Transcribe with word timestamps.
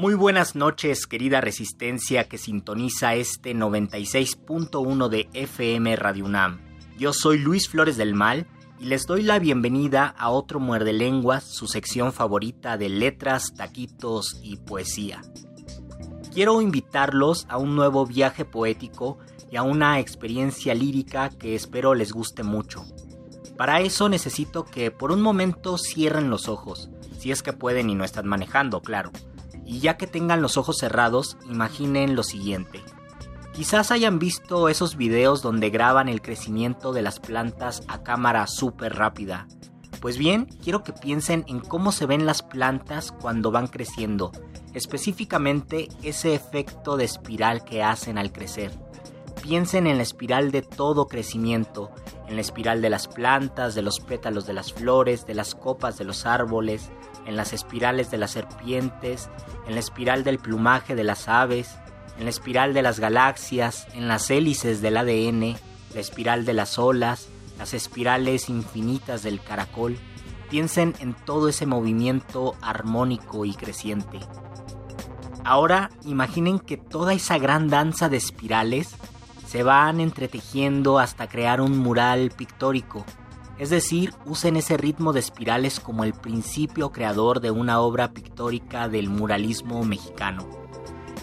Muy 0.00 0.14
buenas 0.14 0.54
noches, 0.54 1.06
querida 1.06 1.42
resistencia 1.42 2.26
que 2.26 2.38
sintoniza 2.38 3.16
este 3.16 3.54
96.1 3.54 5.08
de 5.10 5.28
FM 5.34 5.94
Radio 5.96 6.24
UNAM. 6.24 6.58
Yo 6.96 7.12
soy 7.12 7.36
Luis 7.36 7.68
Flores 7.68 7.98
del 7.98 8.14
Mal 8.14 8.46
y 8.78 8.86
les 8.86 9.04
doy 9.04 9.22
la 9.22 9.38
bienvenida 9.38 10.06
a 10.06 10.30
otro 10.30 10.58
Muerde 10.58 10.94
Lenguas, 10.94 11.44
su 11.44 11.66
sección 11.66 12.14
favorita 12.14 12.78
de 12.78 12.88
letras, 12.88 13.52
taquitos 13.54 14.40
y 14.42 14.56
poesía. 14.56 15.20
Quiero 16.32 16.62
invitarlos 16.62 17.44
a 17.50 17.58
un 17.58 17.76
nuevo 17.76 18.06
viaje 18.06 18.46
poético 18.46 19.18
y 19.50 19.56
a 19.56 19.62
una 19.64 20.00
experiencia 20.00 20.74
lírica 20.74 21.28
que 21.28 21.54
espero 21.54 21.94
les 21.94 22.14
guste 22.14 22.42
mucho. 22.42 22.86
Para 23.58 23.82
eso 23.82 24.08
necesito 24.08 24.64
que 24.64 24.90
por 24.90 25.12
un 25.12 25.20
momento 25.20 25.76
cierren 25.76 26.30
los 26.30 26.48
ojos, 26.48 26.88
si 27.18 27.30
es 27.30 27.42
que 27.42 27.52
pueden 27.52 27.90
y 27.90 27.94
no 27.94 28.04
están 28.04 28.26
manejando, 28.26 28.80
claro. 28.80 29.12
Y 29.70 29.78
ya 29.78 29.96
que 29.96 30.08
tengan 30.08 30.42
los 30.42 30.56
ojos 30.56 30.78
cerrados, 30.78 31.36
imaginen 31.48 32.16
lo 32.16 32.24
siguiente. 32.24 32.82
Quizás 33.52 33.92
hayan 33.92 34.18
visto 34.18 34.68
esos 34.68 34.96
videos 34.96 35.42
donde 35.42 35.70
graban 35.70 36.08
el 36.08 36.22
crecimiento 36.22 36.92
de 36.92 37.02
las 37.02 37.20
plantas 37.20 37.84
a 37.86 38.02
cámara 38.02 38.48
súper 38.48 38.96
rápida. 38.96 39.46
Pues 40.00 40.18
bien, 40.18 40.46
quiero 40.64 40.82
que 40.82 40.92
piensen 40.92 41.44
en 41.46 41.60
cómo 41.60 41.92
se 41.92 42.06
ven 42.06 42.26
las 42.26 42.42
plantas 42.42 43.12
cuando 43.12 43.52
van 43.52 43.68
creciendo, 43.68 44.32
específicamente 44.74 45.88
ese 46.02 46.34
efecto 46.34 46.96
de 46.96 47.04
espiral 47.04 47.62
que 47.62 47.84
hacen 47.84 48.18
al 48.18 48.32
crecer. 48.32 48.72
Piensen 49.40 49.86
en 49.86 49.98
la 49.98 50.02
espiral 50.02 50.50
de 50.50 50.62
todo 50.62 51.06
crecimiento, 51.06 51.92
en 52.26 52.34
la 52.34 52.40
espiral 52.40 52.82
de 52.82 52.90
las 52.90 53.06
plantas, 53.06 53.76
de 53.76 53.82
los 53.82 54.00
pétalos 54.00 54.48
de 54.48 54.52
las 54.52 54.72
flores, 54.72 55.26
de 55.26 55.34
las 55.34 55.54
copas 55.54 55.96
de 55.96 56.04
los 56.04 56.26
árboles, 56.26 56.90
en 57.30 57.36
las 57.36 57.52
espirales 57.52 58.10
de 58.10 58.18
las 58.18 58.32
serpientes, 58.32 59.30
en 59.66 59.74
la 59.74 59.80
espiral 59.80 60.24
del 60.24 60.38
plumaje 60.38 60.96
de 60.96 61.04
las 61.04 61.28
aves, 61.28 61.78
en 62.18 62.24
la 62.24 62.30
espiral 62.30 62.74
de 62.74 62.82
las 62.82 62.98
galaxias, 62.98 63.86
en 63.94 64.08
las 64.08 64.30
hélices 64.30 64.82
del 64.82 64.96
ADN, 64.96 65.56
la 65.94 66.00
espiral 66.00 66.44
de 66.44 66.54
las 66.54 66.78
olas, 66.78 67.28
las 67.56 67.72
espirales 67.72 68.48
infinitas 68.48 69.22
del 69.22 69.40
caracol. 69.40 69.96
Piensen 70.50 70.94
en 70.98 71.14
todo 71.14 71.48
ese 71.48 71.66
movimiento 71.66 72.56
armónico 72.60 73.44
y 73.44 73.54
creciente. 73.54 74.18
Ahora 75.44 75.90
imaginen 76.04 76.58
que 76.58 76.76
toda 76.76 77.14
esa 77.14 77.38
gran 77.38 77.68
danza 77.68 78.08
de 78.08 78.16
espirales 78.16 78.96
se 79.46 79.62
van 79.62 80.00
entretejiendo 80.00 80.98
hasta 80.98 81.28
crear 81.28 81.60
un 81.60 81.78
mural 81.78 82.32
pictórico. 82.36 83.04
Es 83.60 83.68
decir, 83.68 84.14
usen 84.24 84.56
ese 84.56 84.78
ritmo 84.78 85.12
de 85.12 85.20
espirales 85.20 85.80
como 85.80 86.04
el 86.04 86.14
principio 86.14 86.92
creador 86.92 87.40
de 87.40 87.50
una 87.50 87.82
obra 87.82 88.14
pictórica 88.14 88.88
del 88.88 89.10
muralismo 89.10 89.84
mexicano. 89.84 90.48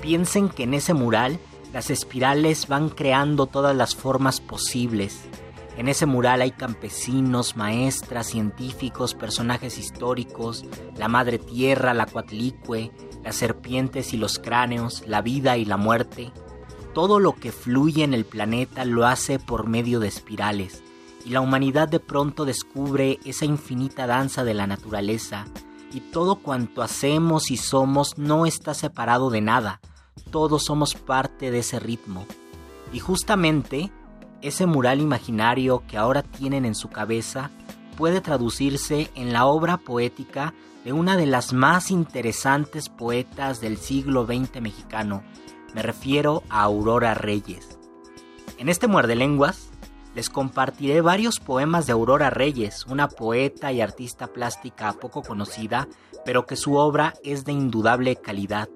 Piensen 0.03 0.47
que 0.47 0.61
en 0.61 0.75
ese 0.75 0.93
mural 0.93 1.39
las 1.73 1.89
espirales 1.89 2.67
van 2.67 2.89
creando 2.89 3.47
todas 3.47 3.75
las 3.75 3.95
formas 3.95 4.39
posibles. 4.39 5.19
En 5.77 5.89
ese 5.89 6.05
mural 6.05 6.41
hay 6.43 6.51
campesinos, 6.51 7.57
maestras, 7.57 8.27
científicos, 8.27 9.15
personajes 9.15 9.79
históricos, 9.79 10.63
la 10.95 11.07
madre 11.07 11.39
tierra, 11.39 11.95
la 11.95 12.05
cuatlicue, 12.05 12.91
las 13.23 13.35
serpientes 13.35 14.13
y 14.13 14.17
los 14.17 14.37
cráneos, 14.37 15.03
la 15.07 15.23
vida 15.23 15.57
y 15.57 15.65
la 15.65 15.77
muerte. 15.77 16.31
Todo 16.93 17.19
lo 17.19 17.33
que 17.33 17.51
fluye 17.51 18.03
en 18.03 18.13
el 18.13 18.25
planeta 18.25 18.85
lo 18.85 19.07
hace 19.07 19.39
por 19.39 19.67
medio 19.67 19.99
de 19.99 20.07
espirales, 20.07 20.83
y 21.27 21.31
la 21.31 21.41
humanidad 21.41 21.89
de 21.89 21.99
pronto 21.99 22.45
descubre 22.45 23.19
esa 23.25 23.43
infinita 23.43 24.07
danza 24.07 24.45
de 24.45 24.53
la 24.53 24.65
naturaleza, 24.65 25.45
y 25.91 25.99
todo 25.99 26.37
cuanto 26.37 26.81
hacemos 26.81 27.51
y 27.51 27.57
somos 27.57 28.17
no 28.17 28.45
está 28.45 28.73
separado 28.73 29.29
de 29.29 29.41
nada, 29.41 29.81
todos 30.31 30.63
somos 30.63 30.95
parte 30.95 31.51
de 31.51 31.59
ese 31.59 31.79
ritmo. 31.79 32.25
Y 32.93 32.99
justamente 32.99 33.91
ese 34.41 34.67
mural 34.67 35.01
imaginario 35.01 35.83
que 35.85 35.97
ahora 35.97 36.23
tienen 36.23 36.63
en 36.63 36.75
su 36.75 36.87
cabeza 36.87 37.51
puede 37.97 38.21
traducirse 38.21 39.11
en 39.13 39.33
la 39.33 39.47
obra 39.47 39.75
poética 39.75 40.53
de 40.85 40.93
una 40.93 41.17
de 41.17 41.25
las 41.25 41.51
más 41.51 41.91
interesantes 41.91 42.87
poetas 42.87 43.59
del 43.59 43.75
siglo 43.75 44.25
XX 44.25 44.61
mexicano. 44.61 45.23
Me 45.75 45.81
refiero 45.81 46.43
a 46.47 46.61
Aurora 46.63 47.15
Reyes. 47.15 47.77
En 48.57 48.69
este 48.69 48.87
Muerde 48.87 49.15
Lenguas 49.15 49.71
les 50.17 50.31
compartiré 50.31 51.01
varios 51.01 51.39
poemas 51.39 51.85
de 51.85 51.93
Aurora 51.93 52.31
Reyes, 52.31 52.87
una 52.87 53.07
poeta 53.07 53.71
y 53.71 53.81
artista 53.81 54.25
plástica 54.25 54.93
poco 54.93 55.21
conocida, 55.21 55.87
pero 56.25 56.47
que 56.47 56.55
su 56.55 56.73
obra 56.73 57.13
es 57.23 57.45
de 57.45 57.51
indudable 57.51 58.15
calidad. 58.15 58.67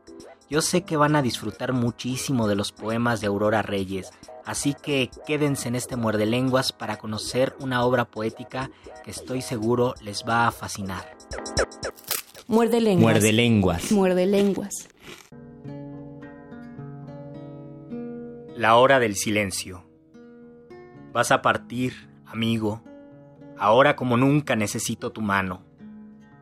Yo 0.51 0.61
sé 0.61 0.83
que 0.83 0.97
van 0.97 1.15
a 1.15 1.23
disfrutar 1.23 1.73
muchísimo 1.73 2.47
de 2.47 2.53
los 2.53 2.71
poemas 2.71 3.21
de 3.21 3.27
Aurora 3.27 3.63
Reyes, 3.63 4.11
así 4.45 4.75
que 4.75 5.09
quédense 5.25 5.67
en 5.67 5.73
este 5.73 5.95
muerde 5.95 6.27
lenguas 6.27 6.73
para 6.73 6.97
conocer 6.97 7.55
una 7.57 7.83
obra 7.85 8.05
poética 8.05 8.69
que 9.03 9.09
estoy 9.09 9.41
seguro 9.41 9.95
les 9.99 10.23
va 10.23 10.45
a 10.45 10.51
fascinar. 10.51 11.17
Muerde 12.45 12.81
lenguas. 12.81 13.13
Muerde 13.13 13.33
lenguas. 13.33 13.91
Muerde 13.91 14.25
lenguas. 14.27 14.89
La 18.55 18.75
hora 18.75 18.99
del 18.99 19.15
silencio. 19.15 19.90
Vas 21.13 21.31
a 21.31 21.41
partir, 21.41 22.09
amigo. 22.25 22.81
Ahora 23.57 23.97
como 23.97 24.15
nunca 24.15 24.55
necesito 24.55 25.11
tu 25.11 25.21
mano. 25.21 25.61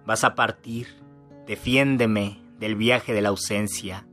Vas 0.05 0.23
a 0.23 0.35
partir. 0.35 0.87
Defiéndeme 1.47 2.39
del 2.59 2.75
viaje 2.75 3.13
de 3.13 3.21
la 3.21 3.29
ausencia. 3.29 4.05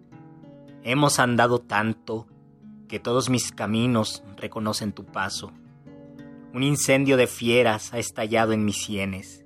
Hemos 0.83 1.19
andado 1.19 1.59
tanto 1.59 2.27
que 2.89 2.99
todos 2.99 3.29
mis 3.29 3.53
caminos 3.53 4.25
reconocen 4.39 4.93
tu 4.93 5.05
paso. 5.05 5.53
Un 6.55 6.63
incendio 6.63 7.19
de 7.19 7.27
fieras 7.27 7.93
ha 7.93 7.99
estallado 7.99 8.53
en 8.53 8.65
mis 8.65 8.83
sienes. 8.83 9.45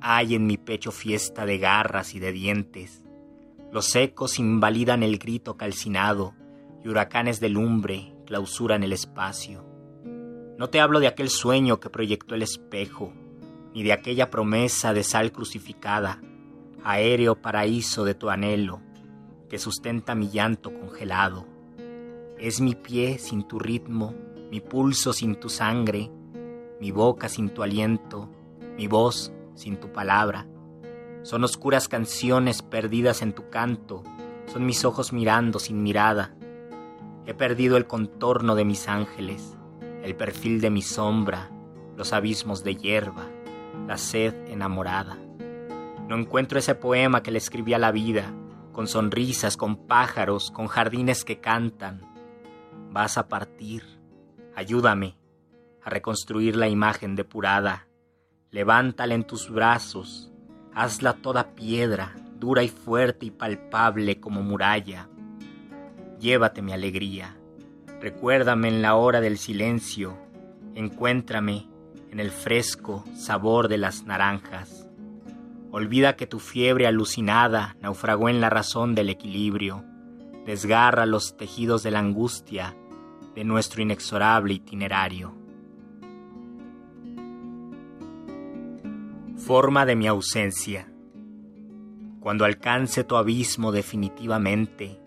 Hay 0.00 0.34
en 0.34 0.46
mi 0.46 0.58
pecho 0.58 0.92
fiesta 0.92 1.46
de 1.46 1.56
garras 1.56 2.14
y 2.14 2.18
de 2.18 2.32
dientes. 2.32 3.04
Los 3.72 3.96
ecos 3.96 4.38
invalidan 4.38 5.02
el 5.02 5.16
grito 5.16 5.56
calcinado 5.56 6.34
y 6.84 6.88
huracanes 6.88 7.40
de 7.40 7.48
lumbre 7.48 8.12
clausuran 8.26 8.82
el 8.82 8.92
espacio. 8.92 9.71
No 10.62 10.70
te 10.70 10.80
hablo 10.80 11.00
de 11.00 11.08
aquel 11.08 11.28
sueño 11.28 11.80
que 11.80 11.90
proyectó 11.90 12.36
el 12.36 12.42
espejo, 12.42 13.12
ni 13.74 13.82
de 13.82 13.92
aquella 13.92 14.30
promesa 14.30 14.92
de 14.92 15.02
sal 15.02 15.32
crucificada, 15.32 16.22
aéreo 16.84 17.34
paraíso 17.34 18.04
de 18.04 18.14
tu 18.14 18.30
anhelo, 18.30 18.80
que 19.50 19.58
sustenta 19.58 20.14
mi 20.14 20.30
llanto 20.30 20.72
congelado. 20.72 21.48
Es 22.38 22.60
mi 22.60 22.76
pie 22.76 23.18
sin 23.18 23.42
tu 23.48 23.58
ritmo, 23.58 24.14
mi 24.52 24.60
pulso 24.60 25.12
sin 25.12 25.34
tu 25.34 25.48
sangre, 25.48 26.12
mi 26.80 26.92
boca 26.92 27.28
sin 27.28 27.50
tu 27.50 27.64
aliento, 27.64 28.30
mi 28.76 28.86
voz 28.86 29.32
sin 29.56 29.78
tu 29.78 29.90
palabra. 29.90 30.46
Son 31.24 31.42
oscuras 31.42 31.88
canciones 31.88 32.62
perdidas 32.62 33.22
en 33.22 33.32
tu 33.32 33.50
canto, 33.50 34.04
son 34.46 34.64
mis 34.64 34.84
ojos 34.84 35.12
mirando 35.12 35.58
sin 35.58 35.82
mirada. 35.82 36.36
He 37.26 37.34
perdido 37.34 37.76
el 37.76 37.88
contorno 37.88 38.54
de 38.54 38.64
mis 38.64 38.86
ángeles, 38.86 39.56
el 40.02 40.16
perfil 40.16 40.60
de 40.60 40.70
mi 40.70 40.82
sombra, 40.82 41.50
los 41.96 42.12
abismos 42.12 42.64
de 42.64 42.74
hierba, 42.74 43.28
la 43.86 43.96
sed 43.98 44.34
enamorada. 44.48 45.16
No 46.08 46.16
encuentro 46.16 46.58
ese 46.58 46.74
poema 46.74 47.22
que 47.22 47.30
le 47.30 47.38
escribí 47.38 47.74
a 47.74 47.78
la 47.78 47.92
vida, 47.92 48.34
con 48.72 48.88
sonrisas, 48.88 49.56
con 49.56 49.86
pájaros, 49.86 50.50
con 50.50 50.66
jardines 50.66 51.24
que 51.24 51.40
cantan. 51.40 52.02
Vas 52.90 53.16
a 53.18 53.28
partir. 53.28 53.84
Ayúdame 54.54 55.16
a 55.82 55.90
reconstruir 55.90 56.56
la 56.56 56.68
imagen 56.68 57.16
depurada. 57.16 57.86
Levántala 58.50 59.14
en 59.14 59.24
tus 59.24 59.50
brazos, 59.50 60.32
hazla 60.74 61.14
toda 61.14 61.54
piedra, 61.54 62.14
dura 62.38 62.62
y 62.62 62.68
fuerte 62.68 63.26
y 63.26 63.30
palpable 63.30 64.20
como 64.20 64.42
muralla. 64.42 65.08
Llévate 66.18 66.62
mi 66.62 66.72
alegría, 66.72 67.36
recuérdame 68.02 68.66
en 68.66 68.82
la 68.82 68.96
hora 68.96 69.20
del 69.20 69.38
silencio, 69.38 70.18
encuéntrame 70.74 71.68
en 72.10 72.18
el 72.18 72.32
fresco 72.32 73.04
sabor 73.14 73.68
de 73.68 73.78
las 73.78 74.02
naranjas. 74.06 74.88
Olvida 75.70 76.16
que 76.16 76.26
tu 76.26 76.40
fiebre 76.40 76.88
alucinada 76.88 77.76
naufragó 77.80 78.28
en 78.28 78.40
la 78.40 78.50
razón 78.50 78.96
del 78.96 79.08
equilibrio, 79.08 79.84
desgarra 80.44 81.06
los 81.06 81.36
tejidos 81.36 81.84
de 81.84 81.92
la 81.92 82.00
angustia 82.00 82.76
de 83.36 83.44
nuestro 83.44 83.82
inexorable 83.82 84.54
itinerario. 84.54 85.36
Forma 89.36 89.86
de 89.86 89.94
mi 89.94 90.08
ausencia. 90.08 90.92
Cuando 92.18 92.44
alcance 92.44 93.04
tu 93.04 93.14
abismo 93.14 93.70
definitivamente, 93.70 95.00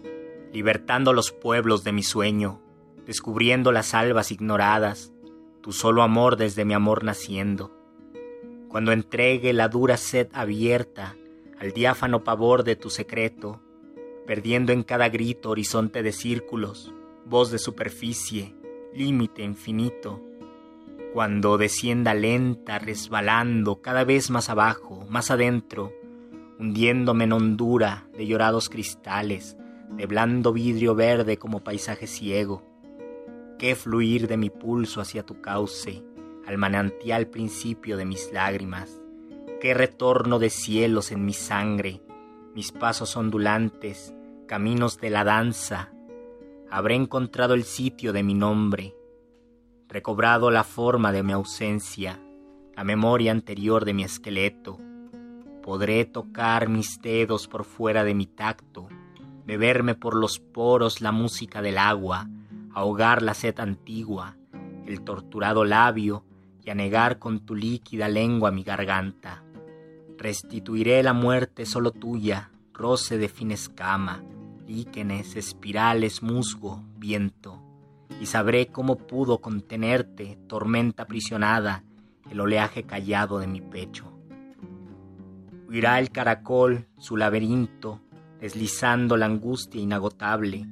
libertando 0.54 1.12
los 1.12 1.32
pueblos 1.34 1.84
de 1.84 1.92
mi 1.92 2.02
sueño, 2.02 2.65
descubriendo 3.06 3.72
las 3.72 3.94
albas 3.94 4.32
ignoradas, 4.32 5.14
tu 5.62 5.72
solo 5.72 6.02
amor 6.04 6.38
desde 6.38 6.66
mi 6.66 6.74
amor 6.74 7.04
naciendo. 7.04 7.72
Cuando 8.68 8.92
entregue 8.92 9.54
la 9.54 9.68
dura 9.68 9.98
sed 9.98 10.28
abierta 10.34 11.16
al 11.60 11.72
diáfano 11.72 12.24
pavor 12.24 12.64
de 12.64 12.76
tu 12.76 12.90
secreto, 12.90 13.62
perdiendo 14.26 14.74
en 14.74 14.84
cada 14.84 15.10
grito 15.10 15.52
horizonte 15.52 16.04
de 16.04 16.12
círculos, 16.12 16.94
voz 17.26 17.52
de 17.52 17.60
superficie, 17.60 18.56
límite 18.94 19.44
infinito, 19.44 20.22
cuando 21.14 21.58
descienda 21.58 22.14
lenta, 22.14 22.78
resbalando 22.78 23.82
cada 23.82 24.04
vez 24.04 24.30
más 24.30 24.50
abajo, 24.50 25.06
más 25.10 25.32
adentro, 25.32 25.94
hundiéndome 26.60 27.24
en 27.24 27.34
hondura 27.34 28.08
de 28.18 28.28
llorados 28.28 28.68
cristales, 28.68 29.56
de 29.92 30.06
blando 30.08 30.52
vidrio 30.52 30.96
verde 30.96 31.38
como 31.38 31.64
paisaje 31.64 32.08
ciego. 32.08 32.64
Qué 33.58 33.74
fluir 33.76 34.28
de 34.28 34.36
mi 34.36 34.50
pulso 34.50 35.00
hacia 35.00 35.26
tu 35.26 35.40
cauce, 35.40 36.04
al 36.46 36.58
manantial 36.58 37.28
principio 37.28 37.96
de 37.96 38.06
mis 38.06 38.32
lágrimas. 38.34 39.02
Qué 39.62 39.74
retorno 39.74 40.40
de 40.40 40.50
cielos 40.50 41.12
en 41.14 41.26
mi 41.26 41.34
sangre, 41.34 42.02
mis 42.54 42.74
pasos 42.74 43.16
ondulantes, 43.16 44.14
caminos 44.46 44.98
de 45.00 45.10
la 45.10 45.24
danza, 45.24 45.92
habré 46.70 46.96
encontrado 46.96 47.54
el 47.54 47.64
sitio 47.64 48.12
de 48.12 48.24
mi 48.24 48.34
nombre, 48.34 48.94
recobrado 49.88 50.52
la 50.52 50.66
forma 50.66 51.14
de 51.14 51.24
mi 51.24 51.32
ausencia, 51.32 52.20
la 52.76 52.84
memoria 52.84 53.32
anterior 53.32 53.86
de 53.86 53.94
mi 53.94 54.04
esqueleto. 54.04 54.80
Podré 55.64 56.04
tocar 56.04 56.68
mis 56.68 57.02
dedos 57.02 57.48
por 57.48 57.64
fuera 57.64 58.04
de 58.04 58.14
mi 58.14 58.26
tacto, 58.26 58.90
beberme 59.46 59.96
por 59.96 60.16
los 60.16 60.40
poros 60.40 61.00
la 61.00 61.14
música 61.14 61.62
del 61.62 61.78
agua, 61.78 62.28
ahogar 62.76 63.22
la 63.22 63.34
sed 63.34 63.60
antigua, 63.60 64.36
el 64.86 65.02
torturado 65.02 65.64
labio 65.64 66.26
y 66.62 66.70
anegar 66.70 67.20
con 67.20 67.40
tu 67.40 67.56
líquida 67.56 68.10
lengua 68.10 68.52
mi 68.52 68.64
garganta. 68.64 69.44
Restituiré 70.18 71.02
la 71.02 71.14
muerte 71.14 71.66
solo 71.66 71.92
tuya, 71.92 72.52
roce 72.74 73.18
de 73.18 73.30
fin 73.30 73.52
escama, 73.52 74.24
líquenes, 74.68 75.38
espirales, 75.38 76.22
musgo, 76.22 76.84
viento, 76.98 77.62
y 78.20 78.26
sabré 78.26 78.68
cómo 78.68 78.98
pudo 78.98 79.40
contenerte, 79.40 80.38
tormenta 80.48 81.04
aprisionada, 81.04 81.84
el 82.30 82.42
oleaje 82.42 82.84
callado 82.84 83.40
de 83.40 83.48
mi 83.48 83.62
pecho. 83.62 84.12
Huirá 85.70 86.00
el 86.00 86.12
caracol 86.12 86.88
su 86.98 87.16
laberinto, 87.16 88.02
deslizando 88.42 89.16
la 89.16 89.28
angustia 89.28 89.82
inagotable, 89.82 90.68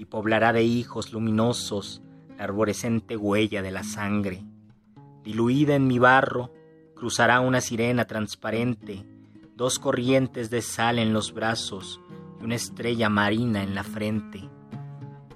y 0.00 0.06
poblará 0.06 0.54
de 0.54 0.62
hijos 0.62 1.12
luminosos 1.12 2.00
la 2.38 2.44
arborescente 2.44 3.18
huella 3.18 3.60
de 3.60 3.70
la 3.70 3.84
sangre. 3.84 4.42
Diluida 5.22 5.74
en 5.74 5.86
mi 5.86 5.98
barro, 5.98 6.54
cruzará 6.96 7.40
una 7.40 7.60
sirena 7.60 8.06
transparente, 8.06 9.04
dos 9.56 9.78
corrientes 9.78 10.48
de 10.48 10.62
sal 10.62 10.98
en 10.98 11.12
los 11.12 11.34
brazos, 11.34 12.00
una 12.40 12.54
estrella 12.54 13.10
marina 13.10 13.62
en 13.62 13.74
la 13.74 13.84
frente. 13.84 14.48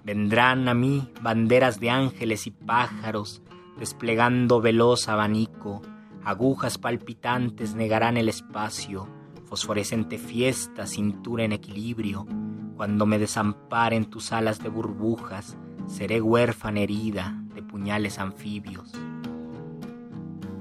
Vendrán 0.03 0.67
a 0.67 0.73
mí 0.73 1.13
banderas 1.21 1.79
de 1.79 1.91
ángeles 1.91 2.47
y 2.47 2.51
pájaros, 2.51 3.43
desplegando 3.79 4.63
veloz 4.63 5.11
abanico, 5.11 5.83
agujas 6.25 6.79
palpitantes 6.79 7.75
negarán 7.75 8.17
el 8.17 8.31
espacio, 8.31 9.11
fosforescente 9.45 10.17
fiesta, 10.17 10.87
cintura 10.87 11.45
en 11.45 11.53
equilibrio, 11.53 12.27
cuando 12.77 13.07
me 13.07 13.19
desamparen 13.19 14.05
tus 14.05 14.33
alas 14.33 14.63
de 14.63 14.69
burbujas, 14.69 15.57
seré 15.87 16.21
huérfana 16.21 16.81
herida 16.81 17.41
de 17.55 17.63
puñales 17.63 18.19
anfibios. 18.19 18.93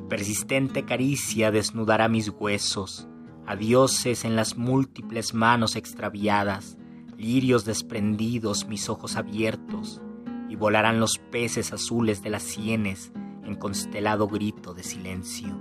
Persistente 0.09 0.85
caricia 0.85 1.51
desnudará 1.51 2.07
mis 2.07 2.29
huesos, 2.29 3.07
a 3.45 3.55
dioses 3.55 4.25
en 4.25 4.35
las 4.35 4.57
múltiples 4.57 5.33
manos 5.33 5.75
extraviadas, 5.75 6.77
lirios 7.17 7.65
desprendidos 7.65 8.67
mis 8.67 8.89
ojos 8.89 9.15
abiertos, 9.15 10.01
y 10.49 10.55
volarán 10.55 10.99
los 10.99 11.17
peces 11.17 11.73
azules 11.73 12.21
de 12.21 12.29
las 12.29 12.43
sienes 12.43 13.11
en 13.43 13.55
constelado 13.55 14.27
grito 14.27 14.73
de 14.73 14.83
silencio. 14.83 15.57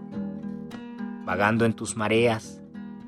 Vagando 1.25 1.64
en 1.64 1.73
tus 1.73 1.97
mareas, 1.97 2.61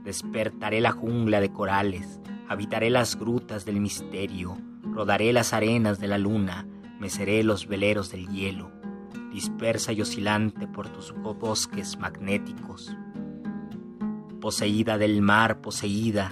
despertaré 0.03 0.81
la 0.81 0.93
jungla 0.93 1.41
de 1.41 1.53
corales, 1.53 2.21
habitaré 2.49 2.91
las 2.91 3.19
grutas 3.19 3.65
del 3.65 3.81
misterio, 3.81 4.57
rodaré 4.83 5.33
las 5.33 5.53
arenas 5.53 5.99
de 5.99 6.09
la 6.09 6.19
luna, 6.19 6.67
meceré 7.01 7.43
los 7.43 7.67
veleros 7.67 8.11
del 8.11 8.29
hielo, 8.29 8.71
dispersa 9.33 9.93
y 9.93 10.01
oscilante 10.01 10.67
por 10.67 10.89
tus 10.89 11.13
bosques 11.13 11.99
magnéticos 11.99 12.95
poseída 14.45 14.99
del 14.99 15.23
mar, 15.23 15.63
poseída. 15.63 16.31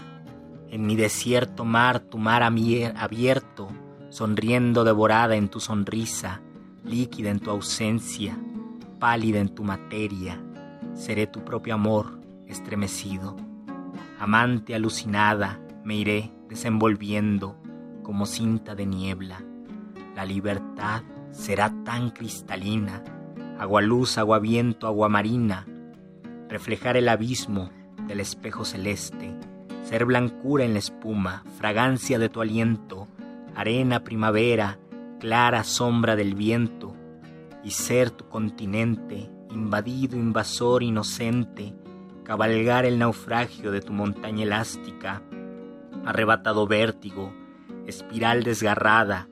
En 0.69 0.85
mi 0.85 0.97
desierto 0.97 1.65
mar, 1.65 2.01
tu 2.01 2.19
mar 2.19 2.43
abierto, 2.43 3.71
sonriendo 4.11 4.85
devorada 4.85 5.35
en 5.35 5.49
tu 5.49 5.61
sonrisa, 5.61 6.43
líquida 6.85 7.31
en 7.31 7.41
tu 7.41 7.49
ausencia, 7.49 8.37
pálida 8.99 9.39
en 9.39 9.49
tu 9.55 9.65
materia, 9.65 10.39
seré 10.93 11.27
tu 11.27 11.43
propio 11.43 11.73
amor 11.73 12.21
estremecido. 12.47 13.35
Amante 14.21 14.75
alucinada, 14.75 15.59
me 15.85 15.97
iré 15.97 16.33
desenvolviendo 16.49 17.57
como 18.03 18.27
cinta 18.27 18.75
de 18.75 18.87
niebla. 18.87 19.43
La 20.15 20.25
libertad 20.25 21.03
será 21.31 21.73
tan 21.85 22.11
cristalina, 22.11 23.03
agua 23.59 23.81
luz, 23.81 24.19
agua 24.19 24.39
viento, 24.39 24.87
agua 24.87 25.09
marina, 25.09 25.67
reflejar 26.49 26.97
el 26.97 27.09
abismo 27.09 27.71
del 28.07 28.21
espejo 28.21 28.65
celeste, 28.65 29.35
ser 29.83 30.05
blancura 30.05 30.65
en 30.65 30.75
la 30.75 30.79
espuma, 30.79 31.45
fragancia 31.59 32.19
de 32.19 32.29
tu 32.29 32.41
aliento, 32.41 33.09
arena 33.55 34.05
primavera, 34.05 34.79
clara 35.19 35.65
sombra 35.65 36.17
del 36.17 36.35
viento, 36.35 36.95
y 37.65 37.71
ser 37.71 38.11
tu 38.11 38.29
continente, 38.29 39.31
invadido, 39.51 40.17
invasor, 40.17 40.83
inocente, 40.83 41.75
cabalgar 42.25 42.85
el 42.85 42.99
naufragio 42.99 43.71
de 43.71 43.81
tu 43.81 43.93
montaña 43.93 44.43
elástica, 44.45 45.23
arrebatado 46.05 46.67
vértigo, 46.67 47.33
espiral 47.87 48.43
desgarrada, 48.43 49.29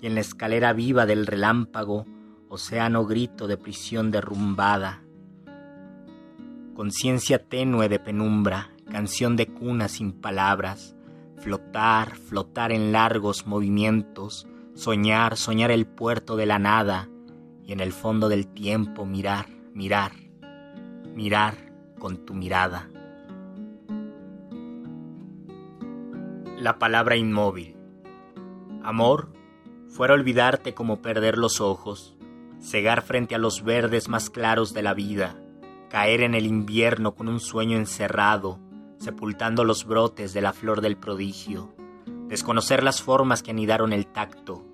y 0.00 0.06
en 0.06 0.14
la 0.14 0.20
escalera 0.20 0.72
viva 0.72 1.06
del 1.06 1.26
relámpago, 1.26 2.06
océano 2.48 3.06
grito 3.06 3.46
de 3.46 3.56
prisión 3.56 4.10
derrumbada, 4.10 5.02
conciencia 6.74 7.38
tenue 7.38 7.88
de 7.88 7.98
penumbra, 7.98 8.70
canción 8.90 9.36
de 9.36 9.46
cuna 9.46 9.88
sin 9.88 10.12
palabras, 10.12 10.96
flotar, 11.38 12.16
flotar 12.16 12.72
en 12.72 12.92
largos 12.92 13.46
movimientos, 13.46 14.46
soñar, 14.74 15.36
soñar 15.36 15.70
el 15.70 15.86
puerto 15.86 16.36
de 16.36 16.46
la 16.46 16.58
nada 16.58 17.08
y 17.64 17.72
en 17.72 17.80
el 17.80 17.92
fondo 17.92 18.28
del 18.28 18.48
tiempo 18.48 19.04
mirar, 19.06 19.46
mirar, 19.74 20.12
mirar 21.14 21.54
con 21.98 22.24
tu 22.24 22.34
mirada. 22.34 22.91
La 26.62 26.78
palabra 26.78 27.16
inmóvil. 27.16 27.74
Amor, 28.84 29.32
fuera 29.88 30.14
olvidarte 30.14 30.74
como 30.74 31.02
perder 31.02 31.36
los 31.36 31.60
ojos, 31.60 32.16
cegar 32.60 33.02
frente 33.02 33.34
a 33.34 33.38
los 33.38 33.64
verdes 33.64 34.08
más 34.08 34.30
claros 34.30 34.72
de 34.72 34.82
la 34.82 34.94
vida, 34.94 35.42
caer 35.90 36.20
en 36.20 36.36
el 36.36 36.46
invierno 36.46 37.16
con 37.16 37.26
un 37.26 37.40
sueño 37.40 37.76
encerrado, 37.76 38.60
sepultando 38.98 39.64
los 39.64 39.84
brotes 39.86 40.34
de 40.34 40.40
la 40.40 40.52
flor 40.52 40.82
del 40.82 40.96
prodigio, 40.96 41.74
desconocer 42.28 42.84
las 42.84 43.02
formas 43.02 43.42
que 43.42 43.50
anidaron 43.50 43.92
el 43.92 44.06
tacto, 44.06 44.64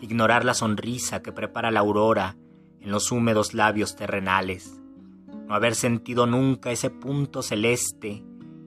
ignorar 0.00 0.44
la 0.44 0.54
sonrisa 0.54 1.22
que 1.22 1.32
prepara 1.32 1.72
la 1.72 1.80
aurora 1.80 2.36
en 2.80 2.92
los 2.92 3.10
húmedos 3.10 3.52
labios 3.52 3.96
terrenales, 3.96 4.80
no 5.48 5.56
haber 5.56 5.74
sentido 5.74 6.28
nunca 6.28 6.70
ese 6.70 6.90
punto 6.90 7.42
celeste 7.42 8.22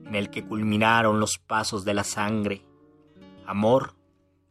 en 0.06 0.14
el 0.14 0.30
que 0.30 0.44
culminaron 0.44 1.20
los 1.20 1.38
pasos 1.38 1.84
de 1.84 1.94
la 1.94 2.04
sangre. 2.04 2.64
Amor, 3.46 3.94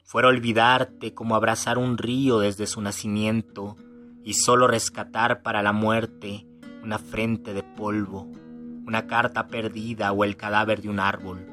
fuera 0.04 0.28
olvidarte 0.28 1.14
como 1.14 1.36
abrazar 1.36 1.78
un 1.78 1.98
río 1.98 2.40
desde 2.40 2.68
su 2.68 2.82
nacimiento 2.82 3.76
y 4.24 4.34
solo 4.34 4.68
rescatar 4.68 5.42
para 5.42 5.64
la 5.64 5.74
muerte 5.74 6.46
una 6.84 7.00
frente 7.00 7.54
de 7.54 7.64
polvo, 7.64 8.28
una 8.86 9.08
carta 9.08 9.48
perdida 9.48 10.12
o 10.12 10.24
el 10.24 10.38
cadáver 10.38 10.82
de 10.82 10.90
un 10.90 11.00
árbol. 11.00 11.48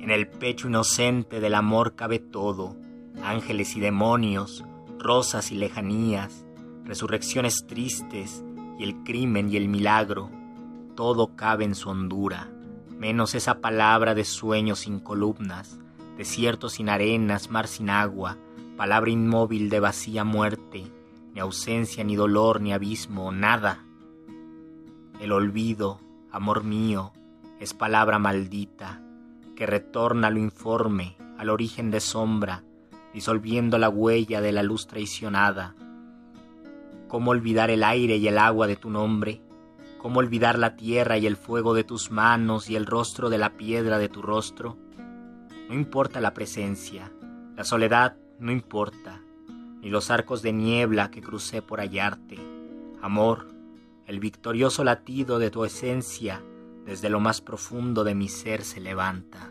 En 0.00 0.10
el 0.10 0.28
pecho 0.28 0.68
inocente 0.68 1.40
del 1.40 1.54
amor 1.54 1.96
cabe 1.96 2.18
todo, 2.18 2.76
ángeles 3.22 3.76
y 3.76 3.80
demonios, 3.80 4.64
rosas 4.98 5.52
y 5.52 5.56
lejanías, 5.56 6.44
resurrecciones 6.84 7.66
tristes 7.66 8.44
y 8.78 8.84
el 8.84 9.02
crimen 9.02 9.50
y 9.50 9.56
el 9.56 9.68
milagro, 9.68 10.30
todo 10.94 11.36
cabe 11.36 11.64
en 11.64 11.74
su 11.74 11.90
hondura, 11.90 12.50
menos 12.98 13.34
esa 13.34 13.60
palabra 13.60 14.14
de 14.14 14.24
sueños 14.24 14.80
sin 14.80 15.00
columnas, 15.00 15.78
desierto 16.16 16.68
sin 16.68 16.88
arenas, 16.88 17.50
mar 17.50 17.68
sin 17.68 17.90
agua, 17.90 18.38
palabra 18.76 19.10
inmóvil 19.10 19.68
de 19.68 19.80
vacía 19.80 20.24
muerte, 20.24 20.84
ni 21.34 21.40
ausencia, 21.40 22.04
ni 22.04 22.16
dolor, 22.16 22.60
ni 22.60 22.72
abismo, 22.72 23.32
nada. 23.32 23.84
El 25.20 25.32
olvido, 25.32 26.00
amor 26.30 26.64
mío, 26.64 27.12
es 27.60 27.74
palabra 27.74 28.18
maldita, 28.18 29.02
que 29.54 29.66
retorna 29.66 30.28
a 30.28 30.30
lo 30.30 30.38
informe, 30.38 31.16
al 31.38 31.50
origen 31.50 31.90
de 31.90 32.00
sombra, 32.00 32.64
disolviendo 33.12 33.78
la 33.78 33.88
huella 33.88 34.40
de 34.40 34.52
la 34.52 34.62
luz 34.62 34.86
traicionada. 34.86 35.74
¿Cómo 37.08 37.30
olvidar 37.30 37.70
el 37.70 37.84
aire 37.84 38.16
y 38.16 38.28
el 38.28 38.38
agua 38.38 38.66
de 38.66 38.76
tu 38.76 38.90
nombre? 38.90 39.40
¿Cómo 40.06 40.20
olvidar 40.20 40.56
la 40.56 40.76
tierra 40.76 41.18
y 41.18 41.26
el 41.26 41.36
fuego 41.36 41.74
de 41.74 41.82
tus 41.82 42.12
manos 42.12 42.70
y 42.70 42.76
el 42.76 42.86
rostro 42.86 43.28
de 43.28 43.38
la 43.38 43.56
piedra 43.56 43.98
de 43.98 44.08
tu 44.08 44.22
rostro? 44.22 44.78
No 45.68 45.74
importa 45.74 46.20
la 46.20 46.32
presencia, 46.32 47.10
la 47.56 47.64
soledad 47.64 48.16
no 48.38 48.52
importa, 48.52 49.20
ni 49.80 49.90
los 49.90 50.12
arcos 50.12 50.42
de 50.42 50.52
niebla 50.52 51.10
que 51.10 51.22
crucé 51.22 51.60
por 51.60 51.80
hallarte. 51.80 52.38
Amor, 53.02 53.48
el 54.06 54.20
victorioso 54.20 54.84
latido 54.84 55.40
de 55.40 55.50
tu 55.50 55.64
esencia 55.64 56.40
desde 56.84 57.10
lo 57.10 57.18
más 57.18 57.40
profundo 57.40 58.04
de 58.04 58.14
mi 58.14 58.28
ser 58.28 58.62
se 58.62 58.78
levanta. 58.78 59.50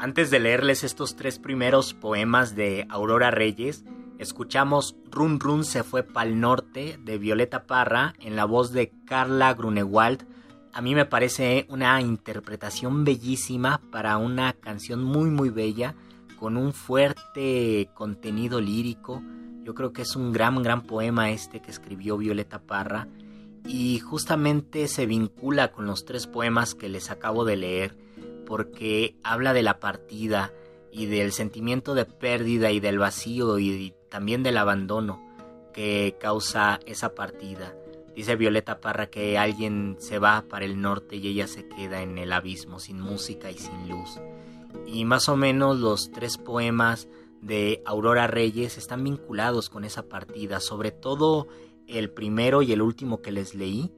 Antes 0.00 0.32
de 0.32 0.40
leerles 0.40 0.82
estos 0.82 1.14
tres 1.14 1.38
primeros 1.38 1.94
poemas 1.94 2.56
de 2.56 2.84
Aurora 2.90 3.30
Reyes, 3.30 3.84
escuchamos 4.24 4.96
Run 5.10 5.38
Run 5.38 5.64
se 5.64 5.84
fue 5.84 6.02
pa'l 6.02 6.40
norte 6.40 6.98
de 7.04 7.18
Violeta 7.18 7.66
Parra 7.66 8.14
en 8.20 8.34
la 8.36 8.44
voz 8.44 8.72
de 8.72 8.92
Carla 9.04 9.54
Grunewald. 9.54 10.26
A 10.72 10.82
mí 10.82 10.94
me 10.94 11.04
parece 11.06 11.66
una 11.68 12.00
interpretación 12.00 13.04
bellísima 13.04 13.80
para 13.92 14.16
una 14.16 14.52
canción 14.54 15.04
muy 15.04 15.30
muy 15.30 15.50
bella 15.50 15.94
con 16.38 16.56
un 16.56 16.72
fuerte 16.72 17.88
contenido 17.94 18.60
lírico 18.60 19.22
yo 19.64 19.74
creo 19.74 19.92
que 19.92 20.02
es 20.02 20.14
un 20.14 20.32
gran, 20.32 20.62
gran 20.62 20.82
poema 20.82 21.30
este 21.30 21.60
que 21.60 21.70
escribió 21.70 22.18
Violeta 22.18 22.60
Parra 22.60 23.08
y 23.66 23.98
justamente 23.98 24.88
se 24.88 25.06
vincula 25.06 25.72
con 25.72 25.86
los 25.86 26.04
tres 26.04 26.26
poemas 26.26 26.74
que 26.74 26.90
les 26.90 27.10
acabo 27.10 27.46
de 27.46 27.56
leer 27.56 27.96
porque 28.46 29.16
habla 29.22 29.54
de 29.54 29.62
la 29.62 29.80
partida 29.80 30.52
y 30.92 31.06
del 31.06 31.32
sentimiento 31.32 31.94
de 31.94 32.04
pérdida 32.04 32.70
y 32.72 32.78
del 32.80 32.98
vacío 32.98 33.58
y 33.58 33.94
también 34.14 34.44
del 34.44 34.58
abandono 34.58 35.20
que 35.72 36.16
causa 36.20 36.78
esa 36.86 37.16
partida. 37.16 37.74
Dice 38.14 38.36
Violeta 38.36 38.80
Parra 38.80 39.08
que 39.08 39.36
alguien 39.38 39.96
se 39.98 40.20
va 40.20 40.44
para 40.48 40.64
el 40.64 40.80
norte 40.80 41.16
y 41.16 41.26
ella 41.26 41.48
se 41.48 41.66
queda 41.66 42.00
en 42.00 42.16
el 42.18 42.32
abismo 42.32 42.78
sin 42.78 43.00
música 43.00 43.50
y 43.50 43.58
sin 43.58 43.88
luz. 43.88 44.20
Y 44.86 45.04
más 45.04 45.28
o 45.28 45.36
menos 45.36 45.80
los 45.80 46.12
tres 46.12 46.38
poemas 46.38 47.08
de 47.40 47.82
Aurora 47.84 48.28
Reyes 48.28 48.78
están 48.78 49.02
vinculados 49.02 49.68
con 49.68 49.84
esa 49.84 50.04
partida, 50.04 50.60
sobre 50.60 50.92
todo 50.92 51.48
el 51.88 52.08
primero 52.08 52.62
y 52.62 52.72
el 52.72 52.82
último 52.82 53.20
que 53.20 53.32
les 53.32 53.56
leí, 53.56 53.90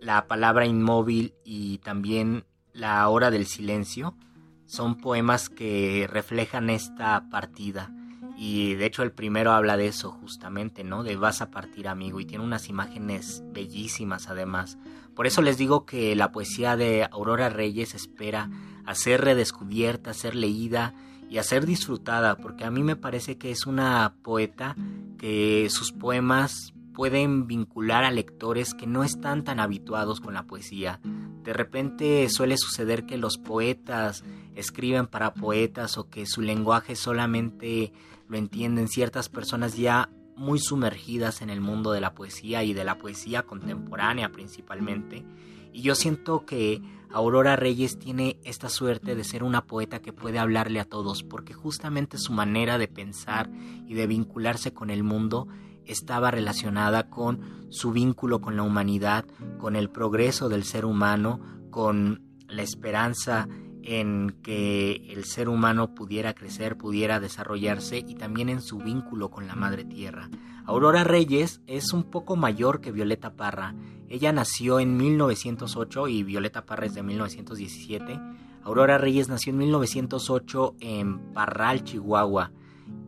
la 0.00 0.26
palabra 0.26 0.66
inmóvil 0.66 1.34
y 1.44 1.78
también 1.78 2.46
la 2.72 3.08
hora 3.08 3.30
del 3.30 3.46
silencio, 3.46 4.16
son 4.64 4.96
poemas 4.96 5.48
que 5.48 6.08
reflejan 6.10 6.68
esta 6.68 7.28
partida. 7.30 7.92
Y 8.36 8.74
de 8.74 8.86
hecho 8.86 9.02
el 9.02 9.12
primero 9.12 9.52
habla 9.52 9.76
de 9.76 9.86
eso 9.88 10.10
justamente, 10.10 10.84
¿no? 10.84 11.02
De 11.02 11.16
vas 11.16 11.40
a 11.40 11.50
partir 11.50 11.88
amigo 11.88 12.20
y 12.20 12.26
tiene 12.26 12.44
unas 12.44 12.68
imágenes 12.68 13.42
bellísimas 13.52 14.28
además. 14.28 14.78
Por 15.14 15.26
eso 15.26 15.40
les 15.40 15.56
digo 15.56 15.86
que 15.86 16.14
la 16.14 16.32
poesía 16.32 16.76
de 16.76 17.08
Aurora 17.10 17.48
Reyes 17.48 17.94
espera 17.94 18.50
a 18.84 18.94
ser 18.94 19.22
redescubierta, 19.22 20.10
a 20.10 20.14
ser 20.14 20.34
leída 20.34 20.94
y 21.30 21.38
a 21.38 21.42
ser 21.42 21.64
disfrutada, 21.66 22.36
porque 22.36 22.64
a 22.64 22.70
mí 22.70 22.82
me 22.82 22.96
parece 22.96 23.38
que 23.38 23.50
es 23.50 23.66
una 23.66 24.14
poeta 24.22 24.76
que 25.18 25.68
sus 25.70 25.92
poemas 25.92 26.74
pueden 26.96 27.46
vincular 27.46 28.04
a 28.04 28.10
lectores 28.10 28.74
que 28.74 28.86
no 28.86 29.04
están 29.04 29.44
tan 29.44 29.60
habituados 29.60 30.20
con 30.20 30.34
la 30.34 30.44
poesía. 30.44 31.00
De 31.42 31.52
repente 31.52 32.28
suele 32.28 32.56
suceder 32.56 33.06
que 33.06 33.18
los 33.18 33.38
poetas 33.38 34.24
escriben 34.54 35.06
para 35.06 35.34
poetas 35.34 35.98
o 35.98 36.08
que 36.08 36.26
su 36.26 36.40
lenguaje 36.40 36.96
solamente 36.96 37.92
lo 38.28 38.36
entienden 38.36 38.88
ciertas 38.88 39.28
personas 39.28 39.76
ya 39.76 40.10
muy 40.36 40.58
sumergidas 40.58 41.40
en 41.42 41.50
el 41.50 41.60
mundo 41.60 41.92
de 41.92 42.00
la 42.00 42.14
poesía 42.14 42.62
y 42.62 42.74
de 42.74 42.84
la 42.84 42.98
poesía 42.98 43.42
contemporánea 43.42 44.30
principalmente. 44.30 45.24
Y 45.72 45.82
yo 45.82 45.94
siento 45.94 46.44
que 46.44 46.82
Aurora 47.10 47.56
Reyes 47.56 47.98
tiene 47.98 48.38
esta 48.44 48.68
suerte 48.68 49.14
de 49.14 49.24
ser 49.24 49.42
una 49.42 49.66
poeta 49.66 50.00
que 50.00 50.12
puede 50.12 50.38
hablarle 50.38 50.80
a 50.80 50.84
todos, 50.84 51.22
porque 51.22 51.54
justamente 51.54 52.18
su 52.18 52.32
manera 52.32 52.78
de 52.78 52.88
pensar 52.88 53.50
y 53.86 53.94
de 53.94 54.06
vincularse 54.06 54.74
con 54.74 54.90
el 54.90 55.02
mundo 55.02 55.48
estaba 55.84 56.30
relacionada 56.30 57.08
con 57.08 57.66
su 57.70 57.92
vínculo 57.92 58.40
con 58.40 58.56
la 58.56 58.62
humanidad, 58.62 59.24
con 59.58 59.76
el 59.76 59.88
progreso 59.88 60.48
del 60.48 60.64
ser 60.64 60.84
humano, 60.84 61.40
con 61.70 62.22
la 62.48 62.62
esperanza 62.62 63.48
en 63.88 64.36
que 64.42 64.96
el 65.10 65.24
ser 65.24 65.48
humano 65.48 65.94
pudiera 65.94 66.34
crecer, 66.34 66.76
pudiera 66.76 67.20
desarrollarse 67.20 67.98
y 67.98 68.16
también 68.16 68.48
en 68.48 68.60
su 68.60 68.78
vínculo 68.78 69.30
con 69.30 69.46
la 69.46 69.54
madre 69.54 69.84
tierra. 69.84 70.28
Aurora 70.64 71.04
Reyes 71.04 71.60
es 71.68 71.92
un 71.92 72.02
poco 72.02 72.34
mayor 72.34 72.80
que 72.80 72.90
Violeta 72.90 73.34
Parra. 73.34 73.76
Ella 74.08 74.32
nació 74.32 74.80
en 74.80 74.96
1908 74.96 76.08
y 76.08 76.24
Violeta 76.24 76.66
Parra 76.66 76.86
es 76.86 76.94
de 76.94 77.04
1917. 77.04 78.20
Aurora 78.64 78.98
Reyes 78.98 79.28
nació 79.28 79.52
en 79.52 79.58
1908 79.58 80.74
en 80.80 81.32
Parral, 81.32 81.84
Chihuahua. 81.84 82.50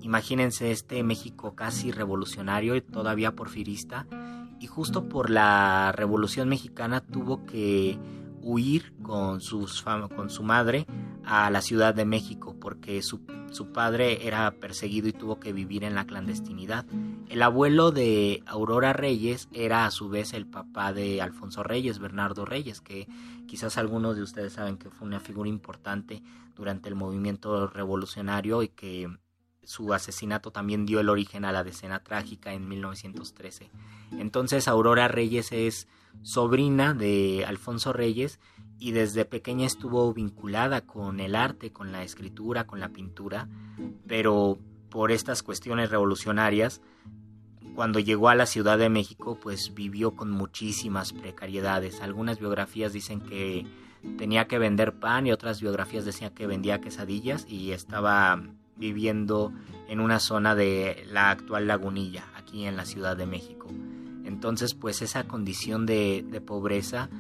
Imagínense 0.03 0.71
este 0.71 1.03
México 1.03 1.57
casi 1.57 1.91
revolucionario 1.91 2.77
y 2.77 2.83
todavía 2.83 3.35
porfirista. 3.35 4.07
Y 4.61 4.69
justo 4.69 5.09
por 5.09 5.29
la 5.29 5.91
Revolución 5.91 6.49
Mexicana 6.49 7.01
tuvo 7.01 7.45
que 7.47 7.99
huir 8.43 8.95
con, 9.03 9.41
sus 9.41 9.83
con 9.83 10.31
su 10.31 10.43
madre 10.43 10.87
a 11.25 11.51
la 11.51 11.61
Ciudad 11.61 11.95
de 11.95 12.05
México 12.05 12.57
porque 12.59 13.03
su, 13.03 13.21
su, 13.51 13.73
padre 13.73 14.27
era 14.27 14.51
perseguido 14.53 15.09
y 15.09 15.13
tuvo 15.13 15.41
que 15.41 15.53
vivir 15.53 15.85
en 15.85 15.95
la 15.95 16.07
clandestinidad. 16.07 16.87
El 17.29 17.43
abuelo 17.43 17.91
de 17.91 18.43
Aurora 18.47 18.93
Reyes 18.93 19.49
era 19.53 19.85
a 19.85 19.91
su 19.91 20.09
vez 20.09 20.33
el 20.33 20.47
papá 20.47 20.93
de 20.93 21.21
Alfonso 21.21 21.63
Reyes, 21.63 21.99
Bernardo 21.99 22.45
Reyes, 22.45 22.81
que 22.81 23.07
quizás 23.47 23.77
algunos 23.79 24.17
de 24.17 24.23
ustedes 24.23 24.55
saben 24.55 24.79
que 24.79 24.91
fue 24.91 25.07
una 25.07 25.21
figura 25.21 25.49
importante 25.49 26.23
durante 26.57 26.89
el 26.89 26.95
movimiento 26.95 27.67
revolucionario 27.67 28.63
y 28.63 28.69
que 28.69 29.09
su 29.69 29.93
asesinato 29.93 30.51
también 30.51 30.87
dio 30.87 30.99
el 30.99 31.11
origen 31.11 31.45
a 31.45 31.53
la 31.53 31.63
decena 31.63 32.03
trágica 32.03 32.55
en 32.55 32.69
1913. 32.69 33.71
Entonces 34.13 34.67
Aurora 34.67 35.09
Reyes 35.09 35.53
es 35.53 35.89
sobrina 36.23 36.95
de 36.95 37.45
Alfonso 37.47 37.93
Reyes 37.93 38.41
y 38.79 38.93
desde 38.93 39.25
pequeña 39.25 39.67
estuvo 39.67 40.13
vinculada 40.15 40.83
con 40.83 41.21
el 41.21 41.35
arte, 41.35 41.73
con 41.73 41.93
la 41.93 42.03
escritura, 42.03 42.67
con 42.67 42.81
la 42.81 42.91
pintura, 42.91 43.49
pero 44.07 44.59
por 44.89 45.11
estas 45.13 45.43
cuestiones 45.43 45.91
revolucionarias, 45.91 46.81
cuando 47.75 48.01
llegó 48.01 48.29
a 48.29 48.35
la 48.35 48.47
Ciudad 48.47 48.79
de 48.79 48.89
México, 48.89 49.39
pues 49.41 49.75
vivió 49.75 50.13
con 50.13 50.31
muchísimas 50.31 51.13
precariedades. 51.13 52.01
Algunas 52.01 52.39
biografías 52.39 52.93
dicen 52.93 53.21
que 53.21 53.67
tenía 54.17 54.47
que 54.47 54.59
vender 54.59 54.95
pan 54.95 55.27
y 55.27 55.33
otras 55.33 55.61
biografías 55.61 56.05
decían 56.05 56.35
que 56.35 56.47
vendía 56.47 56.81
quesadillas 56.81 57.47
y 57.49 57.73
estaba 57.73 58.43
viviendo 58.77 59.53
en 59.89 60.01
una 60.01 60.21
zona 60.21 60.55
de 60.55 61.05
la 61.11 61.31
actual 61.31 61.67
lagunilla, 61.67 62.25
aquí 62.37 62.65
en 62.65 62.77
la 62.77 62.85
Ciudad 62.85 63.17
de 63.17 63.27
México. 63.27 63.69
Entonces, 64.39 64.75
pues 64.75 65.03
esa 65.03 65.25
condición 65.25 65.85
de, 65.85 66.25
de 66.31 66.41
pobreza 66.41 67.11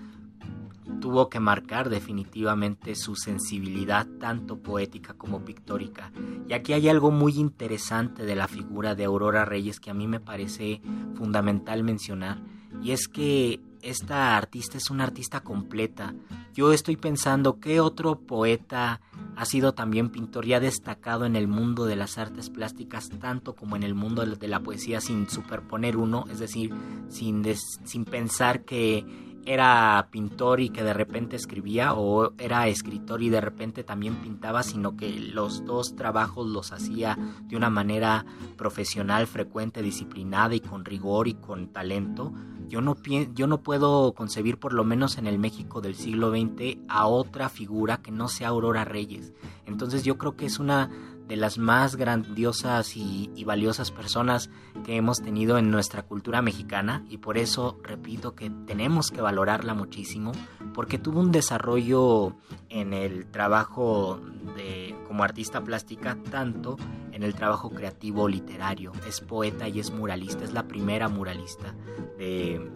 tuvo 1.00 1.28
que 1.28 1.40
marcar 1.40 1.88
definitivamente 1.88 2.94
su 2.94 3.16
sensibilidad 3.16 4.06
tanto 4.20 4.62
poética 4.62 5.14
como 5.14 5.44
pictórica. 5.44 6.12
Y 6.48 6.52
aquí 6.52 6.74
hay 6.74 6.88
algo 6.88 7.10
muy 7.10 7.34
interesante 7.34 8.24
de 8.24 8.36
la 8.36 8.46
figura 8.46 8.94
de 8.94 9.06
Aurora 9.06 9.44
Reyes 9.44 9.80
que 9.80 9.90
a 9.90 9.94
mí 9.94 10.06
me 10.06 10.20
parece 10.20 10.80
fundamental 11.16 11.82
mencionar, 11.82 12.38
y 12.82 12.92
es 12.92 13.08
que 13.08 13.60
esta 13.82 14.36
artista 14.36 14.76
es 14.76 14.90
una 14.90 15.04
artista 15.04 15.40
completa. 15.40 16.14
Yo 16.54 16.72
estoy 16.72 16.96
pensando 16.96 17.60
qué 17.60 17.80
otro 17.80 18.18
poeta 18.18 19.00
ha 19.36 19.44
sido 19.44 19.72
también 19.72 20.10
pintor 20.10 20.46
y 20.46 20.54
ha 20.54 20.60
destacado 20.60 21.24
en 21.24 21.36
el 21.36 21.46
mundo 21.46 21.86
de 21.86 21.94
las 21.94 22.18
artes 22.18 22.50
plásticas 22.50 23.08
tanto 23.20 23.54
como 23.54 23.76
en 23.76 23.84
el 23.84 23.94
mundo 23.94 24.26
de 24.26 24.48
la 24.48 24.60
poesía 24.60 25.00
sin 25.00 25.30
superponer 25.30 25.96
uno, 25.96 26.24
es 26.30 26.40
decir, 26.40 26.74
sin, 27.08 27.44
sin 27.84 28.04
pensar 28.04 28.64
que 28.64 29.06
era 29.48 30.08
pintor 30.10 30.60
y 30.60 30.68
que 30.68 30.82
de 30.82 30.92
repente 30.92 31.34
escribía 31.34 31.94
o 31.94 32.32
era 32.36 32.68
escritor 32.68 33.22
y 33.22 33.30
de 33.30 33.40
repente 33.40 33.82
también 33.82 34.16
pintaba, 34.16 34.62
sino 34.62 34.94
que 34.94 35.18
los 35.18 35.64
dos 35.64 35.96
trabajos 35.96 36.46
los 36.46 36.70
hacía 36.72 37.16
de 37.44 37.56
una 37.56 37.70
manera 37.70 38.26
profesional, 38.58 39.26
frecuente, 39.26 39.80
disciplinada 39.80 40.54
y 40.54 40.60
con 40.60 40.84
rigor 40.84 41.28
y 41.28 41.34
con 41.34 41.68
talento. 41.68 42.34
Yo 42.68 42.82
no, 42.82 42.94
yo 43.34 43.46
no 43.46 43.62
puedo 43.62 44.12
concebir, 44.12 44.58
por 44.58 44.74
lo 44.74 44.84
menos 44.84 45.16
en 45.16 45.26
el 45.26 45.38
México 45.38 45.80
del 45.80 45.94
siglo 45.94 46.30
XX, 46.30 46.80
a 46.86 47.06
otra 47.06 47.48
figura 47.48 48.02
que 48.02 48.10
no 48.10 48.28
sea 48.28 48.48
Aurora 48.48 48.84
Reyes. 48.84 49.32
Entonces 49.64 50.02
yo 50.04 50.18
creo 50.18 50.36
que 50.36 50.44
es 50.44 50.58
una 50.58 50.90
de 51.28 51.36
las 51.36 51.58
más 51.58 51.96
grandiosas 51.96 52.96
y, 52.96 53.28
valiosas 53.44 53.90
personas 53.90 54.50
que 54.84 54.96
hemos 54.96 55.22
tenido 55.22 55.56
en 55.56 55.70
nuestra 55.70 56.02
cultura 56.02 56.42
mexicana 56.42 57.02
y 57.08 57.16
por 57.16 57.38
eso 57.38 57.78
repito 57.82 58.34
que 58.34 58.50
tenemos 58.66 59.10
que 59.10 59.22
valorarla 59.22 59.72
muchísimo 59.72 60.32
porque 60.74 60.98
tuvo 60.98 61.20
un 61.20 61.32
desarrollo 61.32 62.36
en 62.68 62.92
el 62.92 63.26
trabajo 63.26 64.20
de, 64.54 64.94
como 65.06 65.24
artista 65.24 65.62
plástica 65.64 66.18
tanto 66.30 66.76
en 67.12 67.22
el 67.22 67.34
trabajo 67.34 67.70
creativo 67.70 68.28
literario. 68.28 68.92
Es 69.06 69.22
poeta 69.22 69.66
y 69.66 69.80
es 69.80 69.90
muralista, 69.90 70.44
es 70.44 70.52
la 70.52 70.68
primera 70.68 71.08
muralista 71.08 71.74
de, 72.18 72.70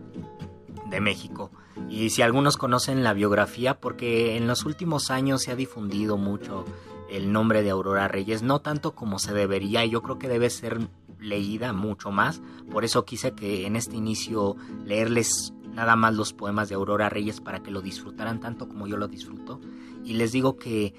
de 0.89 1.01
México. 1.01 1.51
Y 1.91 2.11
si 2.11 2.23
algunos 2.23 2.57
conocen 2.57 3.05
la 3.05 3.13
biografía, 3.13 3.79
porque 3.79 4.37
en 4.37 4.47
los 4.47 4.65
últimos 4.65 5.11
años 5.11 5.43
se 5.43 5.53
ha 5.53 5.57
difundido 5.57 6.17
mucho 6.17 6.65
el 7.13 7.31
nombre 7.31 7.63
de 7.63 7.71
Aurora 7.71 8.09
Reyes, 8.09 8.43
no 8.43 8.61
tanto 8.61 8.95
como 8.95 9.19
se 9.19 9.35
debería, 9.35 9.85
yo 9.85 10.03
creo 10.03 10.19
que 10.19 10.29
debe 10.29 10.49
ser 10.49 10.89
leída 11.21 11.73
mucho 11.73 12.11
más, 12.11 12.41
por 12.71 12.85
eso 12.85 13.05
quise 13.05 13.33
que 13.33 13.67
en 13.67 13.77
este 13.77 13.97
inicio 13.97 14.57
leerles 14.85 15.53
nada 15.75 15.95
más 15.95 16.15
los 16.15 16.33
poemas 16.33 16.69
de 16.69 16.75
Aurora 16.75 17.09
Reyes 17.09 17.41
para 17.41 17.63
que 17.63 17.71
lo 17.71 17.83
disfrutaran 17.83 18.41
tanto 18.41 18.67
como 18.69 18.87
yo 18.87 18.97
lo 18.97 19.09
disfruto, 19.09 19.61
y 20.05 20.15
les 20.15 20.33
digo 20.33 20.57
que 20.57 20.95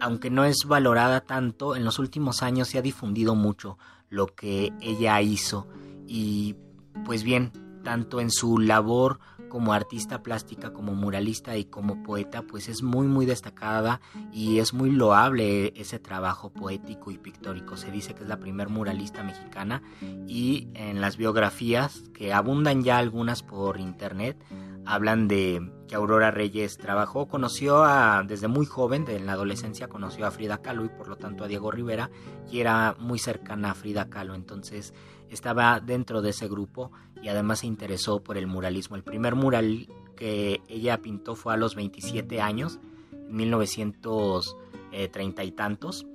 aunque 0.00 0.30
no 0.30 0.44
es 0.44 0.66
valorada 0.66 1.20
tanto, 1.22 1.74
en 1.74 1.84
los 1.84 1.98
últimos 1.98 2.42
años 2.42 2.68
se 2.68 2.78
ha 2.78 2.82
difundido 2.82 3.34
mucho 3.34 3.78
lo 4.10 4.26
que 4.26 4.72
ella 4.80 5.20
hizo, 5.22 5.68
y 6.06 6.56
pues 7.04 7.22
bien, 7.22 7.52
tanto 7.84 8.20
en 8.20 8.32
su 8.32 8.58
labor 8.58 9.20
como 9.48 9.72
artista 9.72 10.22
plástica, 10.22 10.72
como 10.72 10.94
muralista 10.94 11.56
y 11.56 11.64
como 11.64 12.02
poeta, 12.02 12.42
pues 12.42 12.68
es 12.68 12.82
muy 12.82 13.06
muy 13.06 13.26
destacada 13.26 14.00
y 14.32 14.58
es 14.58 14.74
muy 14.74 14.90
loable 14.90 15.72
ese 15.76 15.98
trabajo 15.98 16.50
poético 16.50 17.10
y 17.10 17.18
pictórico. 17.18 17.76
Se 17.76 17.90
dice 17.90 18.14
que 18.14 18.22
es 18.22 18.28
la 18.28 18.38
primer 18.38 18.68
muralista 18.68 19.22
mexicana 19.22 19.82
y 20.26 20.68
en 20.74 21.00
las 21.00 21.16
biografías, 21.16 22.02
que 22.14 22.32
abundan 22.32 22.82
ya 22.82 22.98
algunas 22.98 23.42
por 23.42 23.80
internet, 23.80 24.36
hablan 24.84 25.28
de 25.28 25.72
que 25.88 25.96
Aurora 25.96 26.30
Reyes 26.30 26.78
trabajó, 26.78 27.28
conoció 27.28 27.84
a, 27.84 28.22
desde 28.26 28.48
muy 28.48 28.66
joven, 28.66 29.04
en 29.08 29.26
la 29.26 29.32
adolescencia, 29.32 29.88
conoció 29.88 30.26
a 30.26 30.30
Frida 30.30 30.62
Kahlo 30.62 30.84
y 30.84 30.88
por 30.88 31.08
lo 31.08 31.16
tanto 31.16 31.44
a 31.44 31.48
Diego 31.48 31.70
Rivera 31.70 32.10
y 32.50 32.60
era 32.60 32.96
muy 32.98 33.18
cercana 33.18 33.72
a 33.72 33.74
Frida 33.74 34.08
Kahlo. 34.08 34.34
Entonces 34.34 34.94
estaba 35.28 35.80
dentro 35.80 36.22
de 36.22 36.30
ese 36.30 36.48
grupo 36.48 36.92
y 37.22 37.28
además 37.28 37.60
se 37.60 37.66
interesó 37.66 38.20
por 38.20 38.38
el 38.38 38.46
muralismo. 38.46 38.96
El 38.96 39.02
primer 39.02 39.34
mural 39.34 39.88
que 40.16 40.62
ella 40.68 41.02
pintó 41.02 41.36
fue 41.36 41.52
a 41.54 41.56
los 41.56 41.74
27 41.74 42.40
años, 42.40 42.78
en 43.12 43.36
1930 43.36 45.44
y 45.44 45.52
tantos, 45.52 46.06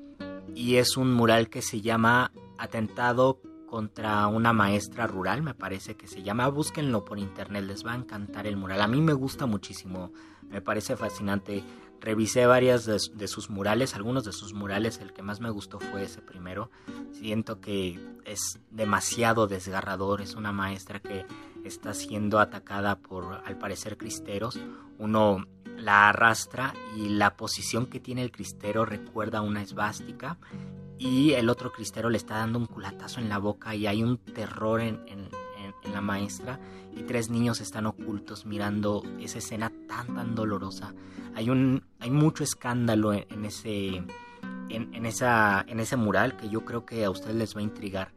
y 0.56 0.78
es 0.78 0.98
un 0.98 1.14
mural 1.14 1.50
que 1.50 1.62
se 1.62 1.82
llama 1.82 2.32
Atentado 2.58 3.40
contra 3.68 4.26
una 4.28 4.52
maestra 4.52 5.06
rural, 5.08 5.44
me 5.44 5.54
parece 5.54 5.96
que 5.96 6.08
se 6.08 6.24
llama. 6.24 6.50
Búsquenlo 6.50 7.06
por 7.06 7.20
internet, 7.20 7.64
les 7.64 7.86
va 7.86 7.94
a 7.94 7.98
encantar 7.98 8.48
el 8.48 8.58
mural. 8.58 8.82
A 8.82 8.88
mí 8.88 9.00
me 9.00 9.14
gusta 9.14 9.46
muchísimo, 9.46 10.12
me 10.50 10.62
parece 10.62 10.98
fascinante 10.98 11.64
revisé 12.02 12.48
varias 12.48 12.86
de, 12.86 13.28
sus 13.28 13.50
murales, 13.50 13.96
algunos 13.96 14.26
de 14.26 14.34
sus 14.34 14.54
murales, 14.54 15.00
el 15.00 15.14
que 15.14 15.22
más 15.22 15.40
me 15.40 15.52
gustó 15.52 15.80
fue 15.80 16.04
ese 16.04 16.22
primero. 16.22 16.72
Siento 17.12 17.62
que 17.62 18.00
es 18.26 18.60
demasiado 18.70 19.48
desgarrador, 19.48 20.22
es 20.22 20.36
una 20.36 20.52
maestra 20.52 21.00
que 21.00 21.26
está 21.64 21.94
siendo 21.94 22.40
atacada 22.40 22.98
por, 22.98 23.42
al 23.46 23.58
parecer, 23.58 23.98
cristeros. 23.98 24.60
Uno 24.98 25.46
la 25.78 26.10
arrastra 26.10 26.74
y 26.96 27.10
la 27.10 27.36
posición 27.36 27.88
que 27.88 28.00
tiene 28.00 28.22
el 28.22 28.32
cristero 28.32 28.86
recuerda 28.86 29.42
una 29.42 29.62
esvástica 29.62 30.38
y 31.00 31.32
el 31.32 31.50
otro 31.50 31.72
cristero 31.72 32.10
le 32.10 32.18
está 32.18 32.38
dando 32.38 32.60
un 32.60 32.68
culatazo 32.68 33.20
en 33.20 33.30
la 33.30 33.40
boca 33.40 33.74
y 33.74 33.88
hay 33.88 34.04
un 34.04 34.18
terror 34.18 34.82
en, 34.82 35.00
en 35.84 35.94
la 35.94 36.02
maestra 36.02 36.60
y 36.96 37.04
tres 37.04 37.30
niños 37.30 37.62
están 37.62 37.86
ocultos 37.86 38.46
mirando 38.46 39.04
esa 39.20 39.40
escena 39.40 39.72
tan 39.88 40.14
tan 40.14 40.36
dolorosa 40.36 40.94
hay 41.36 41.50
un 41.50 41.84
hay 42.00 42.12
mucho 42.12 42.44
escándalo 42.44 43.14
en, 43.14 43.46
ese 43.46 44.04
en, 44.70 45.06
esa 45.06 45.66
en 45.68 45.80
ese 45.80 45.98
mural 45.98 46.38
que 46.38 46.50
yo 46.50 46.64
creo 46.66 46.86
que 46.86 47.06
a 47.06 47.10
ustedes 47.10 47.36
les 47.36 47.56
va 47.56 47.60
a 47.60 47.64
intrigar. 47.64 48.14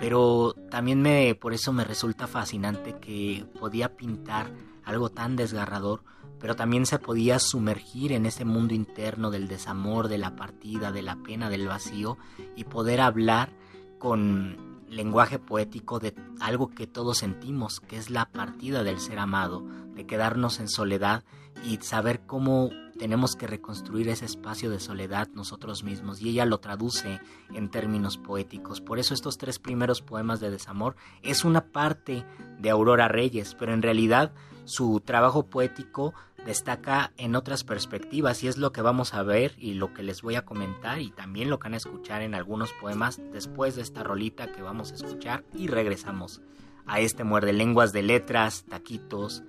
Pero 0.00 0.54
también 0.70 1.02
me 1.02 1.34
por 1.34 1.52
eso 1.52 1.72
me 1.72 1.84
resulta 1.84 2.26
fascinante 2.26 2.96
que 3.00 3.46
podía 3.58 3.96
pintar 3.96 4.50
algo 4.84 5.10
tan 5.10 5.36
desgarrador 5.36 6.02
pero 6.40 6.56
también 6.56 6.86
se 6.86 6.98
podía 6.98 7.38
sumergir 7.38 8.12
en 8.12 8.26
ese 8.26 8.44
mundo 8.44 8.74
interno 8.74 9.30
del 9.30 9.48
desamor, 9.48 10.08
de 10.08 10.18
la 10.18 10.36
partida, 10.36 10.92
de 10.92 11.02
la 11.02 11.16
pena, 11.16 11.50
del 11.50 11.66
vacío 11.66 12.16
y 12.56 12.64
poder 12.64 13.00
hablar 13.00 13.50
con 13.98 14.84
lenguaje 14.88 15.38
poético 15.38 15.98
de 15.98 16.14
algo 16.40 16.68
que 16.68 16.86
todos 16.86 17.18
sentimos, 17.18 17.80
que 17.80 17.96
es 17.96 18.10
la 18.10 18.26
partida 18.26 18.84
del 18.84 19.00
ser 19.00 19.18
amado, 19.18 19.64
de 19.94 20.06
quedarnos 20.06 20.60
en 20.60 20.68
soledad 20.68 21.24
y 21.64 21.78
saber 21.78 22.20
cómo 22.26 22.70
tenemos 22.98 23.36
que 23.36 23.46
reconstruir 23.46 24.08
ese 24.08 24.24
espacio 24.24 24.70
de 24.70 24.80
soledad 24.80 25.28
nosotros 25.34 25.84
mismos 25.84 26.20
y 26.20 26.30
ella 26.30 26.44
lo 26.44 26.58
traduce 26.58 27.20
en 27.54 27.70
términos 27.70 28.18
poéticos. 28.18 28.80
Por 28.80 28.98
eso 28.98 29.14
estos 29.14 29.38
tres 29.38 29.58
primeros 29.58 30.02
poemas 30.02 30.40
de 30.40 30.50
desamor 30.50 30.96
es 31.22 31.44
una 31.44 31.66
parte 31.66 32.24
de 32.58 32.70
Aurora 32.70 33.08
Reyes, 33.08 33.54
pero 33.54 33.72
en 33.72 33.82
realidad 33.82 34.32
su 34.64 35.00
trabajo 35.00 35.46
poético 35.46 36.12
destaca 36.44 37.12
en 37.16 37.36
otras 37.36 37.64
perspectivas 37.64 38.42
y 38.42 38.48
es 38.48 38.58
lo 38.58 38.72
que 38.72 38.82
vamos 38.82 39.14
a 39.14 39.22
ver 39.22 39.54
y 39.58 39.74
lo 39.74 39.94
que 39.94 40.02
les 40.02 40.22
voy 40.22 40.34
a 40.34 40.44
comentar 40.44 41.00
y 41.00 41.10
también 41.10 41.50
lo 41.50 41.58
que 41.58 41.64
van 41.64 41.74
a 41.74 41.78
escuchar 41.78 42.22
en 42.22 42.34
algunos 42.34 42.72
poemas 42.72 43.20
después 43.32 43.76
de 43.76 43.82
esta 43.82 44.02
rolita 44.02 44.52
que 44.52 44.62
vamos 44.62 44.92
a 44.92 44.96
escuchar 44.96 45.44
y 45.54 45.68
regresamos 45.68 46.40
a 46.86 47.00
este 47.00 47.24
muerde 47.24 47.52
lenguas 47.52 47.92
de 47.92 48.02
letras, 48.02 48.64
taquitos 48.68 49.42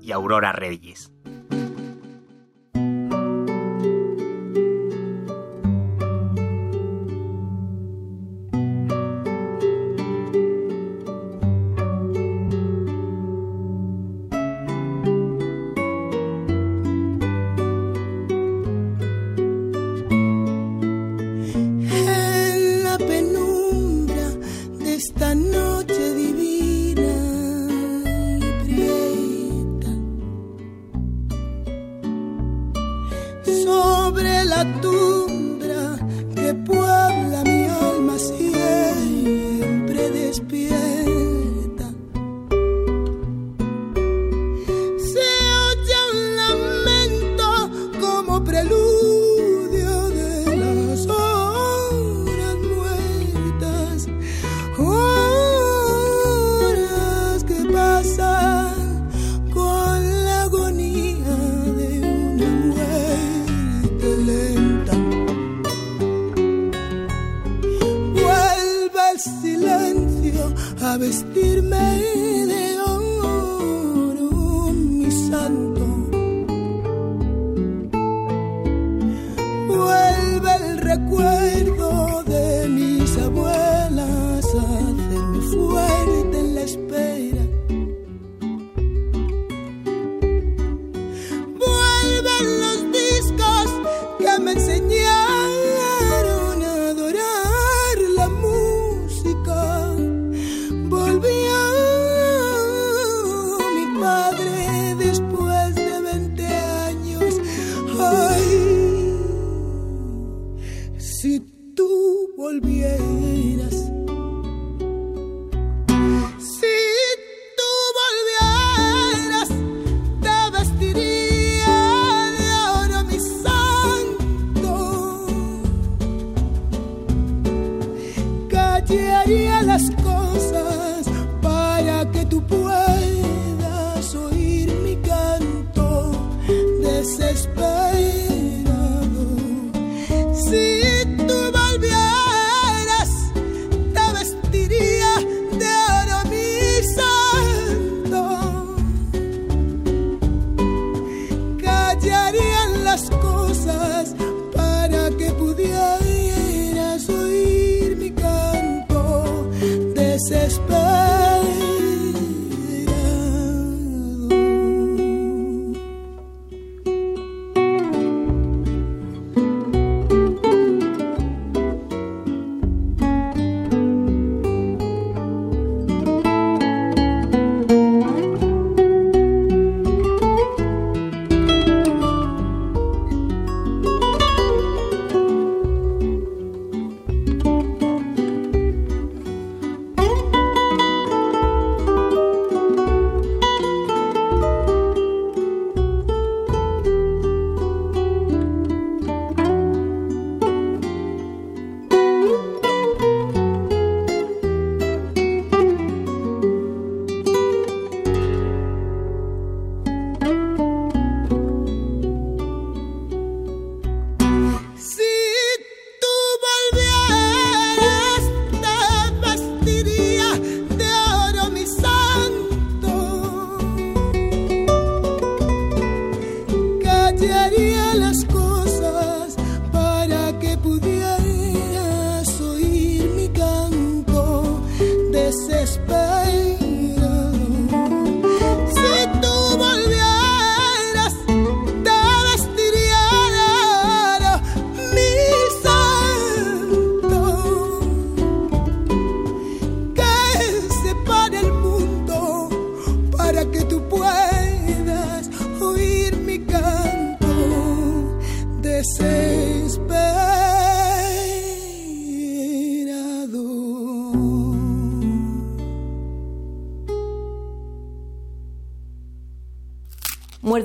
y 0.00 0.12
Aurora 0.12 0.52
Reyes. 0.52 1.12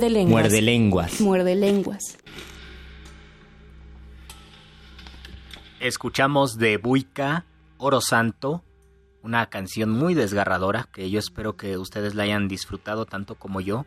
Muerde 0.10 0.20
lenguas. 0.20 0.32
Muerde 0.32 0.62
lenguas. 0.62 1.22
Muerde 1.22 1.56
lenguas. 1.56 2.18
Escuchamos 5.80 6.58
de 6.58 6.78
Buica, 6.78 7.46
Oro 7.78 8.02
Santo, 8.02 8.64
una 9.22 9.48
canción 9.48 9.90
muy 9.90 10.14
desgarradora 10.14 10.88
que 10.92 11.10
yo 11.10 11.20
espero 11.20 11.58
que 11.58 11.78
ustedes 11.78 12.16
la 12.16 12.24
hayan 12.24 12.48
disfrutado 12.48 13.06
tanto 13.06 13.36
como 13.36 13.62
yo. 13.62 13.86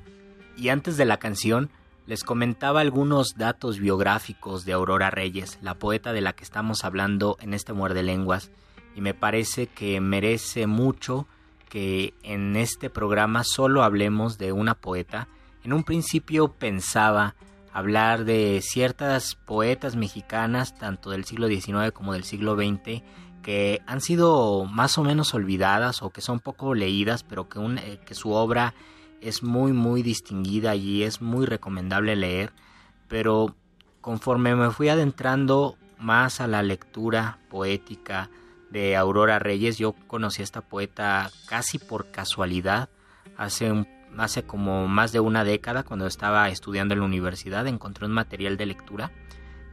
Y 0.56 0.68
antes 0.68 0.96
de 0.96 1.04
la 1.04 1.18
canción 1.18 1.70
les 2.06 2.22
comentaba 2.22 2.80
algunos 2.80 3.36
datos 3.36 3.78
biográficos 3.78 4.64
de 4.64 4.72
Aurora 4.72 5.10
Reyes, 5.10 5.58
la 5.62 5.74
poeta 5.74 6.12
de 6.12 6.20
la 6.20 6.34
que 6.34 6.44
estamos 6.44 6.84
hablando 6.84 7.36
en 7.40 7.54
este 7.54 7.72
Muerde 7.72 8.02
Lenguas, 8.02 8.50
y 8.94 9.00
me 9.00 9.14
parece 9.14 9.66
que 9.66 10.00
merece 10.00 10.66
mucho 10.66 11.26
que 11.68 12.14
en 12.22 12.56
este 12.56 12.90
programa 12.90 13.42
solo 13.44 13.82
hablemos 13.82 14.38
de 14.38 14.52
una 14.52 14.74
poeta. 14.74 15.28
En 15.64 15.72
un 15.72 15.84
principio 15.84 16.48
pensaba 16.48 17.34
hablar 17.72 18.24
de 18.24 18.60
ciertas 18.62 19.34
poetas 19.34 19.94
mexicanas, 19.96 20.74
tanto 20.74 21.10
del 21.10 21.24
siglo 21.24 21.48
XIX 21.48 21.92
como 21.92 22.14
del 22.14 22.24
siglo 22.24 22.56
XX, 22.56 23.02
que 23.42 23.80
han 23.86 24.00
sido 24.00 24.64
más 24.64 24.98
o 24.98 25.04
menos 25.04 25.34
olvidadas 25.34 26.02
o 26.02 26.10
que 26.10 26.20
son 26.20 26.40
poco 26.40 26.74
leídas, 26.74 27.22
pero 27.22 27.48
eh, 27.78 28.00
que 28.04 28.14
su 28.14 28.32
obra 28.32 28.74
es 29.20 29.42
muy 29.42 29.72
muy 29.72 30.02
distinguida 30.02 30.74
y 30.74 31.02
es 31.02 31.20
muy 31.20 31.46
recomendable 31.46 32.16
leer. 32.16 32.52
Pero 33.08 33.54
conforme 34.00 34.54
me 34.56 34.70
fui 34.70 34.88
adentrando 34.88 35.76
más 35.98 36.40
a 36.40 36.46
la 36.46 36.62
lectura 36.62 37.38
poética 37.50 38.30
de 38.70 38.96
Aurora 38.96 39.38
Reyes, 39.38 39.78
yo 39.78 39.92
conocí 40.06 40.42
a 40.42 40.44
esta 40.44 40.60
poeta 40.62 41.30
casi 41.46 41.78
por 41.78 42.10
casualidad 42.10 42.88
hace 43.36 43.70
un- 43.72 43.86
hace 44.22 44.44
como 44.44 44.86
más 44.86 45.12
de 45.12 45.20
una 45.20 45.44
década 45.44 45.82
cuando 45.82 46.06
estaba 46.06 46.48
estudiando 46.48 46.94
en 46.94 47.00
la 47.00 47.06
universidad, 47.06 47.66
encontré 47.66 48.06
un 48.06 48.12
material 48.12 48.56
de 48.56 48.66
lectura 48.66 49.10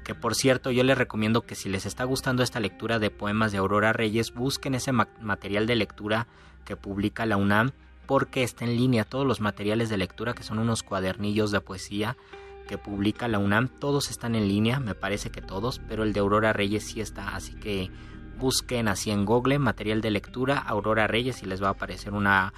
que 0.08 0.16
por 0.16 0.36
cierto 0.36 0.72
yo 0.72 0.86
les 0.86 0.98
recomiendo 0.98 1.42
que 1.42 1.56
si 1.56 1.68
les 1.68 1.86
está 1.86 2.06
gustando 2.06 2.42
esta 2.42 2.62
lectura 2.62 2.98
de 2.98 3.12
poemas 3.12 3.52
de 3.52 3.58
Aurora 3.58 3.92
Reyes, 3.92 4.34
busquen 4.34 4.74
ese 4.74 4.94
material 4.94 5.68
de 5.68 5.76
lectura 5.76 6.28
que 6.64 6.78
publica 6.78 7.26
la 7.26 7.36
UNAM 7.36 7.72
porque 8.06 8.44
está 8.44 8.64
en 8.64 8.78
línea. 8.78 9.04
Todos 9.04 9.28
los 9.28 9.42
materiales 9.42 9.90
de 9.90 9.98
lectura 9.98 10.34
que 10.34 10.44
son 10.44 10.60
unos 10.60 10.82
cuadernillos 10.82 11.52
de 11.52 11.60
poesía 11.60 12.16
que 12.70 12.78
publica 12.78 13.28
la 13.28 13.38
UNAM, 13.38 13.68
todos 13.68 14.10
están 14.10 14.36
en 14.36 14.48
línea, 14.48 14.80
me 14.80 14.96
parece 14.96 15.30
que 15.30 15.42
todos, 15.42 15.80
pero 15.90 16.04
el 16.04 16.14
de 16.14 16.22
Aurora 16.22 16.54
Reyes 16.54 16.86
sí 16.86 17.02
está, 17.02 17.36
así 17.36 17.54
que 17.56 17.92
busquen 18.40 18.88
así 18.88 19.12
en 19.12 19.26
Google 19.26 19.60
material 19.60 20.00
de 20.00 20.12
lectura 20.12 20.58
Aurora 20.58 21.08
Reyes 21.08 21.44
y 21.44 21.48
les 21.48 21.62
va 21.62 21.68
a 21.68 21.72
aparecer 21.72 22.14
una 22.14 22.54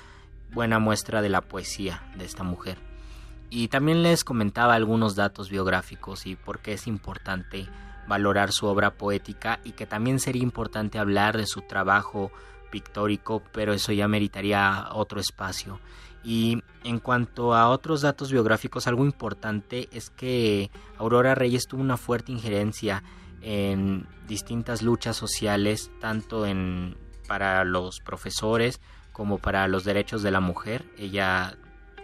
buena 0.51 0.79
muestra 0.79 1.21
de 1.21 1.29
la 1.29 1.41
poesía 1.41 2.03
de 2.15 2.25
esta 2.25 2.43
mujer. 2.43 2.77
Y 3.49 3.67
también 3.67 4.03
les 4.03 4.23
comentaba 4.23 4.75
algunos 4.75 5.15
datos 5.15 5.49
biográficos 5.49 6.25
y 6.25 6.35
por 6.35 6.59
qué 6.59 6.73
es 6.73 6.87
importante 6.87 7.67
valorar 8.07 8.51
su 8.51 8.67
obra 8.67 8.91
poética 8.91 9.59
y 9.63 9.71
que 9.71 9.85
también 9.85 10.19
sería 10.19 10.43
importante 10.43 10.99
hablar 10.99 11.37
de 11.37 11.45
su 11.45 11.61
trabajo 11.61 12.31
pictórico, 12.71 13.41
pero 13.51 13.73
eso 13.73 13.91
ya 13.91 14.07
meritaría 14.07 14.89
otro 14.91 15.19
espacio. 15.19 15.79
Y 16.23 16.61
en 16.83 16.99
cuanto 16.99 17.55
a 17.55 17.69
otros 17.69 18.01
datos 18.01 18.31
biográficos, 18.31 18.87
algo 18.87 19.05
importante 19.05 19.87
es 19.91 20.09
que 20.09 20.69
Aurora 20.97 21.33
Reyes 21.33 21.67
tuvo 21.67 21.81
una 21.81 21.97
fuerte 21.97 22.31
injerencia 22.31 23.03
en 23.41 24.05
distintas 24.27 24.81
luchas 24.81 25.15
sociales, 25.15 25.91
tanto 26.01 26.45
en 26.45 26.97
para 27.27 27.63
los 27.63 27.99
profesores 27.99 28.81
como 29.19 29.37
para 29.37 29.67
los 29.67 29.83
derechos 29.83 30.23
de 30.23 30.31
la 30.31 30.39
mujer. 30.39 30.85
Ella 30.97 31.57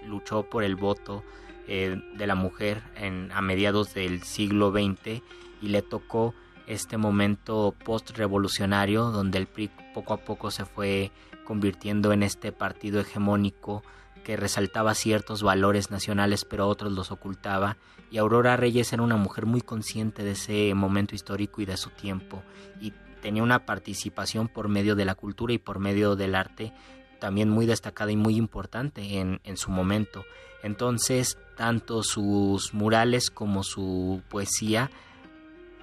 luchó 0.05 0.49
por 0.49 0.65
el 0.65 0.75
voto 0.75 1.23
eh, 1.65 1.97
de 2.13 2.27
la 2.27 2.35
mujer 2.35 2.83
en, 2.97 3.31
a 3.31 3.39
mediados 3.39 3.93
del 3.93 4.21
siglo 4.23 4.71
XX 4.71 5.21
y 5.61 5.69
le 5.69 5.81
tocó 5.81 6.35
este 6.67 6.97
momento 6.97 7.73
post-revolucionario 7.85 9.11
donde 9.11 9.37
el 9.37 9.47
PRI 9.47 9.71
poco 9.93 10.13
a 10.13 10.17
poco 10.17 10.51
se 10.51 10.65
fue 10.65 11.13
convirtiendo 11.45 12.11
en 12.11 12.21
este 12.21 12.51
partido 12.51 12.99
hegemónico 12.99 13.81
que 14.25 14.35
resaltaba 14.35 14.93
ciertos 14.93 15.41
valores 15.41 15.91
nacionales 15.91 16.43
pero 16.43 16.67
otros 16.67 16.91
los 16.91 17.11
ocultaba 17.11 17.77
y 18.11 18.17
Aurora 18.17 18.57
Reyes 18.57 18.91
era 18.91 19.03
una 19.03 19.15
mujer 19.15 19.45
muy 19.45 19.61
consciente 19.61 20.25
de 20.25 20.31
ese 20.31 20.73
momento 20.73 21.15
histórico 21.15 21.61
y 21.61 21.65
de 21.65 21.77
su 21.77 21.91
tiempo 21.91 22.43
y 22.81 22.91
tenía 23.21 23.41
una 23.41 23.65
participación 23.65 24.49
por 24.49 24.67
medio 24.67 24.95
de 24.95 25.05
la 25.05 25.15
cultura 25.15 25.53
y 25.53 25.59
por 25.59 25.79
medio 25.79 26.15
del 26.15 26.35
arte 26.35 26.73
también 27.19 27.49
muy 27.49 27.65
destacada 27.65 28.11
y 28.11 28.17
muy 28.17 28.35
importante 28.35 29.19
en, 29.19 29.39
en 29.43 29.57
su 29.57 29.71
momento. 29.71 30.25
Entonces, 30.63 31.37
tanto 31.55 32.03
sus 32.03 32.73
murales 32.73 33.29
como 33.29 33.63
su 33.63 34.21
poesía 34.29 34.89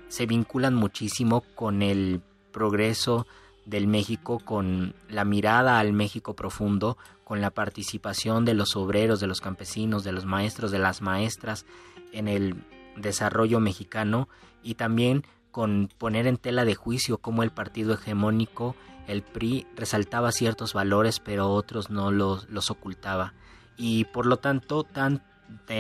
se 0.08 0.26
vinculan 0.26 0.74
muchísimo 0.74 1.42
con 1.54 1.82
el 1.82 2.20
progreso 2.52 3.26
del 3.64 3.86
México, 3.86 4.40
con 4.44 4.94
la 5.08 5.24
mirada 5.24 5.78
al 5.78 5.92
México 5.92 6.34
profundo, 6.34 6.98
con 7.24 7.40
la 7.40 7.50
participación 7.50 8.44
de 8.44 8.54
los 8.54 8.76
obreros, 8.76 9.20
de 9.20 9.26
los 9.26 9.40
campesinos, 9.40 10.04
de 10.04 10.12
los 10.12 10.26
maestros, 10.26 10.70
de 10.70 10.78
las 10.78 11.00
maestras 11.00 11.64
en 12.12 12.28
el 12.28 12.56
desarrollo 12.96 13.60
mexicano 13.60 14.28
y 14.62 14.74
también 14.74 15.24
con 15.50 15.88
poner 15.98 16.26
en 16.26 16.36
tela 16.36 16.64
de 16.64 16.74
juicio 16.74 17.18
cómo 17.18 17.42
el 17.42 17.50
partido 17.50 17.94
hegemónico 17.94 18.74
el 19.06 19.22
PRI 19.22 19.66
resaltaba 19.76 20.32
ciertos 20.32 20.72
valores 20.72 21.20
pero 21.20 21.50
otros 21.50 21.90
no 21.90 22.10
los, 22.10 22.48
los 22.48 22.70
ocultaba. 22.70 23.34
Y 23.76 24.04
por 24.06 24.26
lo 24.26 24.36
tanto 24.38 24.84
tan, 24.84 25.22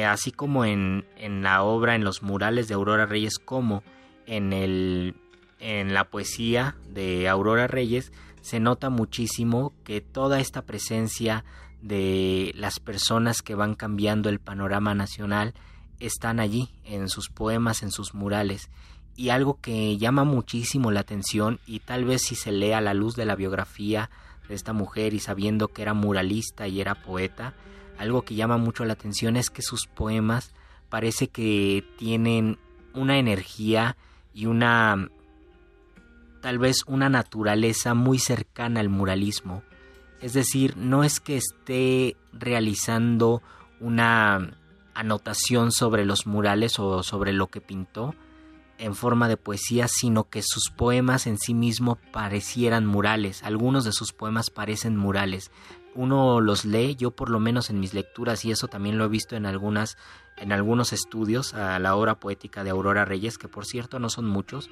así 0.06 0.32
como 0.32 0.64
en, 0.64 1.06
en, 1.16 1.42
la 1.42 1.62
obra 1.62 1.94
en 1.94 2.04
los 2.04 2.22
murales 2.22 2.68
de 2.68 2.74
Aurora 2.74 3.06
Reyes 3.06 3.38
como 3.38 3.82
en, 4.26 4.52
el, 4.52 5.14
en 5.60 5.94
la 5.94 6.04
poesía 6.10 6.76
de 6.88 7.28
Aurora 7.28 7.66
Reyes 7.66 8.12
se 8.40 8.60
nota 8.60 8.90
muchísimo 8.90 9.72
que 9.84 10.00
toda 10.00 10.40
esta 10.40 10.62
presencia 10.62 11.44
de 11.80 12.52
las 12.56 12.80
personas 12.80 13.42
que 13.42 13.54
van 13.54 13.74
cambiando 13.74 14.28
el 14.28 14.40
panorama 14.40 14.94
nacional 14.94 15.54
están 16.00 16.40
allí 16.40 16.70
en 16.84 17.08
sus 17.08 17.28
poemas, 17.28 17.82
en 17.82 17.90
sus 17.90 18.14
murales 18.14 18.70
y 19.16 19.28
algo 19.28 19.60
que 19.60 19.98
llama 19.98 20.24
muchísimo 20.24 20.90
la 20.90 21.00
atención 21.00 21.60
y 21.66 21.80
tal 21.80 22.04
vez 22.04 22.22
si 22.22 22.34
se 22.34 22.52
lee 22.52 22.72
a 22.72 22.80
la 22.80 22.94
luz 22.94 23.14
de 23.14 23.26
la 23.26 23.36
biografía 23.36 24.10
de 24.48 24.54
esta 24.54 24.72
mujer 24.72 25.14
y 25.14 25.20
sabiendo 25.20 25.68
que 25.68 25.82
era 25.82 25.94
muralista 25.94 26.66
y 26.68 26.80
era 26.80 26.94
poeta, 26.94 27.54
algo 27.98 28.22
que 28.22 28.34
llama 28.34 28.56
mucho 28.56 28.84
la 28.84 28.94
atención 28.94 29.36
es 29.36 29.50
que 29.50 29.62
sus 29.62 29.86
poemas 29.86 30.54
parece 30.88 31.28
que 31.28 31.84
tienen 31.98 32.58
una 32.94 33.18
energía 33.18 33.96
y 34.34 34.46
una 34.46 35.08
tal 36.40 36.58
vez 36.58 36.82
una 36.86 37.08
naturaleza 37.08 37.94
muy 37.94 38.18
cercana 38.18 38.80
al 38.80 38.88
muralismo. 38.88 39.62
Es 40.20 40.32
decir, 40.32 40.76
no 40.76 41.04
es 41.04 41.20
que 41.20 41.36
esté 41.36 42.16
realizando 42.32 43.42
una 43.80 44.56
anotación 44.94 45.72
sobre 45.72 46.04
los 46.04 46.26
murales 46.26 46.78
o 46.78 47.02
sobre 47.02 47.32
lo 47.32 47.46
que 47.46 47.60
pintó, 47.60 48.14
en 48.82 48.96
forma 48.96 49.28
de 49.28 49.36
poesía, 49.36 49.86
sino 49.86 50.28
que 50.28 50.42
sus 50.42 50.70
poemas 50.76 51.28
en 51.28 51.38
sí 51.38 51.54
mismo 51.54 51.98
parecieran 52.12 52.84
murales. 52.84 53.44
Algunos 53.44 53.84
de 53.84 53.92
sus 53.92 54.12
poemas 54.12 54.50
parecen 54.50 54.96
murales. 54.96 55.52
Uno 55.94 56.40
los 56.40 56.64
lee, 56.64 56.96
yo 56.96 57.12
por 57.12 57.30
lo 57.30 57.38
menos 57.38 57.70
en 57.70 57.78
mis 57.78 57.94
lecturas, 57.94 58.44
y 58.44 58.50
eso 58.50 58.66
también 58.66 58.98
lo 58.98 59.04
he 59.04 59.08
visto 59.08 59.36
en 59.36 59.46
algunas, 59.46 59.96
en 60.36 60.50
algunos 60.50 60.92
estudios 60.92 61.54
a 61.54 61.78
la 61.78 61.94
obra 61.94 62.18
poética 62.18 62.64
de 62.64 62.70
Aurora 62.70 63.04
Reyes, 63.04 63.38
que 63.38 63.46
por 63.46 63.66
cierto 63.66 64.00
no 64.00 64.10
son 64.10 64.26
muchos, 64.26 64.68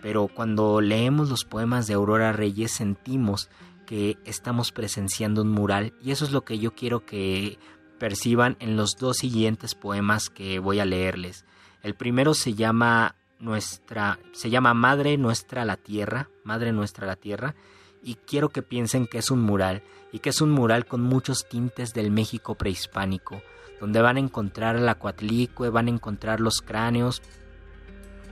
pero 0.00 0.28
cuando 0.28 0.80
leemos 0.80 1.28
los 1.28 1.44
poemas 1.44 1.86
de 1.86 1.94
Aurora 1.94 2.32
Reyes 2.32 2.72
sentimos 2.72 3.50
que 3.84 4.16
estamos 4.24 4.72
presenciando 4.72 5.42
un 5.42 5.50
mural, 5.50 5.92
y 6.00 6.12
eso 6.12 6.24
es 6.24 6.30
lo 6.30 6.46
que 6.46 6.58
yo 6.58 6.74
quiero 6.74 7.04
que 7.04 7.58
perciban 7.98 8.56
en 8.58 8.78
los 8.78 8.96
dos 8.96 9.18
siguientes 9.18 9.74
poemas 9.74 10.30
que 10.30 10.60
voy 10.60 10.80
a 10.80 10.86
leerles. 10.86 11.44
El 11.82 11.94
primero 11.94 12.32
se 12.34 12.54
llama 12.54 13.16
nuestra, 13.40 14.18
se 14.32 14.50
llama 14.50 14.74
Madre 14.74 15.16
Nuestra 15.16 15.64
la 15.64 15.76
Tierra, 15.76 16.28
Madre 16.44 16.72
Nuestra 16.72 17.06
la 17.06 17.16
Tierra, 17.16 17.54
y 18.02 18.14
quiero 18.14 18.50
que 18.50 18.62
piensen 18.62 19.06
que 19.06 19.18
es 19.18 19.30
un 19.30 19.40
mural, 19.40 19.82
y 20.12 20.20
que 20.20 20.30
es 20.30 20.40
un 20.40 20.50
mural 20.50 20.86
con 20.86 21.02
muchos 21.02 21.48
tintes 21.48 21.92
del 21.92 22.10
México 22.10 22.54
prehispánico, 22.54 23.42
donde 23.80 24.02
van 24.02 24.16
a 24.16 24.20
encontrar 24.20 24.78
la 24.78 24.96
Coatlicue, 24.96 25.70
van 25.70 25.86
a 25.86 25.90
encontrar 25.90 26.40
los 26.40 26.60
cráneos 26.60 27.22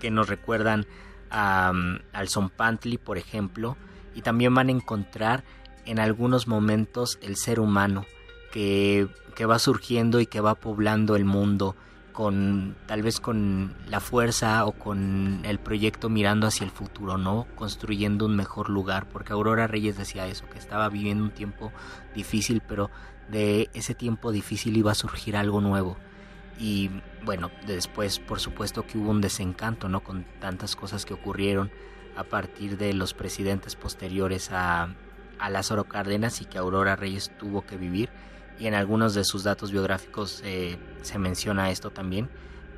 que 0.01 0.11
nos 0.11 0.29
recuerdan 0.29 0.87
al 1.31 2.29
Zompantli, 2.29 2.99
por 2.99 3.19
ejemplo, 3.19 3.77
y 4.15 4.23
también 4.23 4.55
van 4.55 4.69
a 4.69 4.73
encontrar 4.73 5.45
en 5.85 5.99
algunos 5.99 6.47
momentos 6.49 7.19
el 7.23 7.37
ser 7.37 7.61
humano 7.61 8.07
que, 8.53 9.09
que 9.35 9.47
va 9.47 9.59
surgiendo 9.59 10.21
y 10.21 10.27
que 10.27 10.41
va 10.41 10.55
poblando 10.55 11.17
el 11.17 11.25
mundo 11.25 11.77
con 12.19 12.75
tal 12.87 13.03
vez 13.03 13.21
con 13.21 13.77
la 13.89 14.01
fuerza 14.01 14.67
o 14.67 14.73
con 14.73 15.43
el 15.45 15.61
proyecto 15.61 16.09
mirando 16.09 16.49
hacia 16.49 16.65
el 16.65 16.73
futuro, 16.73 17.17
¿no? 17.17 17.47
Construyendo 17.55 18.27
un 18.27 18.35
mejor 18.35 18.71
lugar, 18.71 19.09
porque 19.09 19.33
Aurora 19.33 19.69
Reyes 19.69 19.97
decía 19.97 20.27
eso, 20.27 20.45
que 20.51 20.59
estaba 20.59 20.89
viviendo 20.89 21.23
un 21.23 21.31
tiempo 21.31 21.71
difícil, 22.17 22.61
pero 22.67 22.91
de 23.31 23.71
ese 23.73 23.95
tiempo 23.95 24.33
difícil 24.33 24.77
iba 24.77 24.91
a 24.91 24.97
surgir 24.97 25.37
algo 25.37 25.61
nuevo. 25.61 25.97
Y 26.59 26.91
bueno, 27.25 27.53
después 27.69 28.19
por 28.19 28.41
supuesto 28.41 28.85
que 28.85 28.99
hubo 28.99 29.13
un 29.13 29.21
desencanto, 29.21 29.89
¿no? 29.89 30.01
Con 30.01 30.27
tantas 30.41 30.75
cosas 30.75 31.07
que 31.07 31.15
ocurrieron 31.15 31.71
a 32.17 32.25
partir 32.25 32.79
de 32.79 32.95
los 32.95 33.15
presidentes 33.15 33.77
posteriores 33.77 34.51
a, 34.51 34.93
a 35.39 35.51
Lázaro 35.51 35.85
Cárdenas 35.85 36.41
y 36.41 36.47
que 36.47 36.59
Aurora 36.59 36.97
Reyes 36.97 37.31
tuvo 37.39 37.65
que 37.65 37.77
vivir 37.77 38.11
y 38.59 38.67
en 38.67 38.75
algunos 38.75 39.15
de 39.15 39.25
sus 39.25 39.45
datos 39.45 39.71
biográficos 39.73 40.43
eh, 40.45 40.79
se 41.03 41.19
menciona 41.19 41.71
esto 41.71 41.91
también, 41.91 42.29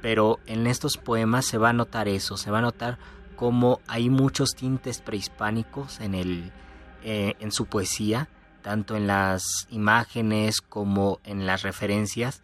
pero 0.02 0.38
en 0.46 0.66
estos 0.66 0.96
poemas 0.96 1.46
se 1.46 1.58
va 1.58 1.70
a 1.70 1.74
notar 1.74 2.08
eso, 2.08 2.36
se 2.36 2.50
va 2.50 2.58
a 2.58 2.62
notar 2.62 2.98
cómo 3.36 3.80
hay 3.86 4.10
muchos 4.10 4.54
tintes 4.54 5.00
prehispánicos 5.00 6.00
en, 6.00 6.14
el, 6.14 6.52
eh, 7.02 7.34
en 7.40 7.52
su 7.52 7.66
poesía, 7.66 8.28
tanto 8.62 8.96
en 8.96 9.06
las 9.06 9.66
imágenes 9.70 10.60
como 10.60 11.20
en 11.24 11.46
las 11.46 11.62
referencias, 11.62 12.42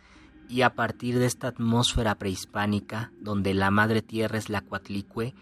y 0.49 0.62
a 0.62 0.75
partir 0.75 1.18
de 1.18 1.27
esta 1.27 1.49
atmósfera 1.49 2.14
prehispánica, 2.14 3.11
donde 3.20 3.53
la 3.53 3.70
madre 3.70 4.01
tierra 4.01 4.38
es 4.38 4.49
la 4.49 4.61
cuatlicue, 4.61 5.35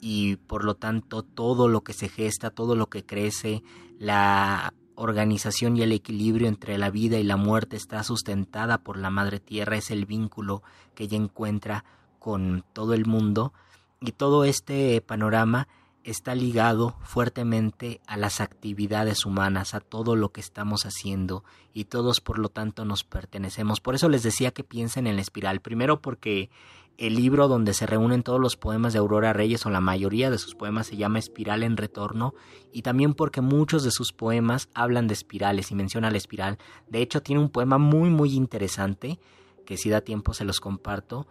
y 0.00 0.36
por 0.36 0.64
lo 0.64 0.74
tanto 0.74 1.22
todo 1.22 1.68
lo 1.68 1.82
que 1.82 1.92
se 1.92 2.08
gesta, 2.08 2.50
todo 2.50 2.74
lo 2.74 2.88
que 2.88 3.04
crece, 3.04 3.62
la 3.98 4.74
organización 4.94 5.76
y 5.76 5.82
el 5.82 5.92
equilibrio 5.92 6.48
entre 6.48 6.78
la 6.78 6.90
vida 6.90 7.18
y 7.18 7.24
la 7.24 7.36
muerte 7.36 7.76
está 7.76 8.02
sustentada 8.02 8.78
por 8.78 8.96
la 8.98 9.10
Madre 9.10 9.40
Tierra, 9.40 9.76
es 9.76 9.90
el 9.90 10.06
vínculo 10.06 10.62
que 10.94 11.04
ella 11.04 11.16
encuentra 11.16 11.84
con 12.18 12.64
todo 12.72 12.94
el 12.94 13.06
mundo 13.06 13.52
y 14.00 14.12
todo 14.12 14.44
este 14.44 15.00
panorama 15.00 15.68
está 16.04 16.34
ligado 16.34 16.96
fuertemente 17.02 18.00
a 18.06 18.16
las 18.16 18.40
actividades 18.40 19.24
humanas, 19.24 19.74
a 19.74 19.80
todo 19.80 20.16
lo 20.16 20.30
que 20.30 20.40
estamos 20.40 20.84
haciendo 20.84 21.44
y 21.72 21.84
todos 21.84 22.20
por 22.20 22.38
lo 22.38 22.48
tanto 22.48 22.84
nos 22.84 23.04
pertenecemos. 23.04 23.80
Por 23.80 23.94
eso 23.94 24.08
les 24.08 24.22
decía 24.22 24.50
que 24.50 24.64
piensen 24.64 25.06
en 25.06 25.16
la 25.16 25.22
espiral. 25.22 25.60
Primero 25.60 26.00
porque 26.00 26.50
el 26.98 27.14
libro 27.14 27.48
donde 27.48 27.74
se 27.74 27.86
reúnen 27.86 28.22
todos 28.22 28.40
los 28.40 28.56
poemas 28.56 28.92
de 28.92 28.98
Aurora 28.98 29.32
Reyes 29.32 29.64
o 29.66 29.70
la 29.70 29.80
mayoría 29.80 30.30
de 30.30 30.38
sus 30.38 30.54
poemas 30.54 30.86
se 30.86 30.96
llama 30.96 31.18
Espiral 31.18 31.62
en 31.62 31.76
Retorno 31.76 32.34
y 32.72 32.82
también 32.82 33.14
porque 33.14 33.40
muchos 33.40 33.82
de 33.82 33.90
sus 33.90 34.12
poemas 34.12 34.68
hablan 34.74 35.08
de 35.08 35.14
espirales 35.14 35.70
y 35.70 35.74
menciona 35.74 36.10
la 36.10 36.18
espiral. 36.18 36.58
De 36.88 37.02
hecho 37.02 37.22
tiene 37.22 37.40
un 37.40 37.50
poema 37.50 37.78
muy 37.78 38.10
muy 38.10 38.34
interesante 38.34 39.18
que 39.64 39.76
si 39.76 39.90
da 39.90 40.00
tiempo 40.00 40.34
se 40.34 40.44
los 40.44 40.60
comparto 40.60 41.26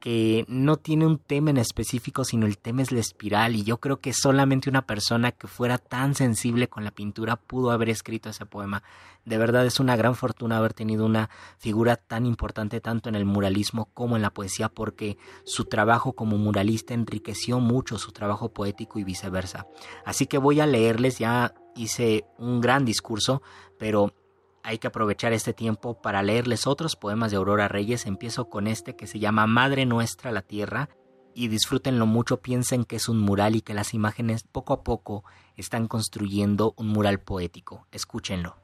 que 0.00 0.44
no 0.48 0.78
tiene 0.78 1.06
un 1.06 1.18
tema 1.18 1.50
en 1.50 1.58
específico, 1.58 2.24
sino 2.24 2.46
el 2.46 2.58
tema 2.58 2.82
es 2.82 2.90
la 2.90 3.00
espiral, 3.00 3.54
y 3.54 3.62
yo 3.62 3.78
creo 3.78 4.00
que 4.00 4.12
solamente 4.12 4.70
una 4.70 4.86
persona 4.86 5.30
que 5.30 5.46
fuera 5.46 5.78
tan 5.78 6.14
sensible 6.14 6.68
con 6.68 6.84
la 6.84 6.90
pintura 6.90 7.36
pudo 7.36 7.70
haber 7.70 7.90
escrito 7.90 8.30
ese 8.30 8.46
poema. 8.46 8.82
De 9.24 9.38
verdad 9.38 9.66
es 9.66 9.80
una 9.80 9.96
gran 9.96 10.14
fortuna 10.14 10.56
haber 10.56 10.74
tenido 10.74 11.04
una 11.04 11.30
figura 11.58 11.96
tan 11.96 12.26
importante 12.26 12.80
tanto 12.80 13.08
en 13.08 13.14
el 13.14 13.24
muralismo 13.24 13.90
como 13.94 14.16
en 14.16 14.22
la 14.22 14.30
poesía, 14.30 14.68
porque 14.68 15.18
su 15.44 15.64
trabajo 15.64 16.14
como 16.14 16.38
muralista 16.38 16.94
enriqueció 16.94 17.60
mucho 17.60 17.98
su 17.98 18.12
trabajo 18.12 18.52
poético 18.52 18.98
y 18.98 19.04
viceversa. 19.04 19.66
Así 20.04 20.26
que 20.26 20.38
voy 20.38 20.60
a 20.60 20.66
leerles, 20.66 21.18
ya 21.18 21.54
hice 21.76 22.24
un 22.38 22.60
gran 22.60 22.84
discurso, 22.84 23.42
pero 23.78 24.14
hay 24.62 24.78
que 24.78 24.88
aprovechar 24.88 25.32
este 25.32 25.52
tiempo 25.52 26.00
para 26.00 26.22
leerles 26.22 26.66
otros 26.66 26.96
poemas 26.96 27.30
de 27.30 27.36
Aurora 27.36 27.68
Reyes. 27.68 28.06
Empiezo 28.06 28.48
con 28.48 28.66
este 28.66 28.96
que 28.96 29.06
se 29.06 29.18
llama 29.18 29.46
Madre 29.46 29.86
Nuestra 29.86 30.32
la 30.32 30.42
Tierra 30.42 30.88
y 31.34 31.48
disfrútenlo 31.48 32.06
mucho, 32.06 32.40
piensen 32.40 32.84
que 32.84 32.96
es 32.96 33.08
un 33.08 33.18
mural 33.18 33.56
y 33.56 33.62
que 33.62 33.74
las 33.74 33.94
imágenes 33.94 34.42
poco 34.42 34.72
a 34.72 34.82
poco 34.82 35.24
están 35.56 35.86
construyendo 35.86 36.74
un 36.76 36.88
mural 36.88 37.20
poético. 37.20 37.86
Escúchenlo. 37.92 38.56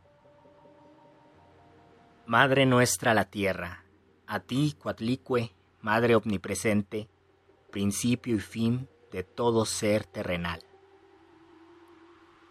Madre 2.29 2.67
Nuestra 2.67 3.15
la 3.15 3.27
Tierra, 3.27 3.85
a 4.27 4.41
ti, 4.41 4.75
Cuatlicue, 4.77 5.53
Madre 5.81 6.17
omnipresente, 6.17 7.09
principio 7.71 8.35
y 8.35 8.41
fin 8.41 8.89
de 9.13 9.23
todo 9.23 9.65
ser 9.65 10.05
terrenal. 10.05 10.65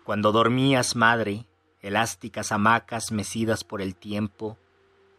Cuando 0.06 0.32
dormías, 0.32 0.96
Madre, 0.96 1.50
elásticas 1.82 2.54
hamacas 2.54 3.12
mecidas 3.12 3.66
por 3.66 3.82
el 3.82 3.98
tiempo, 3.98 4.58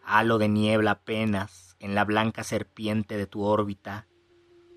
halo 0.02 0.38
de 0.38 0.48
niebla 0.48 0.92
apenas 0.92 1.76
en 1.78 1.94
la 1.94 2.06
blanca 2.06 2.42
serpiente 2.42 3.18
de 3.18 3.26
tu 3.26 3.42
órbita, 3.42 4.06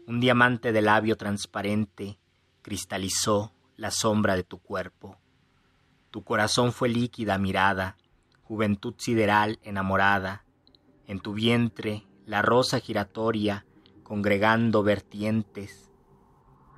un 0.08 0.20
diamante 0.20 0.74
de 0.74 0.82
labio 0.82 1.16
transparente 1.16 2.20
cristalizó 2.64 3.54
la 3.78 3.92
sombra 3.92 4.36
de 4.36 4.44
tu 4.44 4.60
cuerpo. 4.60 5.16
Tu 6.12 6.22
corazón 6.26 6.74
fue 6.74 6.90
líquida 6.90 7.38
mirada, 7.38 7.96
juventud 8.50 8.96
sideral 8.98 9.60
enamorada, 9.62 10.44
en 11.06 11.20
tu 11.20 11.34
vientre 11.34 12.08
la 12.26 12.42
rosa 12.42 12.80
giratoria 12.80 13.68
congregando 14.02 14.82
vertientes, 14.82 15.92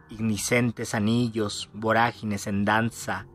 ignicentes 0.10 0.94
anillos, 0.94 1.70
vorágines 1.74 2.46
en 2.48 2.66
danza, 2.66 3.26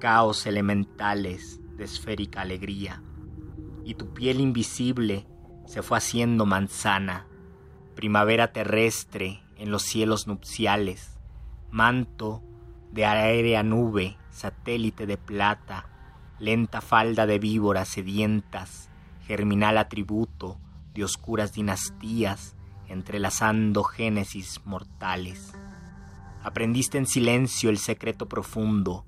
caos 0.00 0.46
elementales 0.46 1.60
de 1.76 1.84
esférica 1.84 2.40
alegría, 2.40 3.02
y 3.84 3.96
tu 3.96 4.14
piel 4.14 4.40
invisible 4.40 5.26
se 5.66 5.82
fue 5.82 5.98
haciendo 5.98 6.46
manzana, 6.46 7.26
primavera 7.94 8.50
terrestre 8.50 9.42
en 9.58 9.70
los 9.70 9.82
cielos 9.82 10.26
nupciales, 10.26 11.18
manto 11.70 12.42
de 12.92 13.04
aérea 13.04 13.62
nube, 13.62 14.16
satélite 14.30 15.04
de 15.04 15.18
plata, 15.18 15.97
lenta 16.38 16.80
falda 16.80 17.26
de 17.26 17.38
víboras 17.38 17.88
sedientas, 17.88 18.90
germinal 19.26 19.78
atributo 19.78 20.58
de 20.94 21.04
oscuras 21.04 21.52
dinastías, 21.52 22.56
entrelazando 22.88 23.84
génesis 23.84 24.60
mortales. 24.64 25.52
Aprendiste 26.42 26.98
en 26.98 27.06
silencio 27.06 27.70
el 27.70 27.78
secreto 27.78 28.28
profundo, 28.28 29.04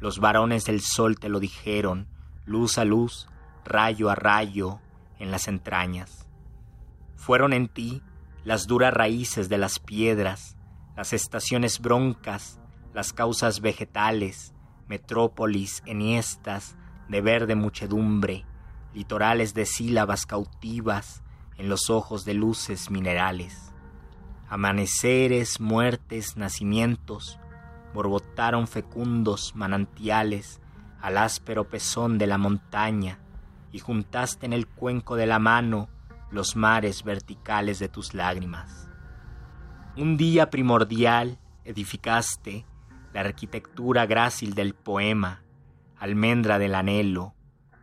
los 0.00 0.18
varones 0.18 0.64
del 0.64 0.80
sol 0.80 1.18
te 1.18 1.28
lo 1.28 1.40
dijeron, 1.40 2.06
luz 2.44 2.78
a 2.78 2.84
luz, 2.84 3.28
rayo 3.64 4.10
a 4.10 4.14
rayo, 4.14 4.80
en 5.18 5.30
las 5.30 5.48
entrañas. 5.48 6.28
Fueron 7.16 7.52
en 7.52 7.68
ti 7.68 8.02
las 8.44 8.66
duras 8.66 8.92
raíces 8.92 9.48
de 9.48 9.58
las 9.58 9.78
piedras, 9.78 10.56
las 10.96 11.12
estaciones 11.12 11.80
broncas, 11.80 12.60
las 12.92 13.12
causas 13.12 13.60
vegetales, 13.60 14.53
metrópolis 14.88 15.82
enhiestas 15.86 16.76
de 17.08 17.20
verde 17.20 17.54
muchedumbre, 17.54 18.44
litorales 18.94 19.54
de 19.54 19.66
sílabas 19.66 20.26
cautivas 20.26 21.22
en 21.56 21.68
los 21.68 21.90
ojos 21.90 22.24
de 22.24 22.34
luces 22.34 22.90
minerales. 22.90 23.72
Amaneceres, 24.48 25.60
muertes, 25.60 26.36
nacimientos, 26.36 27.38
borbotaron 27.92 28.66
fecundos 28.66 29.54
manantiales 29.54 30.60
al 31.00 31.18
áspero 31.18 31.68
pezón 31.68 32.18
de 32.18 32.26
la 32.26 32.38
montaña, 32.38 33.20
y 33.72 33.80
juntaste 33.80 34.46
en 34.46 34.52
el 34.52 34.68
cuenco 34.68 35.16
de 35.16 35.26
la 35.26 35.40
mano 35.40 35.88
los 36.30 36.54
mares 36.54 37.02
verticales 37.02 37.80
de 37.80 37.88
tus 37.88 38.14
lágrimas. 38.14 38.88
Un 39.96 40.16
día 40.16 40.48
primordial 40.48 41.38
edificaste 41.64 42.64
la 43.14 43.20
arquitectura 43.20 44.06
grácil 44.06 44.54
del 44.54 44.74
poema, 44.74 45.42
almendra 45.98 46.58
del 46.58 46.74
anhelo, 46.74 47.34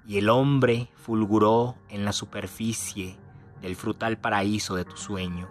y 0.05 0.17
el 0.17 0.29
hombre 0.29 0.89
fulguró 0.95 1.77
en 1.89 2.03
la 2.03 2.11
superficie 2.11 3.17
del 3.61 3.75
frutal 3.77 4.17
paraíso 4.17 4.75
de 4.75 4.83
tu 4.83 4.97
sueño, 4.97 5.49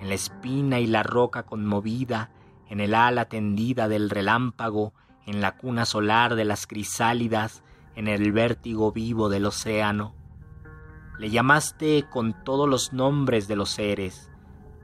en 0.00 0.08
la 0.08 0.14
espina 0.14 0.80
y 0.80 0.88
la 0.88 1.04
roca 1.04 1.44
conmovida 1.44 2.30
en 2.68 2.80
el 2.80 2.94
ala 2.94 3.26
tendida 3.26 3.86
del 3.86 4.10
relámpago, 4.10 4.94
en 5.26 5.40
la 5.40 5.56
cuna 5.56 5.84
solar 5.84 6.34
de 6.34 6.44
las 6.44 6.66
crisálidas, 6.66 7.62
en 7.94 8.08
el 8.08 8.32
vértigo 8.32 8.90
vivo 8.90 9.28
del 9.28 9.46
océano. 9.46 10.14
Le 11.20 11.30
llamaste 11.30 12.06
con 12.10 12.44
todos 12.44 12.68
los 12.68 12.92
nombres 12.92 13.46
de 13.46 13.54
los 13.54 13.70
seres, 13.70 14.28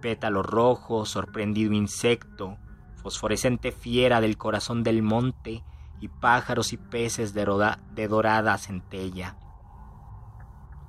pétalo 0.00 0.44
rojo, 0.44 1.04
sorprendido 1.04 1.72
insecto, 1.72 2.58
fosforescente 3.00 3.72
fiera 3.72 4.20
del 4.20 4.36
corazón 4.36 4.82
del 4.82 5.02
monte 5.02 5.64
y 6.00 6.08
pájaros 6.08 6.72
y 6.72 6.76
peces 6.76 7.34
de, 7.34 8.08
dorada 8.08 8.56
centella. 8.58 9.36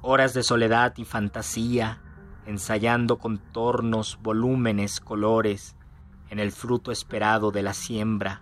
Horas 0.01 0.33
de 0.33 0.43
soledad 0.43 0.93
y 0.97 1.05
fantasía, 1.05 2.01
ensayando 2.45 3.17
contornos, 3.17 4.19
volúmenes, 4.21 4.99
colores, 4.99 5.75
en 6.29 6.39
el 6.39 6.51
fruto 6.51 6.91
esperado 6.91 7.51
de 7.51 7.61
la 7.61 7.73
siembra. 7.73 8.41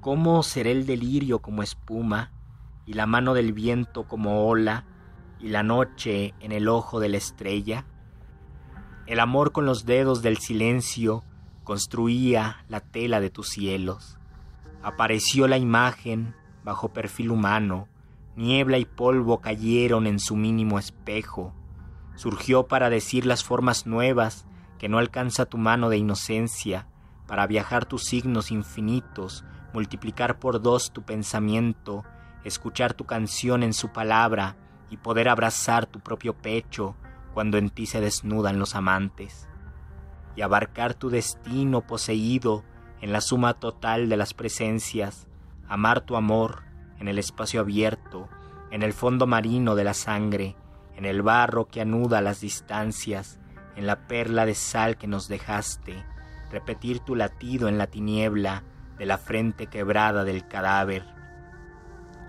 ¿Cómo 0.00 0.42
será 0.42 0.70
el 0.70 0.86
delirio 0.86 1.40
como 1.40 1.62
espuma, 1.62 2.32
y 2.86 2.94
la 2.94 3.06
mano 3.06 3.34
del 3.34 3.52
viento 3.52 4.08
como 4.08 4.46
ola, 4.46 4.84
y 5.38 5.48
la 5.48 5.62
noche 5.62 6.34
en 6.40 6.52
el 6.52 6.68
ojo 6.68 6.98
de 6.98 7.10
la 7.10 7.18
estrella? 7.18 7.84
El 9.06 9.20
amor 9.20 9.52
con 9.52 9.66
los 9.66 9.84
dedos 9.84 10.22
del 10.22 10.38
silencio 10.38 11.24
construía 11.68 12.64
la 12.70 12.80
tela 12.80 13.20
de 13.20 13.28
tus 13.28 13.50
cielos. 13.50 14.16
Apareció 14.82 15.46
la 15.48 15.58
imagen 15.58 16.34
bajo 16.64 16.94
perfil 16.94 17.30
humano, 17.30 17.88
niebla 18.36 18.78
y 18.78 18.86
polvo 18.86 19.42
cayeron 19.42 20.06
en 20.06 20.18
su 20.18 20.34
mínimo 20.34 20.78
espejo. 20.78 21.52
Surgió 22.14 22.68
para 22.68 22.88
decir 22.88 23.26
las 23.26 23.44
formas 23.44 23.86
nuevas 23.86 24.46
que 24.78 24.88
no 24.88 24.96
alcanza 24.96 25.44
tu 25.44 25.58
mano 25.58 25.90
de 25.90 25.98
inocencia, 25.98 26.88
para 27.26 27.46
viajar 27.46 27.84
tus 27.84 28.04
signos 28.04 28.50
infinitos, 28.50 29.44
multiplicar 29.74 30.38
por 30.38 30.62
dos 30.62 30.90
tu 30.90 31.02
pensamiento, 31.02 32.02
escuchar 32.44 32.94
tu 32.94 33.04
canción 33.04 33.62
en 33.62 33.74
su 33.74 33.92
palabra 33.92 34.56
y 34.88 34.96
poder 34.96 35.28
abrazar 35.28 35.84
tu 35.84 36.00
propio 36.00 36.32
pecho 36.32 36.96
cuando 37.34 37.58
en 37.58 37.68
ti 37.68 37.84
se 37.84 38.00
desnudan 38.00 38.58
los 38.58 38.74
amantes, 38.74 39.50
y 40.38 40.42
abarcar 40.42 40.94
tu 40.94 41.10
destino 41.10 41.80
poseído 41.80 42.62
en 43.00 43.10
la 43.12 43.20
suma 43.20 43.54
total 43.54 44.08
de 44.08 44.16
las 44.16 44.34
presencias, 44.34 45.26
amar 45.68 46.02
tu 46.02 46.14
amor 46.14 46.62
en 47.00 47.08
el 47.08 47.18
espacio 47.18 47.60
abierto, 47.60 48.28
en 48.70 48.84
el 48.84 48.92
fondo 48.92 49.26
marino 49.26 49.74
de 49.74 49.82
la 49.82 49.94
sangre, 49.94 50.54
en 50.94 51.06
el 51.06 51.22
barro 51.22 51.66
que 51.66 51.80
anuda 51.80 52.20
las 52.20 52.40
distancias, 52.40 53.40
en 53.74 53.88
la 53.88 54.06
perla 54.06 54.46
de 54.46 54.54
sal 54.54 54.96
que 54.96 55.08
nos 55.08 55.26
dejaste, 55.26 56.04
repetir 56.52 57.00
tu 57.00 57.16
latido 57.16 57.66
en 57.66 57.76
la 57.76 57.88
tiniebla 57.88 58.62
de 58.96 59.06
la 59.06 59.18
frente 59.18 59.66
quebrada 59.66 60.22
del 60.22 60.46
cadáver. 60.46 61.04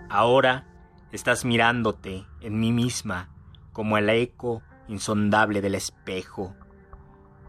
Ahora 0.10 0.66
estás 1.12 1.46
mirándote 1.46 2.26
en 2.42 2.60
mí 2.60 2.72
misma 2.72 3.30
como 3.72 4.00
el 4.00 4.10
eco 4.10 4.64
insondable 4.88 5.62
del 5.62 5.76
espejo, 5.76 6.56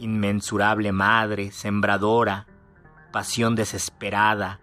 inmensurable 0.01 0.93
madre, 0.93 1.53
sembradora, 1.53 2.47
pasión 3.13 3.55
desesperada, 3.55 4.61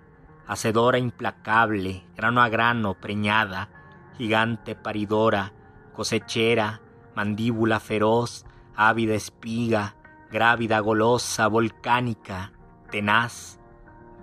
hacedora 0.47 0.97
implacable, 0.97 2.03
grano 2.15 2.41
a 2.41 2.49
grano 2.49 2.95
preñada, 2.95 3.69
gigante 4.17 4.75
paridora, 4.75 5.53
cosechera, 5.93 6.81
mandíbula 7.15 7.79
feroz, 7.79 8.45
ávida 8.75 9.13
espiga, 9.13 9.95
grávida 10.31 10.79
golosa, 10.79 11.47
volcánica, 11.47 12.51
tenaz, 12.91 13.59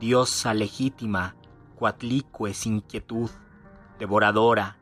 diosa 0.01 0.53
legítima, 0.55 1.37
cuatlicue 1.77 2.55
sin 2.55 2.81
quietud, 2.81 3.31
devoradora, 3.99 4.79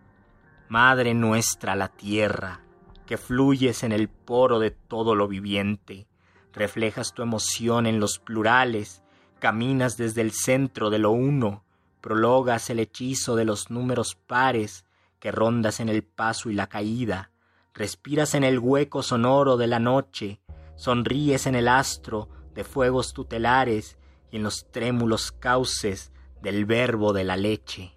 madre 0.69 1.15
nuestra 1.15 1.77
la 1.77 1.89
tierra, 1.89 2.61
que 3.07 3.19
fluyes 3.19 3.83
en 3.83 3.93
el 3.93 4.09
poro 4.09 4.59
de 4.59 4.71
todo 4.71 5.15
lo 5.15 5.29
viviente, 5.29 6.07
reflejas 6.53 7.13
tu 7.15 7.23
emoción 7.23 7.87
en 7.87 8.01
los 8.01 8.19
plurales, 8.19 9.03
caminas 9.39 9.97
desde 9.97 10.21
el 10.21 10.33
centro 10.33 10.91
de 10.91 10.99
lo 10.99 11.11
uno, 11.11 11.65
prologas 12.01 12.71
el 12.71 12.81
hechizo 12.81 13.37
de 13.37 13.45
los 13.45 13.71
números 13.71 14.17
pares, 14.27 14.85
que 15.19 15.33
rondas 15.33 15.81
en 15.81 15.89
el 15.89 16.03
paso 16.03 16.51
y 16.51 16.55
la 16.55 16.67
caída, 16.67 17.31
respiras 17.75 18.35
en 18.35 18.45
el 18.45 18.59
hueco 18.59 19.03
sonoro 19.03 19.57
de 19.57 19.67
la 19.67 19.79
noche, 19.79 20.41
sonríes 20.77 21.47
en 21.47 21.55
el 21.55 21.69
astro 21.69 22.29
de 22.55 22.65
fuegos 22.65 23.13
tutelares 23.13 23.99
y 24.31 24.37
en 24.37 24.43
los 24.43 24.71
trémulos 24.71 25.33
cauces 25.33 26.13
del 26.43 26.65
verbo 26.67 27.13
de 27.13 27.25
la 27.25 27.37
leche. 27.37 27.95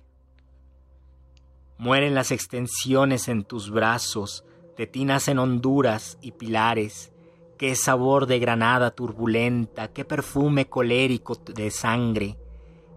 Mueren 1.77 2.15
las 2.15 2.31
extensiones 2.31 3.27
en 3.27 3.43
tus 3.43 3.69
brazos, 3.69 4.45
de 4.77 4.87
tinas 4.87 5.27
en 5.27 5.39
honduras 5.39 6.17
y 6.21 6.31
pilares, 6.33 7.11
qué 7.57 7.75
sabor 7.75 8.25
de 8.25 8.39
granada 8.39 8.91
turbulenta, 8.91 9.87
qué 9.89 10.05
perfume 10.05 10.67
colérico 10.67 11.35
de 11.35 11.71
sangre. 11.71 12.37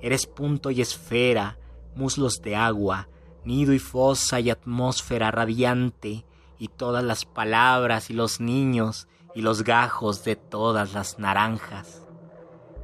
Eres 0.01 0.27
punto 0.27 0.71
y 0.71 0.81
esfera, 0.81 1.59
muslos 1.95 2.41
de 2.43 2.57
agua, 2.57 3.09
nido 3.45 3.73
y 3.73 3.79
fosa 3.79 4.41
y 4.41 4.51
atmósfera 4.51 5.31
radiante, 5.31 6.25
y 6.59 6.69
todas 6.69 7.05
las 7.05 7.25
palabras 7.25 8.11
y 8.11 8.15
los 8.15 8.41
niños 8.41 9.07
y 9.35 9.43
los 9.43 9.63
gajos 9.63 10.25
de 10.25 10.35
todas 10.35 10.93
las 10.93 11.19
naranjas. 11.19 12.03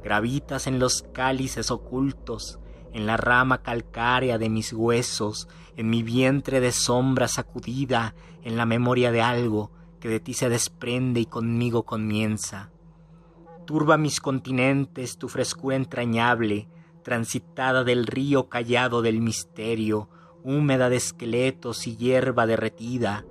Gravitas 0.03 0.67
en 0.67 0.79
los 0.79 1.03
cálices 1.13 1.71
ocultos, 1.71 2.59
en 2.93 3.05
la 3.05 3.17
rama 3.17 3.61
calcárea 3.61 4.37
de 4.37 4.49
mis 4.49 4.71
huesos, 4.71 5.49
en 5.75 5.89
mi 5.89 6.03
vientre 6.03 6.61
de 6.61 6.71
sombra 6.71 7.27
sacudida, 7.27 8.15
en 8.43 8.55
la 8.55 8.65
memoria 8.65 9.11
de 9.11 9.21
algo 9.21 9.71
que 10.05 10.09
de 10.09 10.19
ti 10.19 10.35
se 10.35 10.49
desprende 10.49 11.19
y 11.19 11.25
conmigo 11.25 11.81
comienza. 11.81 12.69
Turba 13.65 13.97
mis 13.97 14.21
continentes 14.21 15.17
tu 15.17 15.29
frescura 15.29 15.77
entrañable, 15.77 16.67
transitada 17.01 17.83
del 17.83 18.05
río 18.05 18.47
callado 18.47 19.01
del 19.01 19.19
misterio, 19.19 20.07
húmeda 20.43 20.89
de 20.89 20.97
esqueletos 20.97 21.87
y 21.87 21.97
hierba 21.97 22.45
derretida, 22.45 23.25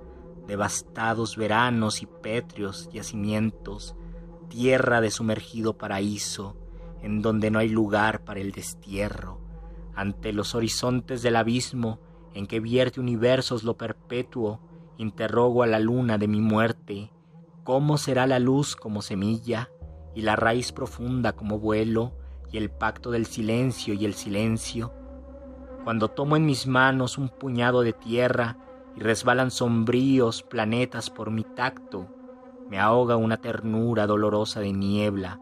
devastados 0.47 1.37
veranos 1.37 2.01
y 2.01 2.07
pétreos 2.07 2.89
yacimientos, 2.91 3.95
tierra 4.49 4.99
de 4.99 5.11
sumergido 5.11 5.77
paraíso, 5.77 6.57
en 7.01 7.21
donde 7.21 7.51
no 7.51 7.59
hay 7.59 7.69
lugar 7.69 8.25
para 8.25 8.41
el 8.41 8.51
destierro, 8.51 9.39
ante 9.95 10.33
los 10.33 10.55
horizontes 10.55 11.21
del 11.21 11.37
abismo 11.37 12.01
en 12.33 12.47
que 12.47 12.59
vierte 12.59 12.99
universos 12.99 13.63
lo 13.63 13.77
perpetuo, 13.77 14.59
interrogo 14.97 15.63
a 15.63 15.67
la 15.67 15.79
luna 15.79 16.17
de 16.17 16.27
mi 16.27 16.41
muerte, 16.41 17.11
cómo 17.63 17.97
será 17.97 18.27
la 18.27 18.39
luz 18.39 18.75
como 18.75 19.01
semilla, 19.01 19.69
y 20.13 20.21
la 20.21 20.35
raíz 20.35 20.71
profunda 20.71 21.33
como 21.33 21.59
vuelo, 21.59 22.13
y 22.51 22.57
el 22.57 22.69
pacto 22.69 23.11
del 23.11 23.25
silencio 23.25 23.93
y 23.93 24.05
el 24.05 24.13
silencio, 24.13 24.93
cuando 25.83 26.07
tomo 26.07 26.35
en 26.35 26.45
mis 26.45 26.65
manos 26.65 27.17
un 27.17 27.29
puñado 27.29 27.81
de 27.81 27.93
tierra 27.93 28.57
y 28.95 29.01
resbalan 29.01 29.51
sombríos 29.51 30.41
planetas 30.41 31.09
por 31.09 31.29
mi 31.29 31.43
tacto, 31.43 32.07
me 32.69 32.79
ahoga 32.79 33.17
una 33.17 33.37
ternura 33.37 34.07
dolorosa 34.07 34.61
de 34.61 34.73
niebla, 34.73 35.39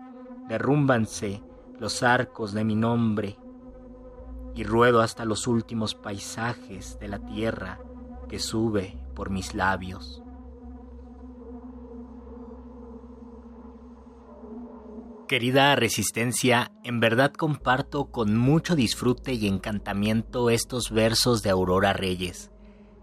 derrúmbanse 0.49 1.41
los 1.79 2.03
arcos 2.03 2.53
de 2.53 2.63
mi 2.63 2.75
nombre, 2.75 3.37
y 4.55 4.63
ruedo 4.63 5.01
hasta 5.01 5.23
los 5.23 5.47
últimos 5.47 5.95
paisajes 5.95 6.99
de 6.99 7.07
la 7.07 7.19
tierra 7.19 7.79
que 8.27 8.39
sube 8.39 8.97
por 9.13 9.29
mis 9.29 9.53
labios. 9.53 10.23
Querida 15.27 15.75
Resistencia, 15.75 16.71
en 16.83 16.99
verdad 16.99 17.33
comparto 17.33 18.11
con 18.11 18.37
mucho 18.37 18.75
disfrute 18.75 19.33
y 19.33 19.47
encantamiento 19.47 20.49
estos 20.49 20.91
versos 20.91 21.41
de 21.41 21.49
Aurora 21.49 21.93
Reyes. 21.93 22.51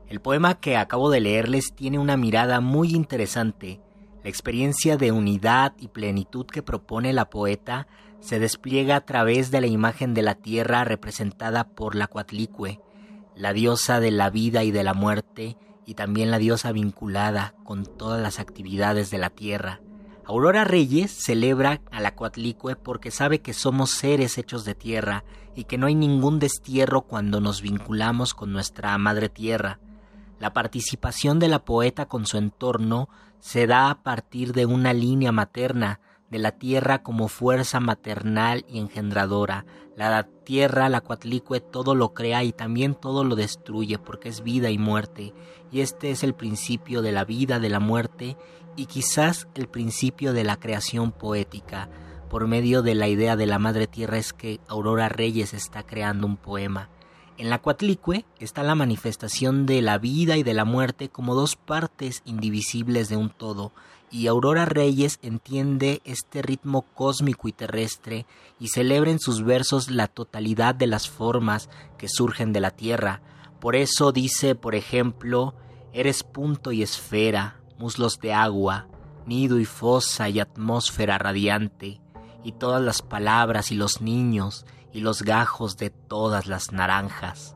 El 0.06 0.20
poema 0.20 0.60
que 0.60 0.76
acabo 0.76 1.10
de 1.10 1.20
leerles 1.20 1.74
tiene 1.74 1.98
una 1.98 2.16
mirada 2.16 2.60
muy 2.60 2.94
interesante. 2.94 3.80
La 4.22 4.28
experiencia 4.28 4.96
de 4.96 5.12
unidad 5.12 5.72
y 5.78 5.88
plenitud 5.88 6.46
que 6.46 6.62
propone 6.62 7.12
la 7.12 7.30
poeta 7.30 7.86
se 8.20 8.38
despliega 8.38 8.96
a 8.96 9.06
través 9.06 9.50
de 9.50 9.60
la 9.60 9.66
imagen 9.66 10.12
de 10.12 10.22
la 10.22 10.34
tierra 10.34 10.84
representada 10.84 11.64
por 11.64 11.94
la 11.94 12.06
Cuatlicue, 12.06 12.80
la 13.34 13.52
diosa 13.52 13.98
de 13.98 14.10
la 14.10 14.30
vida 14.30 14.62
y 14.62 14.70
de 14.70 14.84
la 14.84 14.94
muerte, 14.94 15.56
y 15.90 15.94
también 15.94 16.30
la 16.30 16.38
diosa 16.38 16.70
vinculada 16.70 17.52
con 17.64 17.84
todas 17.84 18.22
las 18.22 18.38
actividades 18.38 19.10
de 19.10 19.18
la 19.18 19.28
tierra. 19.28 19.80
Aurora 20.24 20.62
Reyes 20.62 21.10
celebra 21.10 21.80
a 21.90 22.00
la 22.00 22.14
Coatlicue 22.14 22.76
porque 22.76 23.10
sabe 23.10 23.40
que 23.40 23.52
somos 23.54 23.90
seres 23.90 24.38
hechos 24.38 24.64
de 24.64 24.76
tierra 24.76 25.24
y 25.56 25.64
que 25.64 25.78
no 25.78 25.88
hay 25.88 25.96
ningún 25.96 26.38
destierro 26.38 27.00
cuando 27.00 27.40
nos 27.40 27.60
vinculamos 27.60 28.34
con 28.34 28.52
nuestra 28.52 28.96
madre 28.98 29.30
tierra. 29.30 29.80
La 30.38 30.52
participación 30.52 31.40
de 31.40 31.48
la 31.48 31.64
poeta 31.64 32.06
con 32.06 32.24
su 32.24 32.38
entorno 32.38 33.08
se 33.40 33.66
da 33.66 33.90
a 33.90 34.04
partir 34.04 34.52
de 34.52 34.66
una 34.66 34.92
línea 34.92 35.32
materna, 35.32 35.98
de 36.30 36.38
la 36.38 36.52
tierra 36.52 37.02
como 37.02 37.28
fuerza 37.28 37.80
maternal 37.80 38.64
y 38.68 38.78
engendradora. 38.78 39.66
La 39.96 40.22
tierra, 40.44 40.88
la 40.88 41.00
cuatlicue, 41.00 41.60
todo 41.60 41.94
lo 41.94 42.14
crea 42.14 42.44
y 42.44 42.52
también 42.52 42.94
todo 42.94 43.24
lo 43.24 43.34
destruye 43.36 43.98
porque 43.98 44.28
es 44.28 44.42
vida 44.42 44.70
y 44.70 44.78
muerte. 44.78 45.34
Y 45.70 45.80
este 45.80 46.10
es 46.10 46.22
el 46.22 46.34
principio 46.34 47.02
de 47.02 47.12
la 47.12 47.24
vida, 47.24 47.58
de 47.58 47.68
la 47.68 47.80
muerte 47.80 48.36
y 48.76 48.86
quizás 48.86 49.48
el 49.54 49.68
principio 49.68 50.32
de 50.32 50.44
la 50.44 50.56
creación 50.56 51.12
poética. 51.12 51.90
Por 52.30 52.46
medio 52.46 52.82
de 52.82 52.94
la 52.94 53.08
idea 53.08 53.34
de 53.34 53.46
la 53.46 53.58
madre 53.58 53.88
tierra 53.88 54.16
es 54.16 54.32
que 54.32 54.60
Aurora 54.68 55.08
Reyes 55.08 55.52
está 55.52 55.82
creando 55.82 56.26
un 56.26 56.36
poema. 56.36 56.88
En 57.40 57.48
la 57.48 57.58
Cuatlicue 57.58 58.26
está 58.38 58.62
la 58.62 58.74
manifestación 58.74 59.66
de 59.66 59.82
la 59.82 59.98
vida 59.98 60.36
y 60.36 60.42
de 60.42 60.54
la 60.54 60.64
muerte 60.64 61.08
como 61.08 61.34
dos 61.34 61.56
partes 61.56 62.22
indivisibles 62.26 63.08
de 63.08 63.16
un 63.16 63.30
todo, 63.30 63.72
y 64.10 64.26
Aurora 64.26 64.64
Reyes 64.64 65.18
entiende 65.22 66.02
este 66.04 66.42
ritmo 66.42 66.82
cósmico 66.94 67.48
y 67.48 67.52
terrestre 67.52 68.26
y 68.58 68.68
celebra 68.68 69.10
en 69.10 69.20
sus 69.20 69.44
versos 69.44 69.90
la 69.90 70.08
totalidad 70.08 70.74
de 70.74 70.86
las 70.86 71.08
formas 71.08 71.68
que 71.96 72.08
surgen 72.08 72.52
de 72.52 72.60
la 72.60 72.72
Tierra. 72.72 73.22
Por 73.60 73.76
eso 73.76 74.10
dice, 74.12 74.54
por 74.54 74.74
ejemplo, 74.74 75.54
eres 75.92 76.24
punto 76.24 76.72
y 76.72 76.82
esfera, 76.82 77.60
muslos 77.78 78.18
de 78.18 78.32
agua, 78.32 78.88
nido 79.26 79.60
y 79.60 79.64
fosa 79.64 80.28
y 80.28 80.40
atmósfera 80.40 81.18
radiante, 81.18 82.00
y 82.42 82.52
todas 82.52 82.82
las 82.82 83.02
palabras 83.02 83.70
y 83.70 83.76
los 83.76 84.00
niños 84.00 84.66
y 84.92 85.00
los 85.00 85.22
gajos 85.22 85.76
de 85.76 85.90
todas 85.90 86.46
las 86.46 86.72
naranjas. 86.72 87.54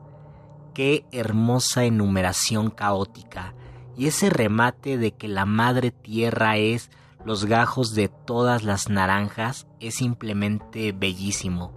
Qué 0.73 1.05
hermosa 1.11 1.85
enumeración 1.85 2.69
caótica 2.69 3.55
y 3.97 4.07
ese 4.07 4.29
remate 4.29 4.97
de 4.97 5.11
que 5.11 5.27
la 5.27 5.45
madre 5.45 5.91
tierra 5.91 6.57
es 6.57 6.89
los 7.25 7.45
gajos 7.45 7.95
de 7.95 8.07
todas 8.07 8.63
las 8.63 8.89
naranjas 8.89 9.67
es 9.79 9.95
simplemente 9.95 10.91
bellísimo. 10.91 11.73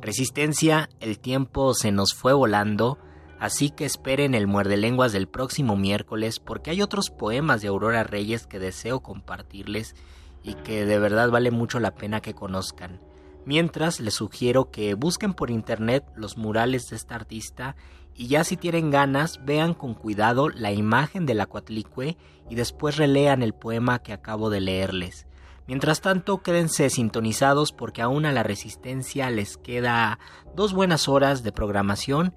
Resistencia, 0.00 0.88
el 1.00 1.18
tiempo 1.18 1.74
se 1.74 1.90
nos 1.90 2.14
fue 2.14 2.32
volando, 2.32 2.98
así 3.40 3.70
que 3.70 3.84
esperen 3.84 4.34
el 4.34 4.46
muerde 4.46 4.76
lenguas 4.76 5.12
del 5.12 5.26
próximo 5.26 5.76
miércoles 5.76 6.38
porque 6.38 6.70
hay 6.70 6.82
otros 6.82 7.10
poemas 7.10 7.62
de 7.62 7.68
Aurora 7.68 8.04
Reyes 8.04 8.46
que 8.46 8.60
deseo 8.60 9.00
compartirles 9.00 9.96
y 10.44 10.54
que 10.54 10.86
de 10.86 10.98
verdad 11.00 11.30
vale 11.30 11.50
mucho 11.50 11.80
la 11.80 11.96
pena 11.96 12.20
que 12.20 12.34
conozcan. 12.34 13.00
Mientras 13.44 13.98
les 13.98 14.14
sugiero 14.14 14.70
que 14.70 14.94
busquen 14.94 15.34
por 15.34 15.50
internet 15.50 16.04
los 16.14 16.36
murales 16.36 16.90
de 16.90 16.96
esta 16.96 17.16
artista 17.16 17.74
y 18.18 18.26
ya 18.26 18.42
si 18.44 18.56
tienen 18.56 18.90
ganas 18.90 19.40
vean 19.44 19.72
con 19.72 19.94
cuidado 19.94 20.48
la 20.48 20.72
imagen 20.72 21.24
de 21.24 21.34
la 21.34 21.46
Cuatlicue 21.46 22.18
y 22.50 22.56
después 22.56 22.96
relean 22.96 23.42
el 23.42 23.54
poema 23.54 24.00
que 24.00 24.12
acabo 24.12 24.50
de 24.50 24.60
leerles. 24.60 25.26
Mientras 25.68 26.00
tanto, 26.00 26.42
quédense 26.42 26.90
sintonizados 26.90 27.72
porque 27.72 28.02
aún 28.02 28.26
a 28.26 28.32
la 28.32 28.42
resistencia 28.42 29.30
les 29.30 29.56
queda 29.56 30.18
dos 30.56 30.72
buenas 30.72 31.08
horas 31.08 31.42
de 31.44 31.52
programación 31.52 32.34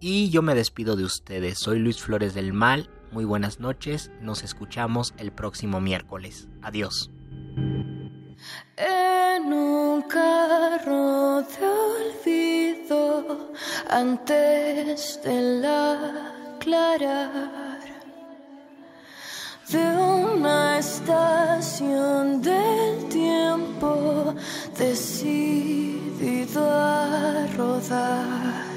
y 0.00 0.28
yo 0.30 0.42
me 0.42 0.54
despido 0.54 0.96
de 0.96 1.04
ustedes. 1.04 1.58
Soy 1.58 1.78
Luis 1.78 2.02
Flores 2.02 2.34
del 2.34 2.52
Mal, 2.52 2.90
muy 3.10 3.24
buenas 3.24 3.58
noches, 3.58 4.10
nos 4.20 4.42
escuchamos 4.42 5.14
el 5.16 5.32
próximo 5.32 5.80
miércoles. 5.80 6.48
Adiós. 6.60 7.10
En 8.76 9.52
un 9.52 10.02
carro 10.02 11.42
de 11.42 11.66
olvido 11.66 13.52
antes 13.88 15.20
de 15.24 15.60
la 15.60 16.42
aclarar 16.56 17.82
de 19.68 19.78
una 19.78 20.78
estación 20.78 22.42
del 22.42 23.08
tiempo 23.08 24.34
decidido 24.76 26.60
a 26.70 27.46
rodar. 27.56 28.72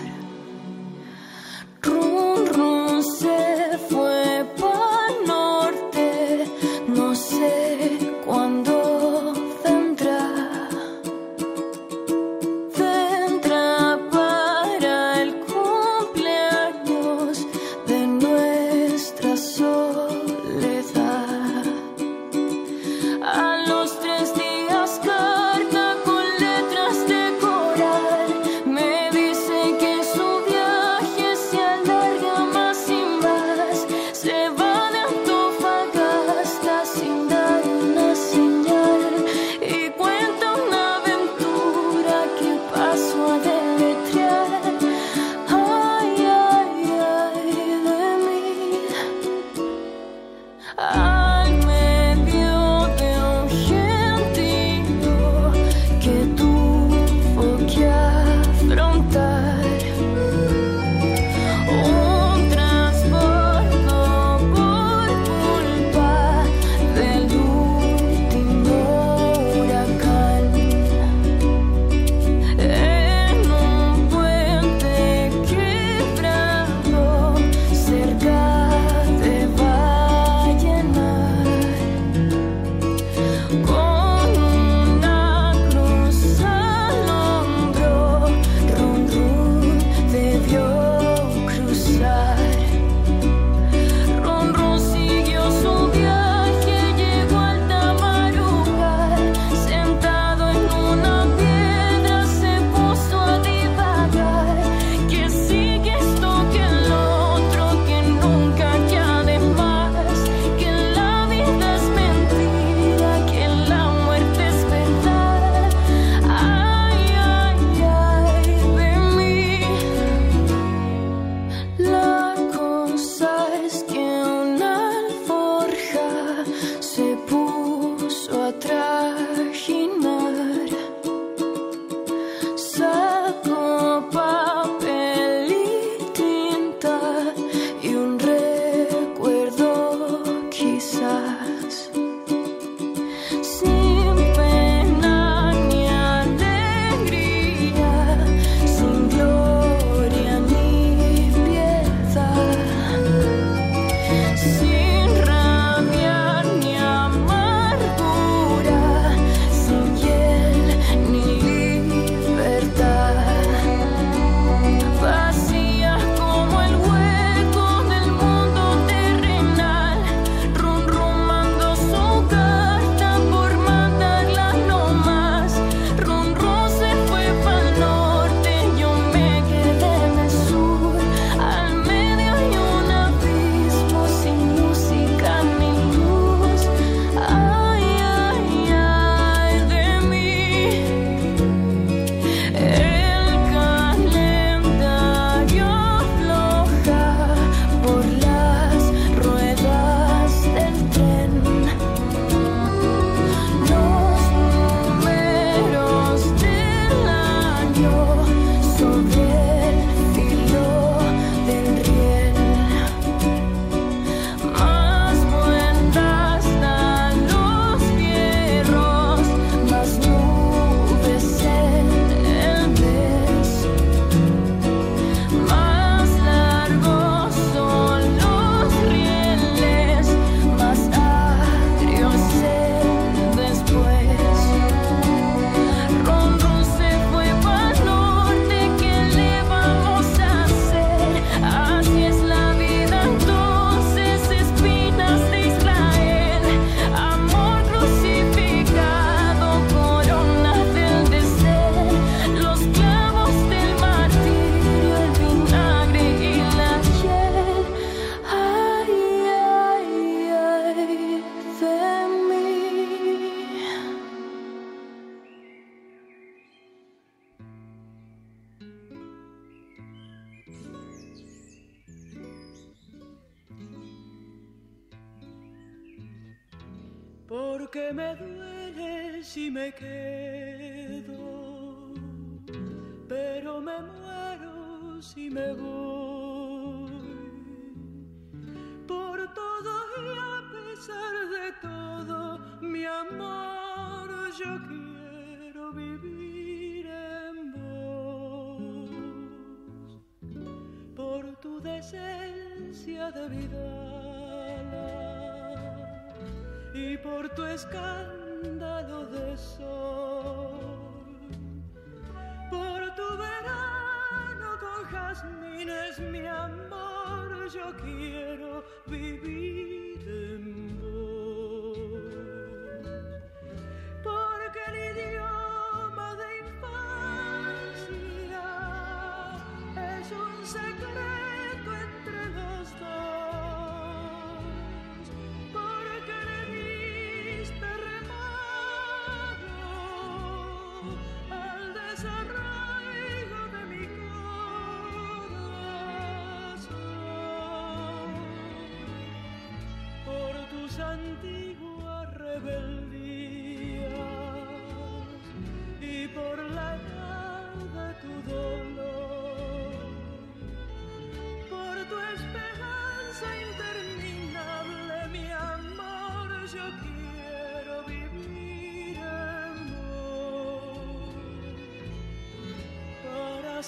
Run, 1.81 2.47
run 2.53 3.03
se 3.03 3.77
fue 3.89 4.45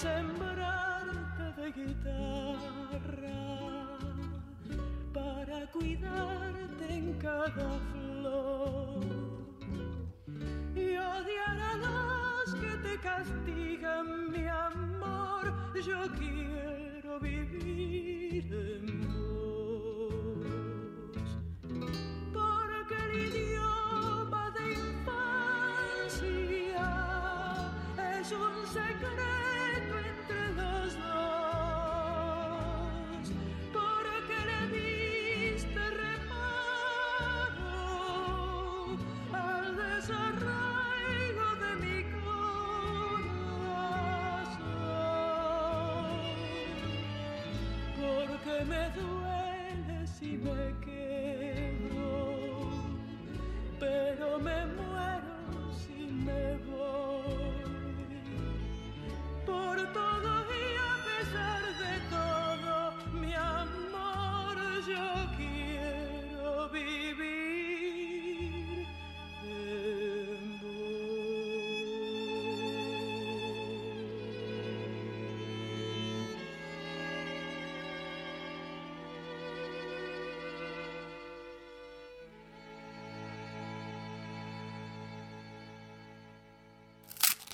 para 0.02 0.37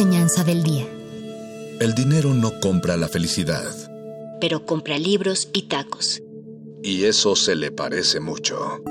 Enseñanza 0.00 0.44
del 0.44 0.62
día. 0.62 0.86
El 1.78 1.94
dinero 1.94 2.32
no 2.32 2.58
compra 2.58 2.96
la 2.96 3.06
felicidad. 3.06 3.70
Pero 4.40 4.64
compra 4.64 4.98
libros 4.98 5.50
y 5.52 5.68
tacos. 5.68 6.22
Y 6.82 7.04
eso 7.04 7.36
se 7.36 7.54
le 7.54 7.70
parece 7.70 8.18
mucho. 8.18 8.82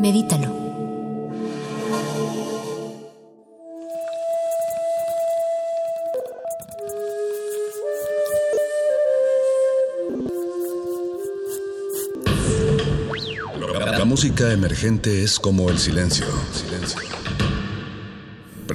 Medítalo. 0.00 0.54
La 13.96 14.04
música 14.04 14.52
emergente 14.52 15.24
es 15.24 15.38
como 15.38 15.70
el 15.70 15.78
silencio. 15.78 16.26
Silencio. 16.52 17.07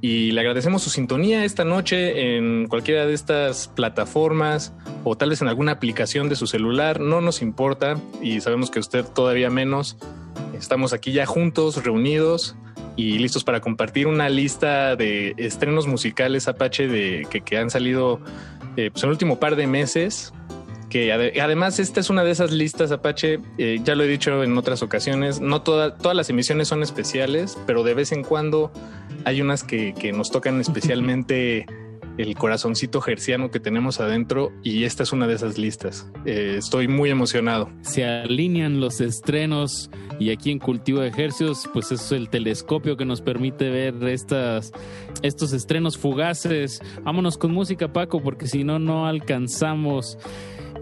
Y 0.00 0.32
le 0.32 0.40
agradecemos 0.40 0.82
su 0.82 0.90
sintonía 0.90 1.44
esta 1.46 1.64
noche 1.64 2.36
en 2.36 2.66
cualquiera 2.68 3.06
de 3.06 3.14
estas 3.14 3.68
plataformas 3.68 4.74
o 5.02 5.16
tal 5.16 5.30
vez 5.30 5.40
en 5.40 5.48
alguna 5.48 5.72
aplicación 5.72 6.28
de 6.28 6.36
su 6.36 6.46
celular. 6.46 7.00
No 7.00 7.22
nos 7.22 7.40
importa 7.40 7.98
y 8.20 8.42
sabemos 8.42 8.70
que 8.70 8.80
usted 8.80 9.06
todavía 9.06 9.48
menos. 9.48 9.96
Estamos 10.52 10.92
aquí 10.92 11.12
ya 11.12 11.24
juntos, 11.24 11.82
reunidos 11.84 12.54
y 12.96 13.18
listos 13.18 13.44
para 13.44 13.60
compartir 13.60 14.06
una 14.06 14.28
lista 14.28 14.94
de 14.94 15.34
estrenos 15.38 15.86
musicales 15.86 16.48
Apache 16.48 16.86
de, 16.86 17.26
que, 17.44 17.56
han 17.56 17.70
salido 17.70 18.20
eh, 18.76 18.90
pues, 18.90 19.02
en 19.02 19.08
el 19.08 19.12
último 19.12 19.40
par 19.40 19.56
de 19.56 19.66
meses 19.66 20.34
que 20.94 21.12
además 21.12 21.80
esta 21.80 21.98
es 21.98 22.08
una 22.08 22.22
de 22.22 22.30
esas 22.30 22.52
listas 22.52 22.92
Apache, 22.92 23.40
eh, 23.58 23.80
ya 23.82 23.96
lo 23.96 24.04
he 24.04 24.06
dicho 24.06 24.44
en 24.44 24.56
otras 24.56 24.80
ocasiones, 24.80 25.40
no 25.40 25.62
todas 25.62 26.14
las 26.14 26.30
emisiones 26.30 26.68
son 26.68 26.84
especiales, 26.84 27.58
pero 27.66 27.82
de 27.82 27.94
vez 27.94 28.12
en 28.12 28.22
cuando 28.22 28.70
hay 29.24 29.40
unas 29.40 29.64
que, 29.64 29.92
nos 30.14 30.30
tocan 30.30 30.60
especialmente 30.60 31.66
el 32.16 32.36
corazoncito 32.36 33.00
gerciano 33.00 33.50
que 33.50 33.58
tenemos 33.58 33.98
adentro 33.98 34.52
y 34.62 34.84
esta 34.84 35.02
es 35.02 35.12
una 35.12 35.26
de 35.26 35.34
esas 35.34 35.58
listas. 35.58 36.08
Eh, 36.26 36.54
estoy 36.58 36.86
muy 36.86 37.10
emocionado. 37.10 37.72
Se 37.80 38.04
alinean 38.04 38.78
los 38.78 39.00
estrenos 39.00 39.90
y 40.20 40.30
aquí 40.30 40.52
en 40.52 40.60
Cultivo 40.60 41.00
de 41.00 41.08
Ejercios, 41.08 41.68
pues 41.72 41.90
es 41.90 42.12
el 42.12 42.28
telescopio 42.28 42.96
que 42.96 43.04
nos 43.04 43.20
permite 43.20 43.68
ver 43.68 44.00
estas, 44.04 44.70
estos 45.22 45.54
estrenos 45.54 45.98
fugaces. 45.98 46.80
Vámonos 47.02 47.36
con 47.36 47.50
música, 47.50 47.92
Paco, 47.92 48.22
porque 48.22 48.46
si 48.46 48.62
no, 48.62 48.78
no 48.78 49.08
alcanzamos. 49.08 50.18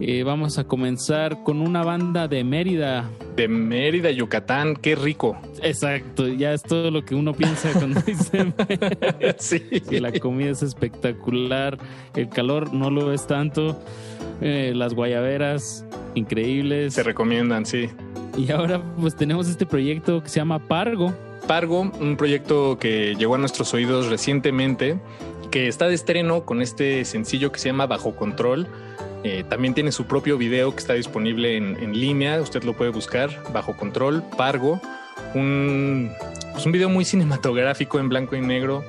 Eh, 0.01 0.23
vamos 0.25 0.59
a 0.59 0.65
comenzar 0.65 1.43
con 1.43 1.61
una 1.61 1.85
banda 1.85 2.27
de 2.27 2.43
Mérida. 2.45 3.09
De 3.37 3.47
Mérida, 3.47 4.11
Yucatán, 4.11 4.77
qué 4.77 4.95
rico. 4.95 5.37
Exacto, 5.63 6.27
ya 6.29 6.53
es 6.53 6.63
todo 6.63 6.91
lo 6.91 7.05
que 7.05 7.15
uno 7.15 7.35
piensa 7.35 7.71
cuando 7.75 8.01
dice 8.01 8.53
sí. 9.39 9.81
que 9.81 10.01
la 10.01 10.13
comida 10.13 10.51
es 10.51 10.63
espectacular, 10.63 11.79
el 12.17 12.29
calor 12.29 12.73
no 12.73 12.91
lo 12.91 13.13
es 13.13 13.27
tanto, 13.27 13.79
eh, 14.41 14.73
las 14.75 14.95
guayaberas 14.95 15.85
increíbles. 16.15 16.95
Se 16.95 17.03
recomiendan, 17.03 17.67
sí. 17.67 17.89
Y 18.37 18.51
ahora 18.51 18.83
pues 18.99 19.15
tenemos 19.15 19.49
este 19.49 19.67
proyecto 19.67 20.23
que 20.23 20.29
se 20.29 20.41
llama 20.41 20.59
Pargo. 20.59 21.13
Pargo, 21.47 21.81
un 21.81 22.17
proyecto 22.17 22.79
que 22.79 23.15
llegó 23.17 23.35
a 23.35 23.39
nuestros 23.39 23.75
oídos 23.75 24.09
recientemente, 24.09 24.99
que 25.51 25.69
está 25.69 25.87
de 25.87 25.95
estreno 25.95 26.45
con 26.45 26.63
este 26.63 27.05
sencillo 27.05 27.53
que 27.53 27.59
se 27.59 27.69
llama 27.69 27.87
Bajo 27.87 28.17
Control 28.17 28.67
eh, 29.25 29.45
también 29.49 29.75
tiene 29.75 29.93
su 29.93 30.07
propio 30.07 30.37
video 30.37 30.73
que 30.73 30.81
está 30.81 30.95
disponible 30.95 31.57
en, 31.57 31.93
línea. 31.93 32.41
Usted 32.41 32.65
lo 32.65 32.75
puede 32.75 32.91
buscar 32.91 33.43
bajo 33.53 33.77
control, 33.77 34.23
Pargo. 34.37 34.81
Un, 35.35 36.11
pues 36.53 36.67
un 36.67 36.73
video 36.73 36.89
muy 36.89 37.05
cinematográfico 37.05 38.01
en 38.01 38.09
blanco 38.09 38.37
y 38.37 38.41
negro. 38.41 38.85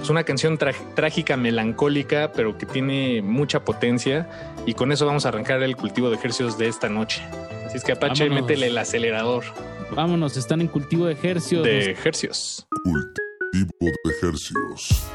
Es 0.00 0.10
una 0.10 0.24
canción 0.24 0.58
trágica, 0.58 1.36
melancólica, 1.36 2.32
pero 2.32 2.58
que 2.58 2.66
tiene 2.66 3.22
mucha 3.22 3.64
potencia. 3.64 4.28
Y 4.66 4.74
con 4.74 4.92
eso 4.92 5.06
vamos 5.06 5.24
a 5.24 5.28
arrancar 5.28 5.62
el 5.62 5.76
cultivo 5.76 6.10
de 6.10 6.16
ejercicios 6.16 6.58
de 6.58 6.68
esta 6.68 6.88
noche. 6.88 7.22
Así 7.64 7.78
es 7.78 7.84
que 7.84 7.92
Apache, 7.92 8.28
métele 8.28 8.66
el 8.66 8.78
acelerador. 8.78 9.44
Vámonos, 9.92 10.36
están 10.36 10.60
en 10.60 10.68
cultivo 10.68 11.06
de 11.06 11.12
ejercicios. 11.12 11.64
De 11.64 11.90
ejercicios. 11.90 12.66
Cultivo 12.84 13.92
de 14.04 14.10
ejercicios. 14.10 15.06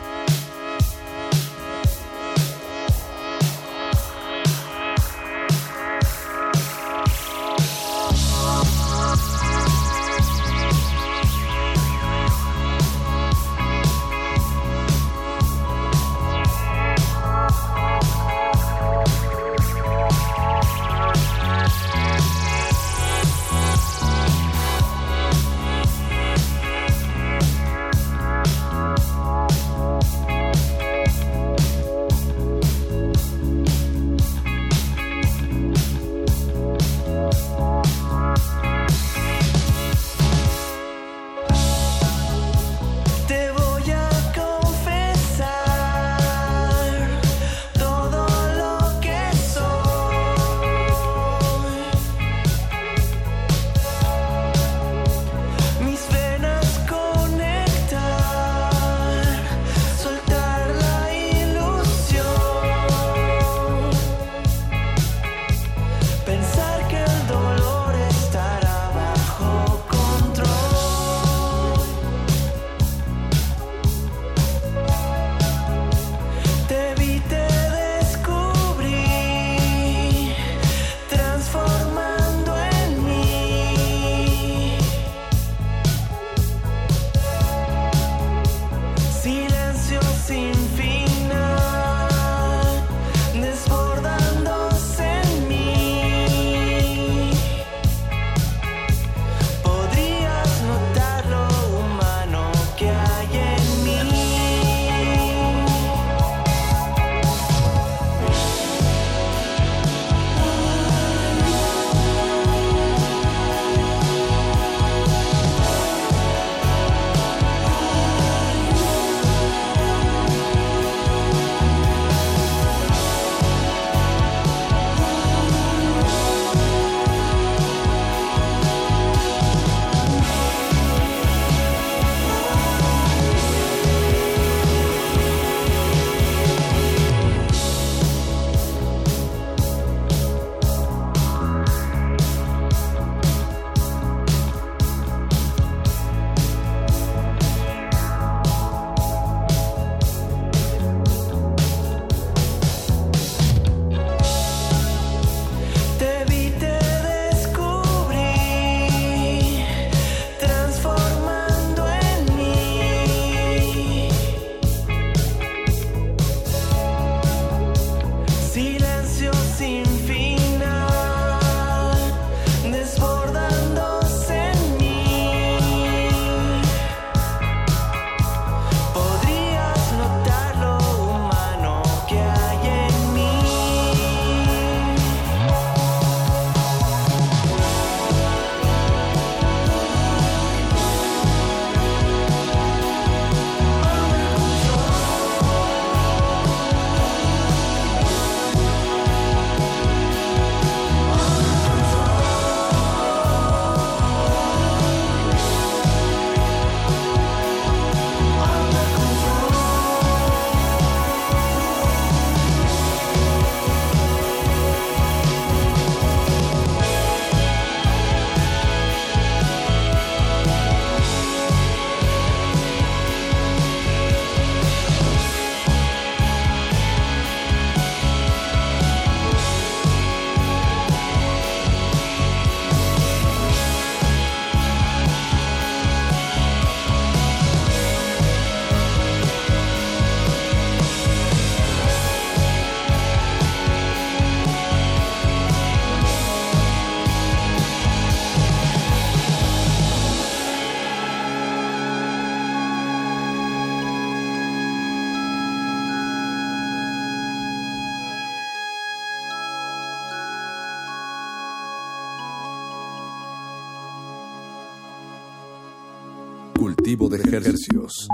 De 267.18 267.38
ejercicios. 267.38 268.08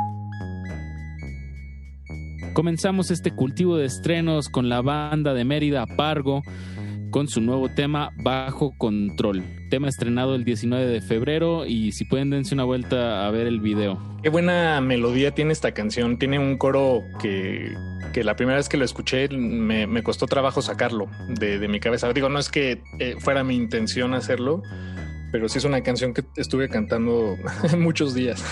Comenzamos 2.53 3.11
este 3.11 3.31
cultivo 3.31 3.77
de 3.77 3.85
estrenos 3.85 4.49
con 4.49 4.67
la 4.67 4.81
banda 4.81 5.33
de 5.35 5.45
Mérida 5.45 5.85
Pargo 5.85 6.41
con 7.11 7.27
su 7.27 7.41
nuevo 7.41 7.69
tema 7.69 8.11
Bajo 8.17 8.73
Control. 8.77 9.43
Tema 9.69 9.87
estrenado 9.89 10.35
el 10.35 10.43
19 10.43 10.85
de 10.85 11.01
febrero 11.01 11.65
y 11.65 11.91
si 11.91 12.05
pueden 12.05 12.29
dense 12.31 12.53
una 12.53 12.63
vuelta 12.63 13.27
a 13.27 13.31
ver 13.31 13.47
el 13.47 13.59
video. 13.59 13.99
Qué 14.23 14.29
buena 14.29 14.81
melodía 14.81 15.31
tiene 15.31 15.53
esta 15.53 15.73
canción. 15.73 16.17
Tiene 16.17 16.39
un 16.39 16.57
coro 16.57 17.03
que, 17.21 17.71
que 18.13 18.23
la 18.23 18.35
primera 18.35 18.57
vez 18.57 18.69
que 18.69 18.77
lo 18.77 18.85
escuché 18.85 19.29
me, 19.29 19.87
me 19.87 20.03
costó 20.03 20.25
trabajo 20.25 20.61
sacarlo 20.61 21.07
de, 21.29 21.59
de, 21.59 21.67
mi 21.67 21.79
cabeza. 21.79 22.11
Digo, 22.11 22.29
no 22.29 22.39
es 22.39 22.49
que 22.49 22.81
eh, 22.99 23.15
fuera 23.19 23.43
mi 23.43 23.55
intención 23.55 24.13
hacerlo, 24.13 24.63
pero 25.31 25.49
sí 25.49 25.57
es 25.57 25.65
una 25.65 25.81
canción 25.81 26.13
que 26.13 26.23
estuve 26.35 26.69
cantando 26.69 27.35
muchos 27.77 28.13
días. 28.13 28.43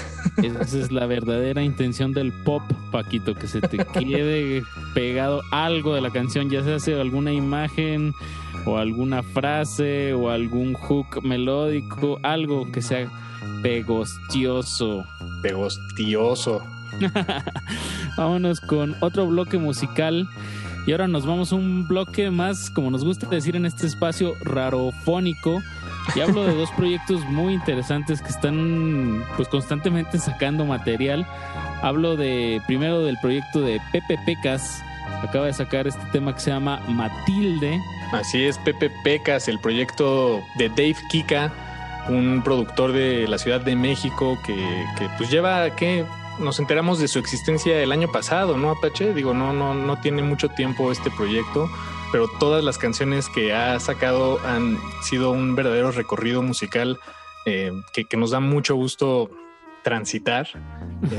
Esa 0.44 0.62
es 0.62 0.92
la 0.92 1.06
verdadera 1.06 1.62
intención 1.64 2.14
del 2.14 2.34
pop, 2.44 2.62
Paquito, 2.92 3.36
que 3.36 3.48
se 3.48 3.62
te 3.62 3.78
quede 3.78 4.64
pegado 4.94 5.42
algo 5.52 5.96
de 5.96 6.02
la 6.02 6.12
canción, 6.12 6.50
ya 6.50 6.80
sea 6.80 7.02
alguna 7.02 7.32
imagen 7.32 8.14
o 8.66 8.78
alguna 8.78 9.24
frase 9.24 10.14
o 10.14 10.30
algún 10.30 10.74
hook 10.74 11.24
melódico, 11.24 12.20
algo 12.24 12.72
que 12.72 12.82
sea 12.82 13.10
pegostioso. 13.62 15.06
Pegostioso. 15.42 16.64
Vámonos 18.18 18.62
con 18.62 18.96
otro 19.02 19.28
bloque 19.28 19.58
musical. 19.58 20.28
Y 20.88 20.92
ahora 20.92 21.08
nos 21.08 21.26
vamos 21.26 21.52
a 21.52 21.56
un 21.56 21.88
bloque 21.88 22.30
más, 22.30 22.70
como 22.70 22.92
nos 22.92 23.04
gusta 23.04 23.28
decir 23.28 23.56
en 23.56 23.66
este 23.66 23.88
espacio, 23.88 24.34
rarofónico. 24.44 25.62
Y 26.14 26.20
hablo 26.20 26.44
de 26.44 26.54
dos 26.54 26.70
proyectos 26.72 27.26
muy 27.26 27.54
interesantes 27.54 28.22
que 28.22 28.30
están 28.30 29.24
pues 29.36 29.48
constantemente 29.48 30.20
sacando 30.20 30.66
material. 30.66 31.26
Hablo 31.82 32.16
de 32.16 32.62
primero 32.68 33.02
del 33.04 33.18
proyecto 33.18 33.62
de 33.62 33.82
Pepe 33.92 34.18
Pecas. 34.26 34.84
Acaba 35.22 35.48
de 35.48 35.54
sacar 35.54 35.88
este 35.88 36.06
tema 36.12 36.34
que 36.34 36.42
se 36.42 36.52
llama 36.52 36.80
Matilde. 36.88 37.80
Así 38.12 38.44
es, 38.44 38.58
Pepe 38.60 38.92
Pecas, 39.04 39.48
el 39.48 39.60
proyecto 39.60 40.44
de 40.58 40.70
Dave 40.70 40.96
Kika, 41.10 41.52
un 42.10 42.42
productor 42.44 42.92
de 42.92 43.28
la 43.28 43.38
Ciudad 43.38 43.62
de 43.62 43.76
México 43.76 44.38
que, 44.46 44.56
que 44.98 45.10
pues 45.18 45.32
lleva, 45.32 45.76
¿qué? 45.76 46.06
Nos 46.40 46.60
enteramos 46.60 47.00
de 47.00 47.08
su 47.08 47.18
existencia 47.18 47.82
el 47.82 47.92
año 47.92 48.12
pasado, 48.12 48.58
¿no, 48.58 48.70
Apache? 48.70 49.14
Digo, 49.14 49.34
no, 49.34 49.54
no, 49.54 49.74
no 49.74 50.00
tiene 50.02 50.22
mucho 50.22 50.50
tiempo 50.50 50.92
este 50.92 51.10
proyecto 51.12 51.70
pero 52.12 52.28
todas 52.40 52.64
las 52.64 52.78
canciones 52.78 53.30
que 53.30 53.54
ha 53.54 53.80
sacado 53.80 54.40
han 54.46 54.78
sido 55.02 55.32
un 55.32 55.56
verdadero 55.56 55.92
recorrido 55.92 56.42
musical 56.42 57.00
eh, 57.46 57.72
que, 57.94 58.06
que, 58.06 58.18
nos 58.18 58.32
da 58.32 58.40
mucho 58.40 58.76
gusto 58.76 59.30
transitar. 59.84 60.48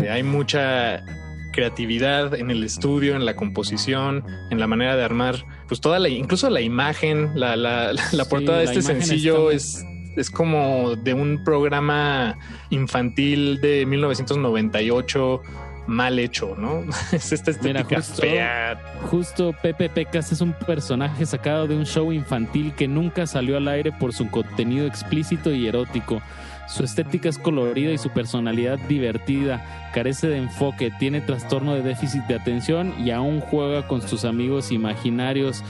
Eh, 0.01 0.11
hay 0.11 0.23
mucha 0.25 1.05
creatividad 1.53 2.35
en 2.35 2.51
el 2.51 2.63
estudio, 2.63 3.17
en 3.17 3.25
la 3.25 3.35
composición, 3.35 4.25
en 4.51 4.61
la 4.61 4.67
manera 4.67 4.95
de 4.95 5.03
armar, 5.03 5.45
pues 5.67 5.81
toda 5.81 5.99
la, 5.99 6.09
incluso 6.09 6.51
la 6.51 6.61
imagen, 6.61 7.33
la, 7.35 7.57
la, 7.57 7.93
la 8.13 8.25
portada 8.27 8.61
sí, 8.61 8.67
de 8.67 8.79
este 8.79 8.83
sencillo 8.83 9.51
es, 9.51 9.83
es 10.17 10.31
como 10.31 10.97
de 10.97 11.15
un 11.15 11.43
programa 11.45 12.39
infantil 12.71 13.61
de 13.63 13.87
1998 13.87 15.43
mal 15.87 16.19
hecho, 16.19 16.55
¿no? 16.57 16.85
es 17.13 17.33
esta 17.33 17.51
estética 17.51 17.85
Mira, 17.85 18.03
justo, 18.03 18.23
fea. 18.23 18.81
Justo 19.11 19.55
Pepe 19.63 19.89
Pecas 19.89 20.33
es 20.33 20.41
un 20.41 20.53
personaje 20.53 21.27
sacado 21.27 21.67
de 21.67 21.77
un 21.77 21.87
show 21.87 22.13
infantil 22.13 22.75
que 22.75 22.89
nunca 22.89 23.27
salió 23.27 23.57
al 23.57 23.69
aire 23.69 23.93
por 23.93 24.13
su 24.13 24.31
contenido 24.31 24.87
explícito 24.87 25.53
y 25.53 25.67
erótico. 25.67 26.21
Su 26.69 26.83
estética 26.83 27.29
es 27.29 27.39
colorida 27.39 27.93
y 27.93 27.99
su 27.99 28.11
personalidad 28.11 28.79
divertida, 28.89 29.91
carece 29.95 30.27
de 30.27 30.39
enfoque, 30.39 30.93
tiene 30.99 31.21
trastorno 31.21 31.75
de 31.75 31.83
déficit 31.83 32.25
de 32.25 32.35
atención 32.35 32.93
y 32.99 33.13
aún 33.13 33.41
juega 33.41 33.87
con 33.87 34.03
sus 34.03 34.25
amigos 34.25 34.73
imaginarios. 34.73 35.63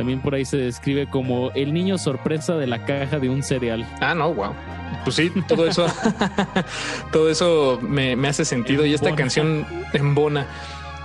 También 0.00 0.22
por 0.22 0.34
ahí 0.34 0.46
se 0.46 0.56
describe 0.56 1.06
como 1.06 1.50
el 1.50 1.74
niño 1.74 1.98
sorpresa 1.98 2.56
de 2.56 2.66
la 2.66 2.86
caja 2.86 3.18
de 3.18 3.28
un 3.28 3.42
cereal. 3.42 3.86
Ah, 4.00 4.14
no, 4.14 4.32
wow. 4.32 4.54
Pues 5.04 5.16
sí, 5.16 5.30
todo 5.46 5.66
eso, 5.66 5.86
todo 7.12 7.28
eso 7.28 7.78
me, 7.82 8.16
me 8.16 8.28
hace 8.28 8.46
sentido. 8.46 8.86
Y 8.86 8.94
esta 8.94 9.14
canción 9.14 9.66
embona. 9.92 10.46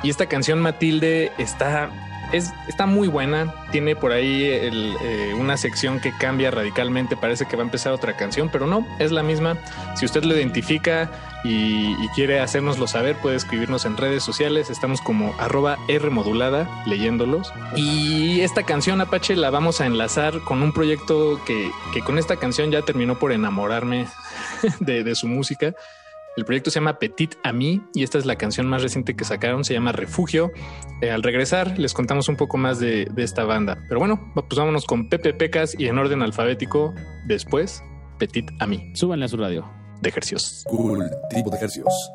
Y 0.02 0.10
esta 0.10 0.28
canción 0.28 0.62
Matilde 0.62 1.34
está, 1.38 1.90
es, 2.32 2.54
está 2.70 2.86
muy 2.86 3.10
buena. 3.10 3.54
Tiene 3.70 3.98
por 3.98 4.14
ahí 4.14 4.46
el, 4.46 4.96
eh, 5.04 5.34
una 5.38 5.58
sección 5.58 6.00
que 6.00 6.14
cambia 6.18 6.50
radicalmente. 6.50 7.18
Parece 7.18 7.48
que 7.48 7.58
va 7.58 7.64
a 7.64 7.66
empezar 7.66 7.92
otra 7.92 8.16
canción, 8.16 8.48
pero 8.48 8.66
no, 8.66 8.88
es 9.00 9.12
la 9.12 9.24
misma. 9.24 9.58
Si 9.98 10.06
usted 10.06 10.24
lo 10.24 10.34
identifica 10.38 11.12
y, 11.48 12.08
quiere 12.16 12.40
hacérnoslo 12.40 12.88
saber, 12.88 13.18
puede 13.18 13.36
escribirnos 13.36 13.86
en 13.86 13.98
redes 13.98 14.24
sociales. 14.24 14.70
Estamos 14.70 15.02
como 15.02 15.36
arroba 15.38 15.78
R 15.88 16.10
modulada 16.10 16.84
leyéndolos. 16.86 17.52
Y 17.76 18.40
esta 18.40 18.64
canción 18.64 19.02
Apache 19.02 19.36
la 19.36 19.50
vamos 19.50 19.82
a 19.82 19.86
enlazar 19.86 20.40
con 20.42 20.64
un 20.64 20.74
proyecto 20.74 21.40
que, 21.46 21.72
que 21.94 22.02
con 22.02 22.18
esta 22.18 22.38
canción 22.38 22.72
ya 22.72 22.82
terminó 22.82 23.20
por 23.20 23.32
enamorarme 23.32 24.08
de, 24.80 25.16
su 25.16 25.28
música. 25.28 25.76
El 26.36 26.46
proyecto 26.46 26.72
se 26.72 26.80
llama 26.80 27.00
Petit 27.00 27.36
Ami 27.44 27.82
y 27.94 28.04
esta 28.04 28.18
es 28.18 28.26
la 28.26 28.38
canción 28.38 28.68
más 28.68 28.82
reciente 28.82 29.16
que 29.16 29.24
sacaron, 29.24 29.64
se 29.64 29.74
llama 29.74 29.92
Refugio. 29.92 30.52
Eh, 31.02 31.12
al 31.12 31.22
regresar 31.22 31.78
les 31.78 31.94
contamos 31.94 32.28
un 32.28 32.38
poco 32.38 32.58
más 32.58 32.80
de, 32.80 33.06
de, 33.12 33.24
esta 33.24 33.44
banda. 33.44 33.78
Pero 33.88 34.00
bueno, 34.00 34.32
pues 34.34 34.58
vámonos 34.58 34.86
con 34.86 35.10
Pepe 35.10 35.34
Pecas 35.34 35.76
y 35.78 35.88
en 35.88 35.98
orden 35.98 36.22
alfabético 36.22 36.94
después 37.28 37.84
Petit 38.18 38.50
Ami. 38.60 38.92
Súbanle 38.96 39.26
a 39.26 39.28
su 39.28 39.38
radio. 39.38 39.85
De 40.06 40.10
ejercicios. 40.10 40.64
Cultivo 40.66 41.50
de 41.50 41.58
ejercicios. 41.58 42.12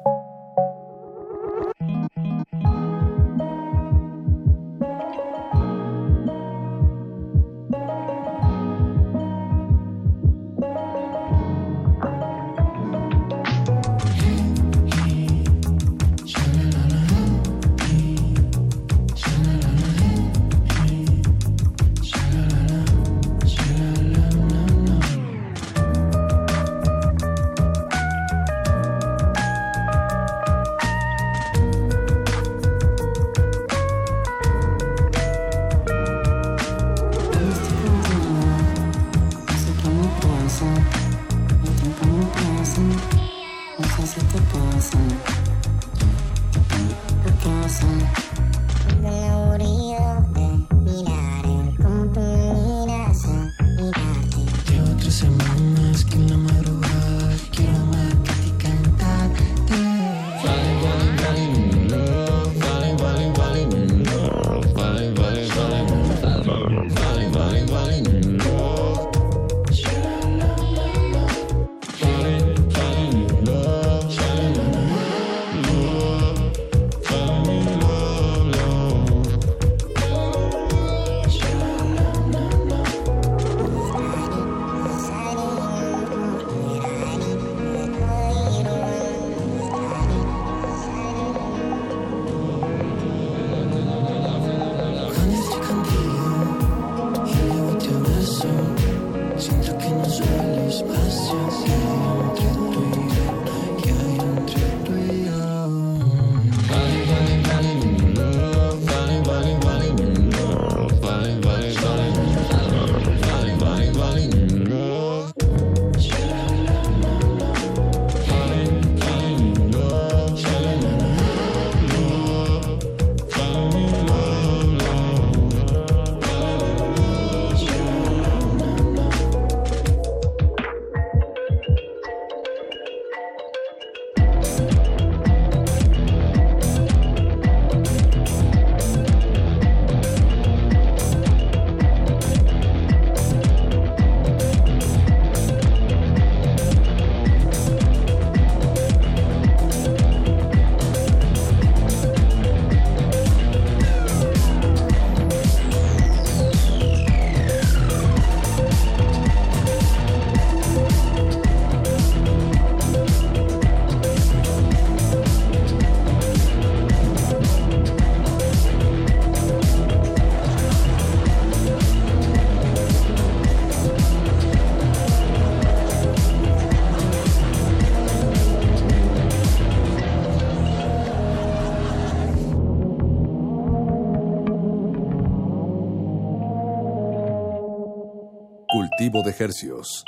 Hercios. 189.41 190.05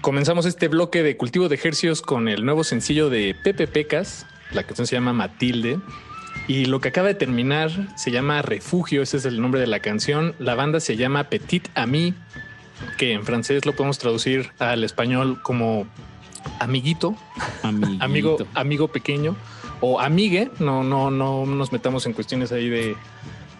Comenzamos 0.00 0.44
este 0.44 0.68
bloque 0.68 1.02
de 1.02 1.16
cultivo 1.16 1.48
de 1.48 1.54
ejercicios 1.54 2.02
con 2.02 2.28
el 2.28 2.44
nuevo 2.44 2.62
sencillo 2.62 3.08
de 3.08 3.34
Pepe 3.42 3.66
Pecas. 3.66 4.26
La 4.52 4.62
canción 4.64 4.86
se 4.86 4.96
llama 4.96 5.12
Matilde. 5.12 5.78
Y 6.46 6.66
lo 6.66 6.80
que 6.80 6.88
acaba 6.88 7.08
de 7.08 7.14
terminar 7.14 7.70
se 7.96 8.10
llama 8.10 8.42
Refugio, 8.42 9.02
ese 9.02 9.16
es 9.16 9.24
el 9.24 9.40
nombre 9.40 9.60
de 9.60 9.66
la 9.66 9.80
canción. 9.80 10.34
La 10.38 10.54
banda 10.54 10.80
se 10.80 10.96
llama 10.96 11.24
Petit 11.24 11.68
Ami, 11.74 12.12
que 12.98 13.12
en 13.12 13.24
francés 13.24 13.64
lo 13.64 13.74
podemos 13.74 13.98
traducir 13.98 14.50
al 14.58 14.84
español 14.84 15.40
como 15.42 15.86
amiguito, 16.58 17.16
Amiguito. 17.62 18.04
amigo, 18.04 18.36
amigo 18.54 18.88
pequeño 18.88 19.36
o 19.84 20.00
amigue. 20.00 20.50
No, 20.58 20.82
no, 20.82 21.10
no 21.10 21.44
nos 21.44 21.70
metamos 21.70 22.06
en 22.06 22.14
cuestiones 22.14 22.52
ahí 22.52 22.70
de, 22.70 22.96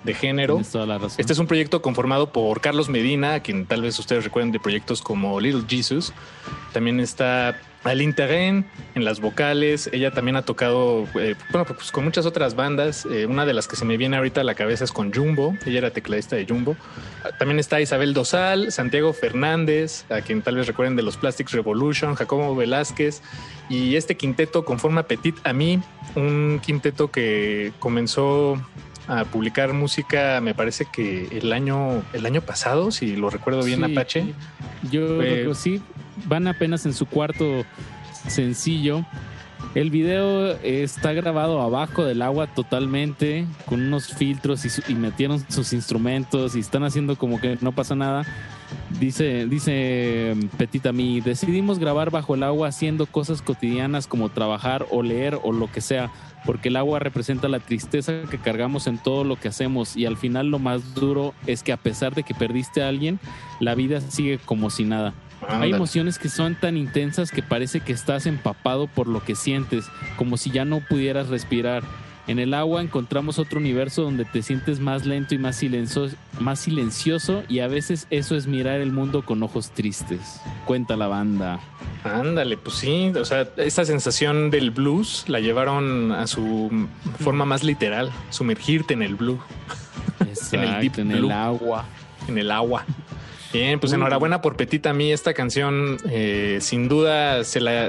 de 0.04 0.14
género. 0.14 0.60
Toda 0.70 0.86
la 0.86 0.96
razón. 0.96 1.16
Este 1.18 1.34
es 1.34 1.38
un 1.38 1.46
proyecto 1.46 1.82
conformado 1.82 2.32
por 2.32 2.62
Carlos 2.62 2.88
Medina, 2.88 3.34
a 3.34 3.40
quien 3.40 3.66
tal 3.66 3.82
vez 3.82 3.98
ustedes 3.98 4.24
recuerden 4.24 4.50
de 4.50 4.58
proyectos 4.58 5.02
como 5.02 5.38
Little 5.38 5.64
Jesus. 5.68 6.14
También 6.72 6.98
está 6.98 7.60
Aline 7.84 8.12
Terren 8.12 8.64
en 8.94 9.04
las 9.04 9.20
vocales. 9.20 9.88
Ella 9.92 10.10
también 10.10 10.36
ha 10.36 10.42
tocado, 10.42 11.06
eh, 11.20 11.34
bueno, 11.50 11.66
pues 11.66 11.90
con 11.92 12.04
muchas 12.04 12.26
otras 12.26 12.54
bandas. 12.56 13.06
Eh, 13.06 13.26
una 13.26 13.44
de 13.46 13.52
las 13.54 13.68
que 13.68 13.76
se 13.76 13.84
me 13.84 13.96
viene 13.96 14.16
ahorita 14.16 14.40
a 14.40 14.44
la 14.44 14.54
cabeza 14.54 14.84
es 14.84 14.92
con 14.92 15.12
Jumbo. 15.12 15.54
Ella 15.66 15.78
era 15.78 15.90
tecladista 15.90 16.36
de 16.36 16.46
Jumbo. 16.46 16.76
También 17.38 17.58
está 17.58 17.80
Isabel 17.80 18.14
Dosal, 18.14 18.72
Santiago 18.72 19.12
Fernández, 19.12 20.04
a 20.10 20.20
quien 20.22 20.42
tal 20.42 20.56
vez 20.56 20.66
recuerden 20.66 20.96
de 20.96 21.02
los 21.02 21.16
Plastics 21.16 21.52
Revolution, 21.52 22.14
Jacobo 22.14 22.54
Velázquez. 22.56 23.22
Y 23.68 23.96
este 23.96 24.16
quinteto 24.16 24.64
conforma 24.64 25.04
Petit 25.04 25.36
a 25.44 25.52
mí, 25.52 25.80
un 26.16 26.60
quinteto 26.64 27.10
que 27.10 27.72
comenzó 27.78 28.56
a 29.06 29.24
publicar 29.26 29.74
música, 29.74 30.40
me 30.40 30.54
parece 30.54 30.86
que 30.90 31.28
el 31.30 31.52
año, 31.52 32.02
el 32.14 32.24
año 32.24 32.40
pasado, 32.40 32.90
si 32.90 33.16
lo 33.16 33.28
recuerdo 33.28 33.62
bien, 33.62 33.84
Sí, 33.84 33.92
Apache. 33.92 34.34
Yo 34.90 35.16
Fue- 35.16 35.26
creo 35.42 35.48
que 35.50 35.54
sí, 35.54 35.82
van 36.26 36.46
apenas 36.48 36.86
en 36.86 36.94
su 36.94 37.06
cuarto 37.06 37.64
sencillo. 38.28 39.04
El 39.74 39.90
video 39.90 40.52
está 40.62 41.12
grabado 41.14 41.60
abajo 41.60 42.04
del 42.04 42.22
agua 42.22 42.46
totalmente, 42.46 43.44
con 43.66 43.80
unos 43.80 44.14
filtros 44.14 44.64
y, 44.88 44.94
metieron 44.94 45.44
sus 45.48 45.72
instrumentos 45.72 46.54
y 46.54 46.60
están 46.60 46.84
haciendo 46.84 47.16
como 47.16 47.40
que 47.40 47.58
no 47.60 47.72
pasa 47.72 47.96
nada. 47.96 48.24
Dice, 49.00 49.46
dice 49.46 50.36
Petita 50.56 50.92
Mi, 50.92 51.20
decidimos 51.20 51.80
grabar 51.80 52.10
bajo 52.12 52.36
el 52.36 52.44
agua 52.44 52.68
haciendo 52.68 53.06
cosas 53.06 53.42
cotidianas 53.42 54.06
como 54.06 54.28
trabajar 54.28 54.86
o 54.90 55.02
leer 55.02 55.40
o 55.42 55.50
lo 55.50 55.70
que 55.70 55.80
sea, 55.80 56.12
porque 56.46 56.68
el 56.68 56.76
agua 56.76 57.00
representa 57.00 57.48
la 57.48 57.58
tristeza 57.58 58.22
que 58.30 58.38
cargamos 58.38 58.86
en 58.86 58.98
todo 58.98 59.24
lo 59.24 59.36
que 59.36 59.48
hacemos 59.48 59.96
y 59.96 60.06
al 60.06 60.16
final 60.16 60.48
lo 60.48 60.60
más 60.60 60.94
duro 60.94 61.34
es 61.48 61.64
que 61.64 61.72
a 61.72 61.76
pesar 61.76 62.14
de 62.14 62.22
que 62.22 62.34
perdiste 62.34 62.82
a 62.82 62.88
alguien, 62.88 63.18
la 63.58 63.74
vida 63.74 64.00
sigue 64.00 64.38
como 64.38 64.70
si 64.70 64.84
nada. 64.84 65.14
Hay 65.48 65.72
emociones 65.72 66.18
que 66.18 66.28
son 66.28 66.54
tan 66.54 66.76
intensas 66.76 67.30
que 67.30 67.42
parece 67.42 67.80
que 67.80 67.92
estás 67.92 68.26
empapado 68.26 68.86
por 68.86 69.08
lo 69.08 69.22
que 69.24 69.34
sientes, 69.34 69.86
como 70.16 70.36
si 70.36 70.50
ya 70.50 70.64
no 70.64 70.80
pudieras 70.80 71.28
respirar. 71.28 71.82
En 72.26 72.38
el 72.38 72.54
agua 72.54 72.80
encontramos 72.80 73.38
otro 73.38 73.58
universo 73.58 74.00
donde 74.02 74.24
te 74.24 74.40
sientes 74.42 74.80
más 74.80 75.04
lento 75.04 75.34
y 75.34 75.38
más 75.38 75.56
silencioso, 75.56 76.16
más 76.40 76.58
silencioso 76.58 77.42
y 77.50 77.58
a 77.58 77.68
veces 77.68 78.06
eso 78.08 78.34
es 78.34 78.46
mirar 78.46 78.80
el 78.80 78.92
mundo 78.92 79.26
con 79.26 79.42
ojos 79.42 79.70
tristes. 79.72 80.40
Cuenta 80.64 80.96
la 80.96 81.06
banda. 81.06 81.60
Ándale, 82.02 82.56
pues 82.56 82.76
sí, 82.76 83.12
o 83.14 83.24
sea, 83.26 83.46
esta 83.58 83.84
sensación 83.84 84.50
del 84.50 84.70
blues 84.70 85.24
la 85.28 85.40
llevaron 85.40 86.12
a 86.12 86.26
su 86.26 86.88
forma 87.22 87.44
más 87.44 87.62
literal, 87.62 88.10
sumergirte 88.30 88.94
en 88.94 89.02
el 89.02 89.16
blue, 89.16 89.38
en 90.20 90.60
el 90.60 90.80
deep 90.80 90.98
Exacto, 90.98 91.00
en 91.02 91.10
el 91.10 91.30
agua. 91.30 91.84
en 92.26 92.38
el 92.38 92.50
agua. 92.50 92.84
Bien, 93.54 93.78
pues 93.78 93.92
enhorabuena 93.92 94.42
por 94.42 94.56
Petita 94.56 94.90
a 94.90 94.92
mí 94.94 95.12
esta 95.12 95.32
canción, 95.32 95.96
eh, 96.10 96.58
sin 96.60 96.88
duda 96.88 97.44
se 97.44 97.60
la, 97.60 97.88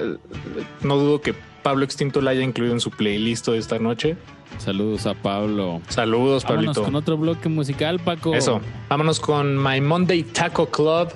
no 0.81 0.97
dudo 0.97 1.21
que 1.21 1.33
Pablo 1.63 1.83
Extinto 1.83 2.21
la 2.21 2.29
haya 2.31 2.43
incluido 2.43 2.71
en 2.71 2.79
su 2.79 2.91
playlist 2.91 3.47
de 3.47 3.57
esta 3.57 3.79
noche. 3.79 4.15
Saludos 4.59 5.07
a 5.07 5.15
Pablo. 5.15 5.81
Saludos, 5.89 6.43
Vámonos 6.43 6.65
Pablito. 6.65 6.83
con 6.83 6.95
otro 6.95 7.17
bloque 7.17 7.49
musical, 7.49 7.99
Paco. 7.99 8.35
Eso, 8.35 8.61
vámonos 8.89 9.19
con 9.19 9.57
My 9.61 9.81
Monday 9.81 10.21
Taco 10.21 10.67
Club. 10.67 11.09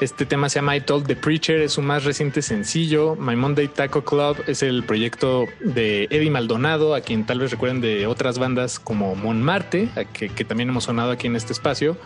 Este 0.00 0.26
tema 0.26 0.48
se 0.48 0.56
llama 0.56 0.76
I 0.76 0.80
Told 0.80 1.06
the 1.06 1.14
Preacher, 1.14 1.60
es 1.60 1.74
su 1.74 1.80
más 1.80 2.02
reciente 2.02 2.42
sencillo. 2.42 3.14
My 3.14 3.36
Monday 3.36 3.68
Taco 3.68 4.04
Club 4.04 4.42
es 4.48 4.64
el 4.64 4.82
proyecto 4.82 5.46
de 5.60 6.08
Eddie 6.10 6.32
Maldonado, 6.32 6.96
a 6.96 7.00
quien 7.00 7.24
tal 7.26 7.38
vez 7.38 7.52
recuerden 7.52 7.80
de 7.80 8.08
otras 8.08 8.40
bandas 8.40 8.80
como 8.80 9.14
Montmartre, 9.14 9.88
a 9.94 10.04
que, 10.04 10.30
que 10.30 10.44
también 10.44 10.68
hemos 10.70 10.82
sonado 10.82 11.12
aquí 11.12 11.28
en 11.28 11.36
este 11.36 11.52
espacio. 11.52 11.96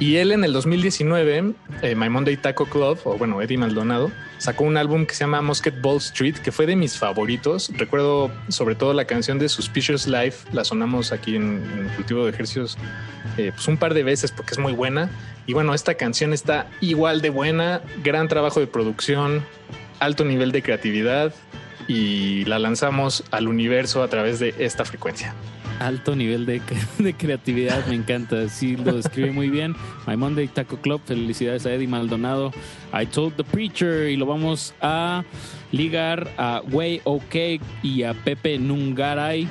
Y 0.00 0.16
él 0.16 0.32
en 0.32 0.44
el 0.44 0.52
2019, 0.52 1.54
eh, 1.82 1.94
My 1.94 2.08
Monday 2.08 2.36
Taco 2.36 2.66
Club, 2.66 2.98
o 3.04 3.16
bueno, 3.16 3.40
Eddie 3.40 3.56
Maldonado, 3.56 4.10
sacó 4.38 4.64
un 4.64 4.76
álbum 4.76 5.06
que 5.06 5.14
se 5.14 5.20
llama 5.20 5.40
Musket 5.40 5.80
Ball 5.80 5.98
Street, 5.98 6.34
que 6.34 6.50
fue 6.50 6.66
de 6.66 6.74
mis 6.74 6.98
favoritos. 6.98 7.70
Recuerdo 7.76 8.30
sobre 8.48 8.74
todo 8.74 8.92
la 8.92 9.04
canción 9.04 9.38
de 9.38 9.48
Suspicious 9.48 10.06
Life, 10.06 10.48
la 10.52 10.64
sonamos 10.64 11.12
aquí 11.12 11.36
en, 11.36 11.62
Cultivo 11.96 12.24
de 12.24 12.32
Ejercicios 12.32 12.76
eh, 13.38 13.52
pues 13.54 13.66
un 13.68 13.76
par 13.76 13.94
de 13.94 14.02
veces 14.02 14.32
porque 14.32 14.52
es 14.52 14.58
muy 14.58 14.72
buena. 14.72 15.10
Y 15.46 15.52
bueno, 15.52 15.74
esta 15.74 15.94
canción 15.94 16.32
está 16.32 16.66
igual 16.80 17.20
de 17.20 17.30
buena, 17.30 17.80
gran 18.02 18.28
trabajo 18.28 18.60
de 18.60 18.66
producción, 18.66 19.44
alto 20.00 20.24
nivel 20.24 20.52
de 20.52 20.62
creatividad 20.62 21.32
y 21.86 22.44
la 22.46 22.58
lanzamos 22.58 23.24
al 23.30 23.48
universo 23.48 24.02
a 24.02 24.08
través 24.08 24.38
de 24.38 24.54
esta 24.58 24.84
frecuencia. 24.84 25.34
Alto 25.80 26.16
nivel 26.16 26.46
de, 26.46 26.60
de 26.98 27.14
creatividad, 27.14 27.86
me 27.86 27.94
encanta. 27.94 28.48
Sí, 28.48 28.76
lo 28.76 28.94
describe 28.96 29.32
muy 29.32 29.50
bien. 29.50 29.74
My 30.06 30.16
Monday 30.16 30.48
Taco 30.48 30.76
Club, 30.78 31.00
felicidades 31.04 31.66
a 31.66 31.72
Eddie 31.72 31.88
Maldonado. 31.88 32.52
I 32.92 33.06
Told 33.06 33.36
the 33.36 33.44
Preacher 33.44 34.08
y 34.10 34.16
lo 34.16 34.26
vamos 34.26 34.74
a 34.80 35.24
ligar 35.72 36.30
a 36.36 36.62
Way 36.70 37.00
OK 37.04 37.34
y 37.82 38.02
a 38.04 38.14
Pepe 38.14 38.58
Nungaray 38.58 39.48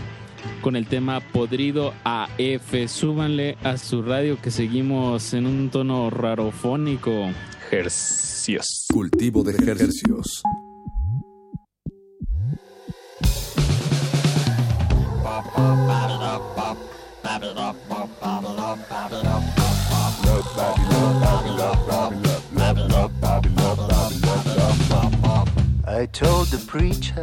con 0.61 0.75
el 0.75 0.87
tema 0.87 1.19
Podrido 1.19 1.93
AF. 2.03 2.87
Súbanle 2.87 3.57
a 3.63 3.77
su 3.77 4.01
radio 4.01 4.39
que 4.41 4.51
seguimos 4.51 5.33
en 5.33 5.45
un 5.45 5.69
tono 5.69 6.09
rarofónico. 6.09 7.29
Ejercicios. 7.67 8.85
Cultivo 8.91 9.43
de 9.43 9.53
ejercicios. 9.53 10.43
I 25.85 26.07
told 26.11 26.47
the 26.47 26.63
preacher 26.67 27.21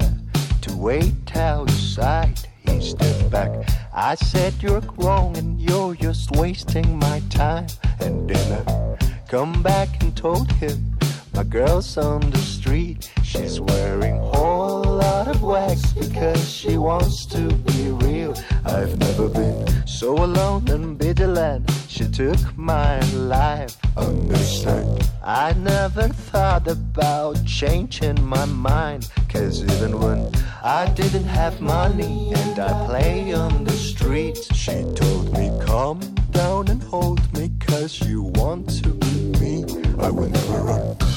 to 0.63 0.77
wait 0.77 1.37
outside. 1.37 2.39
He 2.67 2.81
stepped 2.81 3.31
back. 3.31 3.51
I 3.93 4.15
said, 4.15 4.55
You're 4.63 4.81
wrong 4.97 5.37
and 5.37 5.61
you're 5.61 5.95
just 5.95 6.31
wasting 6.33 6.99
my 6.99 7.21
time. 7.31 7.67
And 8.01 8.31
then 8.31 8.67
I 8.69 8.97
come 9.29 9.63
back 9.63 9.89
and 10.03 10.17
told 10.17 10.53
him, 10.53 10.97
My 11.41 11.45
girl's 11.45 11.97
on 11.97 12.21
the 12.33 12.37
street. 12.37 13.11
She's 13.23 13.63
wearing 13.63 14.19
a 14.19 14.31
whole 14.37 14.83
lot 14.83 15.27
of 15.27 15.43
wax 15.43 15.95
because 15.95 16.47
she 16.47 16.77
wants 16.77 17.25
to 17.33 17.49
be 17.69 17.93
real. 18.05 18.35
I've 18.67 18.99
never 18.99 19.27
been 19.27 19.67
so 19.87 20.13
alone 20.23 20.69
and 20.69 20.99
vigilant. 20.99 21.71
She 21.89 22.07
took 22.07 22.37
my 22.59 23.01
life. 23.13 23.75
Understand? 23.97 25.09
I 25.25 25.55
never 25.55 26.09
thought 26.09 26.69
about 26.69 27.43
changing 27.47 28.23
my 28.23 28.45
mind. 28.45 29.09
Cause 29.31 29.65
even 29.65 29.99
when 29.99 30.31
I 30.63 30.91
didn't 30.91 31.25
have 31.25 31.59
money 31.63 32.35
and 32.35 32.59
I 32.59 32.87
play 32.87 33.33
on 33.33 33.65
the 33.65 33.73
streets, 33.73 34.55
she 34.55 34.85
told 34.95 35.33
me, 35.33 35.51
Calm 35.65 36.01
down 36.33 36.69
and 36.69 36.83
hold 36.83 37.23
me, 37.33 37.51
cause 37.61 37.99
you 38.07 38.25
want 38.25 38.69
to 38.83 38.91
be 38.91 39.33
me. 39.41 39.65
I 39.99 40.11
will 40.11 40.29
never 40.29 40.59
run. 40.65 41.10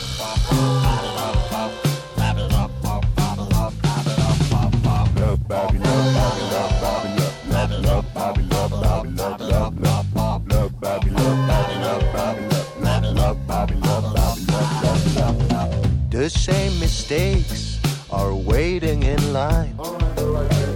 The 16.24 16.30
same 16.30 16.80
mistakes 16.80 17.80
are 18.10 18.34
waiting 18.34 19.04
in 19.04 19.34
line. 19.34 19.76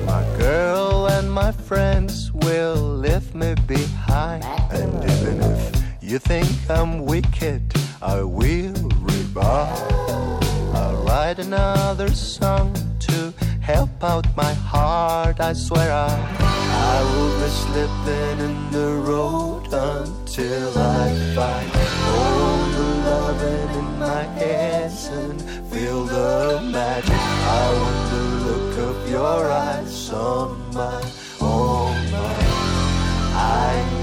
My 0.06 0.24
girl 0.38 1.08
and 1.08 1.32
my 1.32 1.54
friends 1.54 2.34
will 2.34 2.76
leave 2.76 3.34
me 3.34 3.56
behind. 3.66 4.44
And 4.72 4.92
even 5.10 5.42
if 5.42 5.84
you 6.02 6.20
think 6.20 6.50
I'm 6.70 7.06
wicked, 7.06 7.62
I 8.02 8.24
will 8.24 8.87
I'll 9.60 11.04
write 11.04 11.40
another 11.40 12.10
song 12.14 12.76
to 13.00 13.34
help 13.60 14.04
out 14.04 14.28
my 14.36 14.54
heart. 14.54 15.40
I 15.40 15.54
swear 15.54 15.92
I, 15.92 16.14
I 16.94 16.98
will 17.10 17.34
be 17.42 17.50
slipping 17.50 18.40
in 18.48 18.72
the 18.72 18.90
road 19.10 19.66
until 19.72 20.78
I 20.78 21.08
find 21.36 21.72
all 22.14 22.58
the 22.78 22.90
loving 23.10 23.70
in 23.82 24.00
my 24.00 24.24
hands 24.42 25.08
and 25.08 25.42
feel 25.72 26.04
the 26.06 26.62
magic. 26.62 27.24
I 27.60 27.66
want 27.82 28.02
the 28.12 28.24
look 28.48 28.78
of 28.90 29.10
your 29.10 29.52
eyes 29.52 30.12
on 30.12 30.50
my, 30.74 31.02
on 31.42 32.12
my. 32.12 32.36
I 33.34 33.97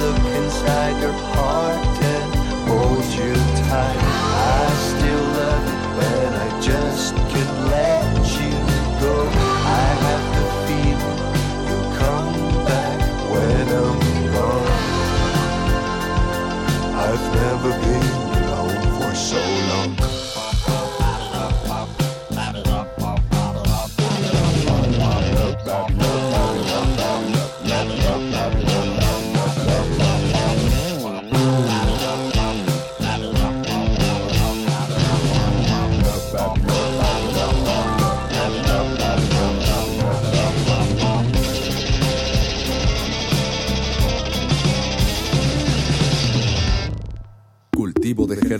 look 0.00 0.24
inside 0.40 1.00
your 1.02 1.12
heart 1.12 1.86
and 2.14 2.34
hold 2.68 3.04
you 3.18 3.34
tight. 3.68 4.00
I 4.00 4.69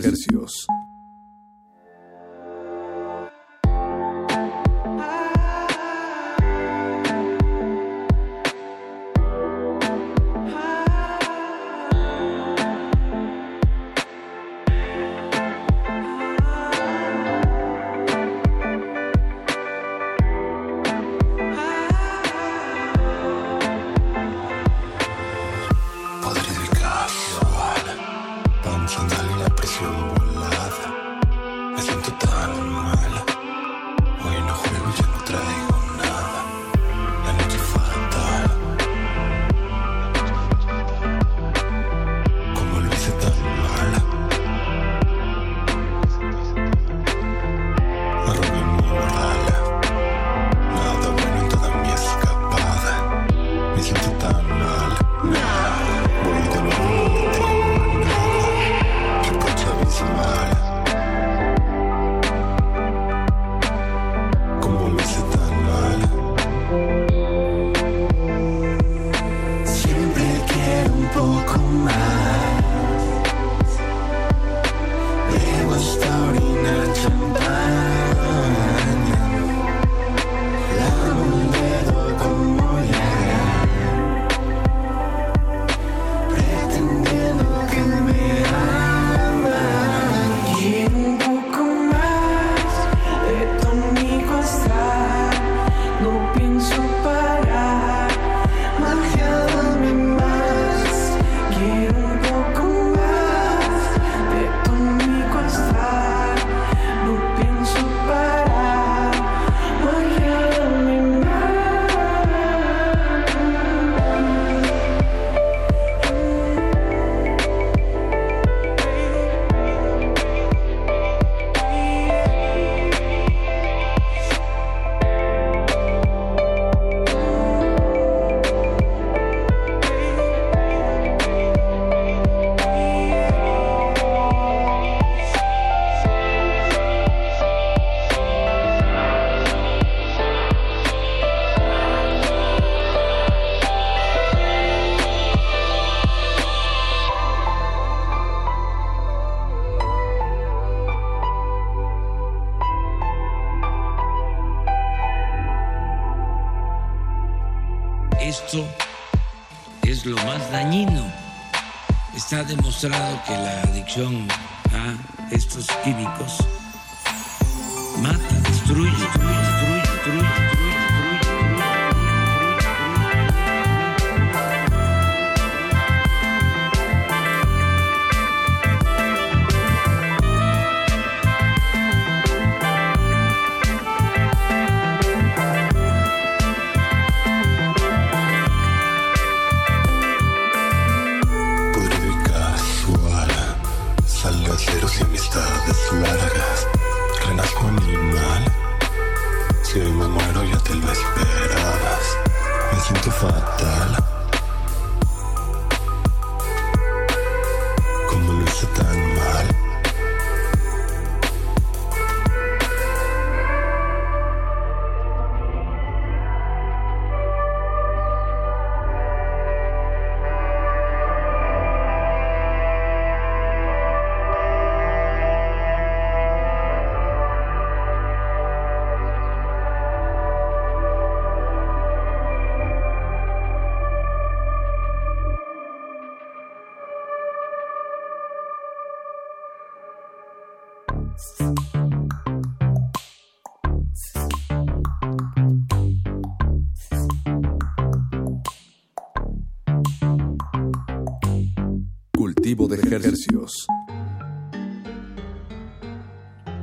ejercicios. 0.01 0.67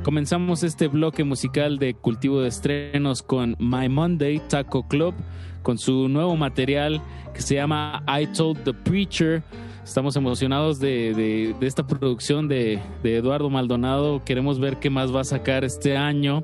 Comenzamos 0.03 0.63
este 0.63 0.87
bloque 0.87 1.23
musical 1.23 1.77
de 1.77 1.93
cultivo 1.93 2.41
de 2.41 2.49
estrenos 2.49 3.21
con 3.21 3.55
My 3.59 3.89
Monday 3.89 4.41
Taco 4.47 4.87
Club, 4.87 5.13
con 5.61 5.77
su 5.77 6.07
nuevo 6.09 6.35
material 6.35 7.01
que 7.33 7.41
se 7.41 7.55
llama 7.55 8.03
I 8.07 8.27
Told 8.27 8.63
the 8.63 8.73
Preacher. 8.73 9.43
Estamos 9.83 10.15
emocionados 10.15 10.79
de 10.79 11.55
esta 11.61 11.85
producción 11.85 12.47
de, 12.47 12.79
de 13.03 13.17
Eduardo 13.17 13.49
Maldonado. 13.49 14.23
Queremos 14.23 14.59
ver 14.59 14.77
qué 14.77 14.89
más 14.89 15.13
va 15.13 15.21
a 15.21 15.25
sacar 15.25 15.63
este 15.63 15.97
año. 15.97 16.43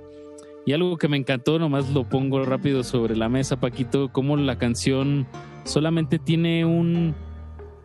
Y 0.66 0.74
algo 0.74 0.98
que 0.98 1.08
me 1.08 1.18
encantó, 1.18 1.60
nomás 1.60 1.92
lo 1.92 2.10
pongo 2.10 2.44
rápido 2.44 2.84
sobre 2.84 3.16
la 3.16 3.30
mesa, 3.30 3.60
Paquito, 3.60 4.12
como 4.12 4.36
la 4.36 4.58
canción 4.58 5.28
solamente 5.64 6.18
tiene 6.18 6.66
un 6.66 7.14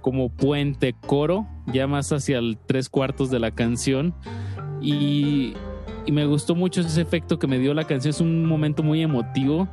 como 0.00 0.28
puente 0.28 0.94
coro, 1.06 1.46
ya 1.66 1.86
más 1.86 2.12
hacia 2.12 2.38
el 2.38 2.58
tres 2.66 2.88
cuartos 2.88 3.30
de 3.30 3.38
la 3.38 3.50
canción. 3.50 4.14
Y, 4.80 5.54
y 6.06 6.12
me 6.12 6.26
gustó 6.26 6.54
mucho 6.54 6.80
ese 6.80 7.00
efecto 7.00 7.38
que 7.38 7.46
me 7.46 7.58
dio 7.58 7.74
la 7.74 7.84
canción. 7.84 8.10
Es 8.10 8.20
un 8.20 8.44
momento 8.46 8.82
muy 8.82 9.02
emotivo 9.02 9.68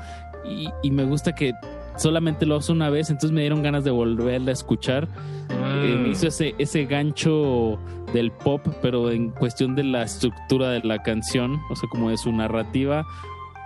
y, 0.46 0.70
y 0.84 0.92
me 0.92 1.04
gusta 1.04 1.34
que 1.34 1.54
solamente 1.98 2.46
lo 2.46 2.58
hace 2.58 2.72
una 2.72 2.90
vez, 2.90 3.10
entonces 3.10 3.32
me 3.32 3.42
dieron 3.42 3.64
ganas 3.64 3.84
de 3.84 3.92
volverla 3.92 4.52
a 4.52 4.54
escuchar. 4.54 5.08
Eh, 5.50 5.98
me 6.00 6.10
hizo 6.10 6.28
ese, 6.28 6.56
ese 6.58 6.86
gancho 6.86 7.80
del 8.14 8.32
pop, 8.32 8.62
pero 8.82 9.12
en 9.12 9.32
cuestión 9.32 9.76
de 9.76 9.84
la 9.84 10.04
estructura 10.04 10.70
de 10.70 10.82
la 10.82 11.02
canción, 11.02 11.60
o 11.70 11.76
sea, 11.76 11.90
como 11.90 12.10
de 12.10 12.18
su 12.18 12.32
narrativa. 12.32 13.06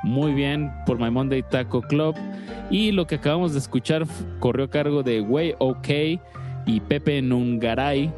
Muy 0.04 0.34
bien 0.34 0.72
por 0.88 1.00
My 1.00 1.12
Monday 1.12 1.44
Taco 1.44 1.82
Club. 1.82 2.16
Y 2.72 2.92
lo 2.92 3.06
que 3.06 3.16
acabamos 3.16 3.54
de 3.54 3.60
escuchar 3.60 4.08
corrió 4.40 4.66
a 4.66 4.70
cargo 4.70 5.04
de 5.04 5.22
Way 5.22 5.56
OK 5.60 5.88
y 6.66 6.80
Pepe 6.82 7.22
Nungaray 7.22 8.12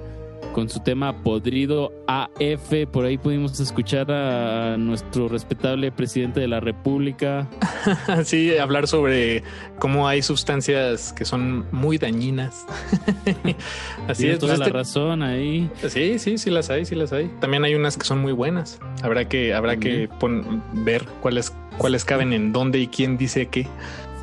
con 0.53 0.69
su 0.69 0.81
tema 0.81 1.23
Podrido 1.23 1.91
AF. 2.07 2.73
Por 2.91 3.05
ahí 3.05 3.17
pudimos 3.17 3.59
escuchar 3.59 4.11
a 4.11 4.77
nuestro 4.77 5.27
respetable 5.27 5.91
presidente 5.91 6.39
de 6.41 6.47
la 6.47 6.59
República. 6.59 7.47
Sí, 8.23 8.55
hablar 8.57 8.87
sobre 8.87 9.43
cómo 9.77 10.07
hay 10.07 10.21
sustancias 10.21 11.11
que 11.11 11.25
son 11.25 11.65
muy 11.73 11.97
dañinas. 11.97 12.65
Así 14.07 14.23
Tiene 14.23 14.33
es, 14.35 14.39
toda 14.39 14.51
pues 14.53 14.59
la 14.59 14.65
este- 14.67 14.77
razón 14.77 15.21
ahí. 15.23 15.69
Sí, 15.89 16.17
sí, 16.19 16.37
sí 16.37 16.49
las 16.49 16.69
hay, 16.69 16.85
sí 16.85 16.95
las 16.95 17.11
hay. 17.11 17.29
También 17.41 17.63
hay 17.65 17.75
unas 17.75 17.97
que 17.97 18.05
son 18.05 18.19
muy 18.19 18.31
buenas. 18.31 18.79
Habrá 19.01 19.27
que, 19.27 19.53
habrá 19.53 19.75
que 19.77 20.07
pon- 20.19 20.63
ver 20.85 21.05
cuáles, 21.21 21.53
cuáles 21.77 22.05
caben 22.05 22.31
en 22.31 22.53
dónde 22.53 22.79
y 22.79 22.87
quién 22.87 23.17
dice 23.17 23.47
qué. 23.47 23.67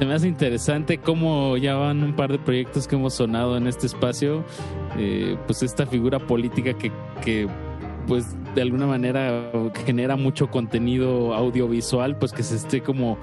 Se 0.00 0.06
me 0.06 0.14
hace 0.14 0.28
interesante 0.28 0.96
cómo 0.96 1.58
ya 1.58 1.74
van 1.74 2.02
un 2.02 2.16
par 2.16 2.32
de 2.32 2.38
proyectos 2.38 2.88
que 2.88 2.96
hemos 2.96 3.12
sonado 3.12 3.58
en 3.58 3.66
este 3.66 3.86
espacio. 3.86 4.42
Eh, 4.96 5.36
pues 5.46 5.62
esta 5.62 5.84
figura 5.86 6.18
política 6.18 6.72
que, 6.72 6.90
que 7.22 7.46
pues 8.08 8.34
de 8.54 8.62
alguna 8.62 8.86
manera 8.86 9.52
genera 9.84 10.16
mucho 10.16 10.50
contenido 10.50 11.34
audiovisual, 11.34 12.16
pues 12.16 12.32
que 12.32 12.42
se 12.42 12.56
esté 12.56 12.80
como 12.82 13.18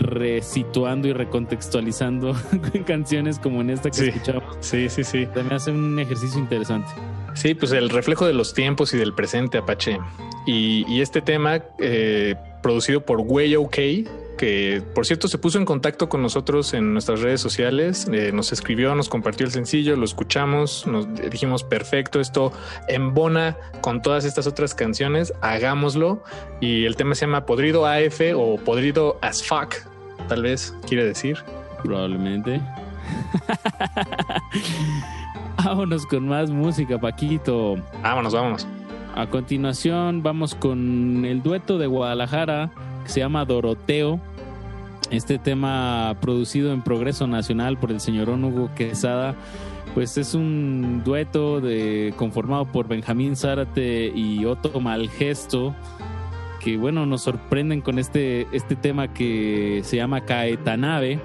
resituando 0.00 1.06
y 1.06 1.12
recontextualizando 1.12 2.34
en 2.74 2.82
canciones 2.84 3.38
como 3.38 3.60
en 3.60 3.70
esta 3.70 3.90
que 3.90 3.96
Sí. 3.96 4.08
escuchamos. 4.08 4.56
Sí, 4.58 4.88
sí, 4.88 5.04
sí. 5.04 5.28
Se 5.32 5.42
me 5.44 5.54
hace 5.54 5.70
un 5.70 5.96
ejercicio 6.00 6.40
interesante. 6.40 6.88
Sí, 7.34 7.54
pues 7.54 7.70
el 7.70 7.88
reflejo 7.88 8.26
de 8.26 8.32
los 8.34 8.52
tiempos 8.52 8.92
y 8.94 8.98
del 8.98 9.12
presente, 9.14 9.58
Apache. 9.58 9.98
Y, 10.44 10.84
y 10.92 11.02
este 11.02 11.20
tema, 11.22 11.60
eh, 11.78 12.34
producido 12.66 13.00
por 13.00 13.20
Way 13.20 13.54
OK, 13.54 13.76
que 14.36 14.82
por 14.92 15.06
cierto 15.06 15.28
se 15.28 15.38
puso 15.38 15.56
en 15.56 15.64
contacto 15.64 16.08
con 16.08 16.20
nosotros 16.20 16.74
en 16.74 16.92
nuestras 16.92 17.20
redes 17.20 17.40
sociales, 17.40 18.08
eh, 18.12 18.32
nos 18.32 18.50
escribió, 18.50 18.92
nos 18.96 19.08
compartió 19.08 19.46
el 19.46 19.52
sencillo, 19.52 19.94
lo 19.94 20.04
escuchamos, 20.04 20.84
nos 20.84 21.06
dijimos 21.30 21.62
perfecto, 21.62 22.18
esto 22.18 22.52
embona 22.88 23.56
con 23.82 24.02
todas 24.02 24.24
estas 24.24 24.48
otras 24.48 24.74
canciones, 24.74 25.32
hagámoslo. 25.42 26.24
Y 26.60 26.86
el 26.86 26.96
tema 26.96 27.14
se 27.14 27.26
llama 27.26 27.46
Podrido 27.46 27.86
AF 27.86 28.20
o 28.34 28.56
Podrido 28.56 29.16
as 29.22 29.44
fuck, 29.44 29.76
tal 30.26 30.42
vez 30.42 30.74
quiere 30.88 31.04
decir. 31.04 31.38
Probablemente. 31.84 32.60
Vámonos 35.64 36.04
con 36.04 36.26
más 36.26 36.50
música, 36.50 36.98
Paquito. 36.98 37.76
Vámonos, 38.02 38.34
vámonos. 38.34 38.66
A 39.16 39.28
continuación, 39.28 40.22
vamos 40.22 40.54
con 40.54 41.24
el 41.24 41.42
dueto 41.42 41.78
de 41.78 41.86
Guadalajara 41.86 42.70
que 43.02 43.08
se 43.08 43.20
llama 43.20 43.46
Doroteo. 43.46 44.20
Este 45.10 45.38
tema 45.38 46.14
producido 46.20 46.70
en 46.74 46.82
Progreso 46.82 47.26
Nacional 47.26 47.78
por 47.78 47.90
el 47.90 48.00
señor 48.00 48.28
Hugo 48.28 48.68
Quesada. 48.74 49.34
Pues 49.94 50.18
es 50.18 50.34
un 50.34 51.00
dueto 51.02 51.62
de, 51.62 52.12
conformado 52.18 52.66
por 52.66 52.88
Benjamín 52.88 53.36
Zárate 53.36 54.12
y 54.14 54.44
Otto 54.44 54.80
Malgesto. 54.80 55.74
Que 56.60 56.76
bueno, 56.76 57.06
nos 57.06 57.22
sorprenden 57.22 57.80
con 57.80 57.98
este, 57.98 58.46
este 58.52 58.76
tema 58.76 59.14
que 59.14 59.80
se 59.82 59.96
llama 59.96 60.26
Caetanave. 60.26 61.18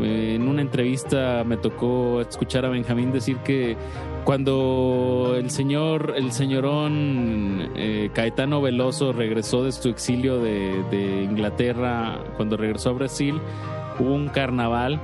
Eh, 0.00 0.36
En 0.36 0.48
una 0.48 0.62
entrevista 0.62 1.44
me 1.44 1.58
tocó 1.58 2.22
escuchar 2.22 2.64
a 2.64 2.70
Benjamín 2.70 3.12
decir 3.12 3.36
que 3.44 3.76
cuando 4.24 5.34
el 5.36 5.50
señor, 5.50 6.14
el 6.16 6.32
señorón 6.32 7.70
eh, 7.76 8.10
Caetano 8.14 8.60
Veloso 8.62 9.12
regresó 9.12 9.64
de 9.64 9.72
su 9.72 9.88
exilio 9.88 10.38
de, 10.40 10.82
de 10.90 11.24
Inglaterra, 11.24 12.18
cuando 12.36 12.56
regresó 12.56 12.90
a 12.90 12.92
Brasil, 12.92 13.40
hubo 13.98 14.14
un 14.14 14.28
carnaval 14.28 15.00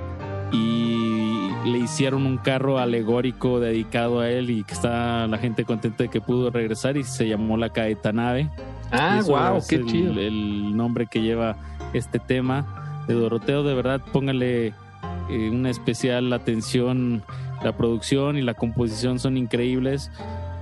y 0.53 1.51
le 1.67 1.79
hicieron 1.79 2.25
un 2.27 2.39
carro 2.39 2.79
alegórico 2.79 3.61
dedicado 3.61 4.21
a 4.21 4.31
él 4.31 4.51
y 4.51 4.65
que 4.65 4.75
está 4.75 5.27
la 5.27 5.39
gente 5.39 5.65
contenta 5.65 6.05
de 6.05 6.09
que 6.09 6.21
pudo 6.21 6.51
regresar 6.51 6.97
y 6.97 7.05
se 7.05 7.29
llamó 7.29 7.57
la 7.57 7.71
Caetanave. 7.71 8.51
Ah, 8.91 9.21
wow, 9.27 9.61
qué 9.69 9.77
el- 9.77 9.87
chido. 9.87 10.13
El 10.19 10.77
nombre 10.77 11.07
que 11.07 11.21
lleva 11.21 11.57
este 11.93 12.19
tema 12.19 13.05
de 13.07 13.15
Doroteo, 13.15 13.63
de 13.63 13.75
verdad, 13.75 14.01
póngale 14.13 14.69
eh, 14.69 15.51
una 15.51 15.71
especial 15.71 16.33
atención. 16.33 17.23
La 17.63 17.77
producción 17.77 18.39
y 18.39 18.43
la 18.43 18.55
composición 18.55 19.19
son 19.19 19.37
increíbles, 19.37 20.11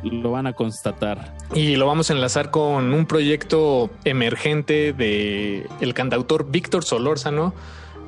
lo 0.02 0.30
van 0.30 0.46
a 0.46 0.52
constatar. 0.52 1.34
Y 1.54 1.76
lo 1.76 1.86
vamos 1.86 2.10
a 2.10 2.14
enlazar 2.14 2.50
con 2.50 2.92
un 2.92 3.06
proyecto 3.06 3.90
emergente 4.04 4.92
de 4.92 5.66
el 5.80 5.94
cantautor 5.94 6.50
Víctor 6.50 6.84
Solórzano, 6.84 7.54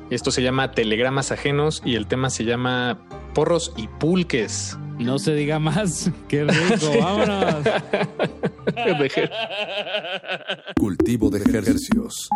Esto 0.09 0.31
se 0.31 0.41
llama 0.41 0.71
Telegramas 0.71 1.31
Ajenos 1.31 1.83
y 1.85 1.95
el 1.95 2.07
tema 2.07 2.31
se 2.31 2.43
llama 2.43 2.97
Porros 3.35 3.73
y 3.77 3.87
Pulques. 3.87 4.75
No 4.97 5.19
se 5.19 5.35
diga 5.35 5.59
más. 5.59 6.09
Qué 6.27 6.45
rico, 6.45 6.91
vámonos. 6.99 7.55
Cultivo 10.75 11.29
de 11.29 11.39
ejercicios. 11.39 12.29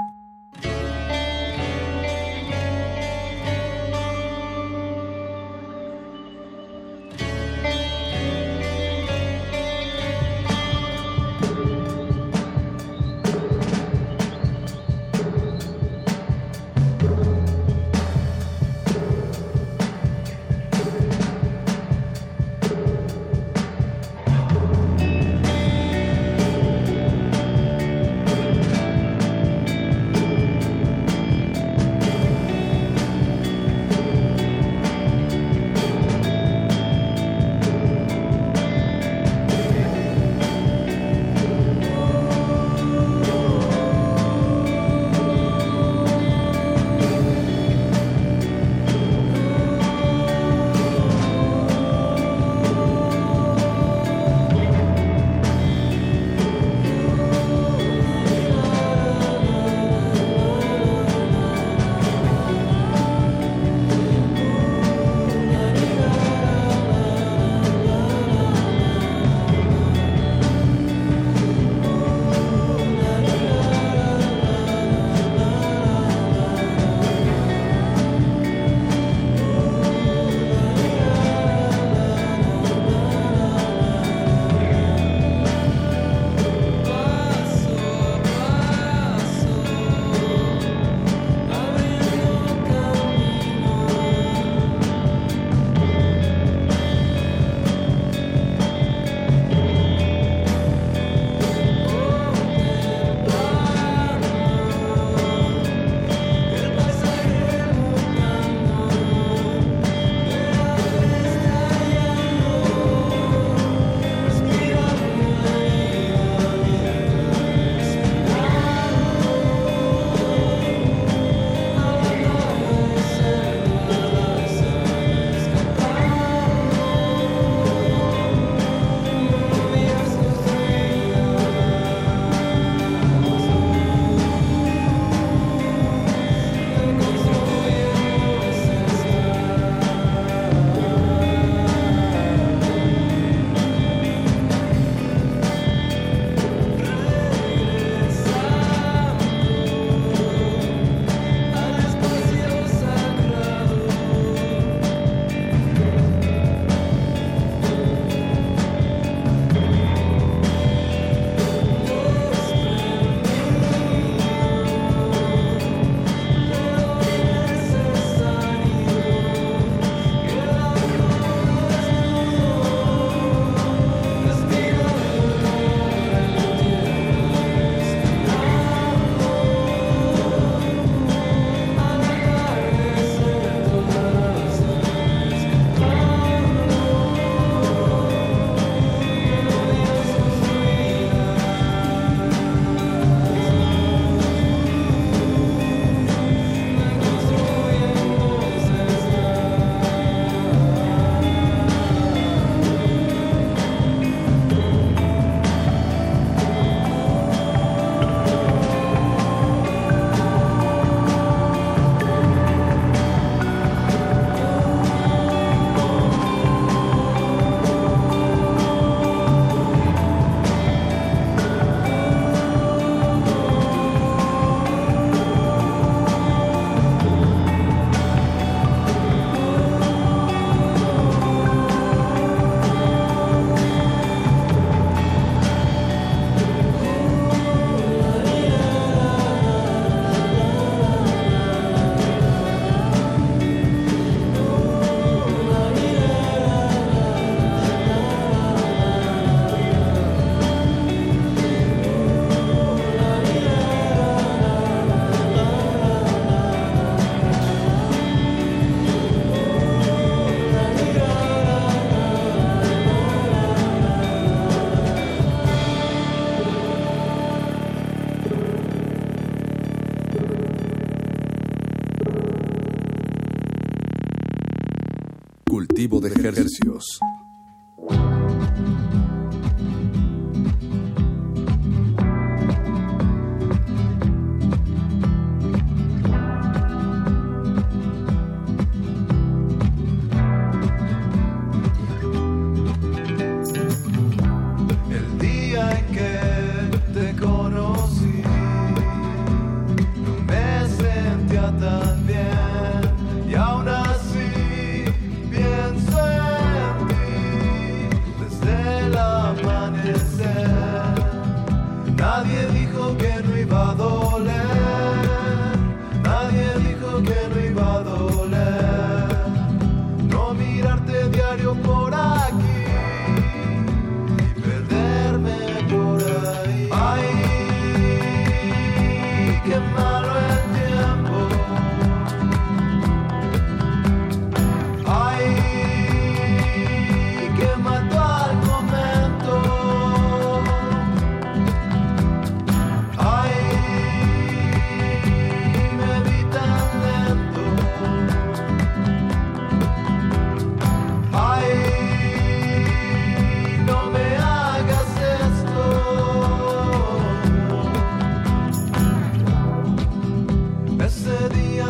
Ejercicios. 276.34 277.00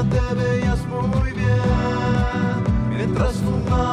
te 0.10 0.36
veías 0.36 0.80
muy 0.88 1.32
bien 1.32 2.64
mientras 2.90 3.36
fumabas. 3.38 3.93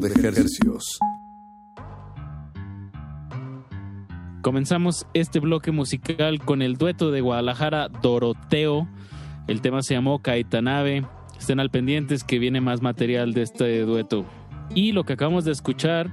De 0.00 0.08
ejercicios. 0.08 0.98
Comenzamos 4.40 5.06
este 5.12 5.38
bloque 5.38 5.70
musical 5.70 6.40
con 6.40 6.62
el 6.62 6.78
dueto 6.78 7.10
de 7.10 7.20
Guadalajara 7.20 7.88
Doroteo. 7.88 8.88
El 9.48 9.60
tema 9.60 9.82
se 9.82 9.92
llamó 9.92 10.20
Caetanabe. 10.20 11.04
Estén 11.38 11.60
al 11.60 11.68
pendientes 11.68 12.24
que 12.24 12.38
viene 12.38 12.62
más 12.62 12.80
material 12.80 13.34
de 13.34 13.42
este 13.42 13.82
dueto. 13.82 14.24
Y 14.74 14.92
lo 14.92 15.04
que 15.04 15.12
acabamos 15.12 15.44
de 15.44 15.52
escuchar 15.52 16.10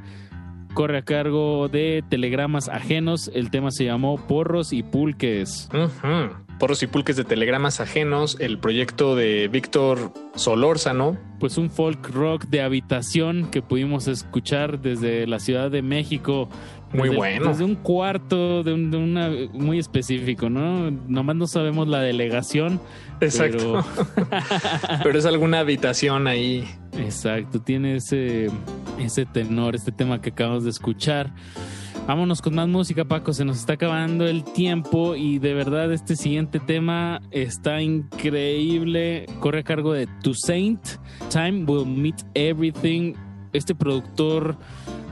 corre 0.73 0.97
a 0.97 1.03
cargo 1.03 1.69
de 1.69 2.03
Telegramas 2.10 2.68
Ajenos. 2.68 3.31
El 3.34 3.49
tema 3.49 3.72
se 3.72 3.85
llamó 3.85 4.18
Porros 4.18 4.73
y 4.73 4.84
Pulques. 4.84 5.69
Ujú. 5.73 6.48
Porros 6.60 6.84
y 6.84 6.88
pulques 6.88 7.15
de 7.15 7.23
telegramas 7.23 7.80
ajenos, 7.80 8.36
el 8.41 8.60
proyecto 8.60 9.15
de 9.15 9.48
Víctor 9.48 10.11
Solórzano. 10.36 11.18
Pues 11.40 11.57
un 11.57 11.69
folk 11.72 12.10
rock 12.10 12.45
de 12.48 12.61
habitación 12.61 13.49
que 13.49 13.61
pudimos 13.61 14.07
escuchar 14.10 14.81
desde 14.81 15.26
la 15.26 15.40
Ciudad 15.40 15.72
de 15.72 15.81
México. 15.81 16.49
Muy 16.91 17.03
Desde- 17.10 17.15
bueno. 17.18 17.49
Desde 17.52 17.64
un 17.64 17.76
cuarto 17.76 18.64
de, 18.64 18.73
un- 18.73 18.91
de 18.91 18.98
una 18.98 19.30
muy 19.53 19.80
específico, 19.80 20.49
¿no? 20.49 20.91
Nomás 20.91 21.36
no 21.38 21.48
sabemos 21.48 21.88
la 21.88 22.02
delegación. 22.02 22.81
Exacto. 23.22 23.86
Pero 25.03 25.18
es 25.19 25.26
alguna 25.26 25.60
habitación 25.60 26.27
ahí. 26.27 26.68
pero- 26.91 27.03
exacto, 27.06 27.61
tiene 27.61 27.95
ese, 27.95 28.49
ese 28.99 29.26
tenor, 29.26 29.76
este 29.76 29.91
tema 29.94 30.19
que 30.19 30.31
acabamos 30.31 30.65
de 30.65 30.72
escuchar. 30.72 31.31
Vámonos 32.07 32.41
con 32.41 32.55
más 32.55 32.67
música, 32.67 33.05
Paco. 33.05 33.34
Se 33.34 33.45
nos 33.45 33.59
está 33.59 33.73
acabando 33.73 34.27
el 34.27 34.43
tiempo 34.43 35.15
y 35.15 35.39
de 35.39 35.53
verdad 35.53 35.91
este 35.93 36.15
siguiente 36.15 36.59
tema 36.59 37.21
está 37.31 37.81
increíble. 37.81 39.26
Corre 39.39 39.59
a 39.59 39.63
cargo 39.63 39.93
de 39.93 40.07
Toussaint. 40.23 40.80
Time 41.30 41.65
will 41.65 41.85
meet 41.85 42.17
everything. 42.34 43.13
Este 43.53 43.76
productor 43.76 44.57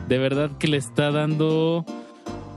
de 0.08 0.18
verdad 0.18 0.58
que 0.58 0.68
le 0.68 0.78
está 0.78 1.12
dando 1.12 1.86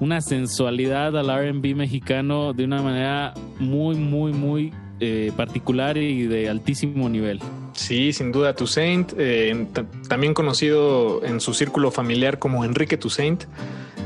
una 0.01 0.23
sensualidad 0.23 1.17
al 1.19 1.29
RB 1.29 1.77
mexicano 1.77 2.55
de 2.55 2.65
una 2.65 2.81
manera 2.81 3.35
muy, 3.59 3.97
muy, 3.97 4.33
muy 4.33 4.73
eh, 5.01 5.33
particular 5.37 5.97
y 5.97 6.25
de 6.27 6.49
altísimo 6.49 7.09
nivel. 7.09 7.41
Sí, 7.73 8.13
sin 8.13 8.31
duda, 8.33 8.55
Toussaint, 8.55 9.13
eh, 9.19 9.67
ta- 9.73 9.87
también 10.09 10.35
conocido 10.35 11.25
en 11.25 11.41
su 11.41 11.55
círculo 11.55 11.91
familiar 11.91 12.39
como 12.39 12.65
Enrique 12.65 12.97
Toussaint. 12.97 13.45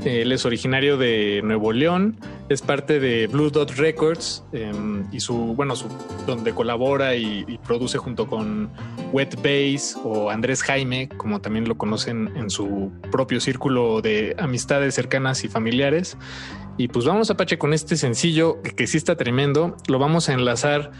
Eh, 0.04 0.22
Él 0.22 0.32
es 0.32 0.44
originario 0.44 0.96
de 0.98 1.40
Nuevo 1.42 1.72
León, 1.72 2.16
es 2.50 2.60
parte 2.60 3.00
de 3.00 3.26
Blue 3.26 3.48
Dot 3.50 3.70
Records 3.72 4.44
eh, 4.52 4.70
y 5.10 5.20
su, 5.20 5.34
bueno, 5.54 5.74
su, 5.76 5.86
donde 6.26 6.52
colabora 6.52 7.16
y, 7.16 7.44
y 7.48 7.58
produce 7.58 7.96
junto 7.96 8.26
con 8.26 8.68
Wet 9.12 9.36
Bass 9.42 9.96
o 10.04 10.28
Andrés 10.30 10.62
Jaime, 10.62 11.08
como 11.16 11.40
también 11.40 11.66
lo 11.66 11.76
conocen 11.78 12.30
en 12.36 12.50
su 12.50 12.90
propio 13.10 13.40
círculo 13.40 14.02
de 14.02 14.36
amistades 14.38 14.94
cercanas 14.94 15.42
y 15.44 15.48
familiares. 15.48 16.18
Y 16.76 16.88
pues 16.88 17.04
vamos 17.04 17.30
Apache 17.30 17.58
con 17.58 17.72
este 17.72 17.96
sencillo 17.96 18.60
que, 18.62 18.72
que 18.72 18.86
sí 18.86 18.96
está 18.96 19.16
tremendo. 19.16 19.76
Lo 19.88 19.98
vamos 19.98 20.28
a 20.28 20.32
enlazar 20.32 20.90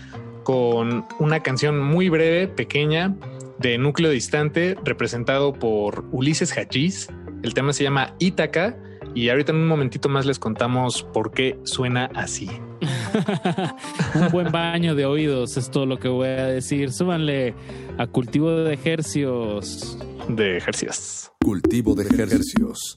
con 0.45 1.05
una 1.19 1.41
canción 1.41 1.83
muy 1.83 2.09
breve, 2.09 2.47
pequeña, 2.49 3.17
de 3.59 3.79
núcleo 3.79 4.11
distante, 4.11 4.77
representado 4.85 5.53
por 5.53 6.05
Ulises 6.13 6.53
Hachís. 6.53 7.09
El 7.43 7.55
tema 7.55 7.73
se 7.73 7.83
llama 7.83 8.15
Ítaca 8.19 8.77
y 9.15 9.29
ahorita 9.29 9.53
en 9.53 9.59
un 9.59 9.69
momentito 9.69 10.09
más 10.09 10.27
les 10.27 10.39
contamos 10.39 11.03
por 11.03 11.33
qué 11.33 11.59
suena 11.65 12.11
así. 12.15 12.51
Un 14.15 14.29
buen 14.33 14.51
baño 14.51 14.95
de 14.95 15.07
oídos 15.07 15.57
es 15.57 15.71
todo 15.71 15.87
lo 15.87 15.99
que 15.99 16.09
voy 16.09 16.29
a 16.29 16.47
decir. 16.47 16.93
Súbanle 16.93 17.55
a 17.97 18.07
cultivo 18.07 18.51
de 18.51 18.75
ejercios. 18.75 19.99
De 20.29 20.57
ejercicios. 20.57 21.31
Cultivo 21.41 21.95
de 21.95 22.05
ejercicios. 22.05 22.95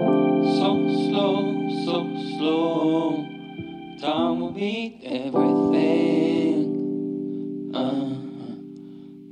So 0.00 0.68
slow, 0.88 1.68
so 1.84 1.96
slow. 2.38 3.28
Time 4.00 4.40
will 4.40 4.50
beat 4.50 5.00
everything. 5.04 6.64
Uh, 7.74 8.14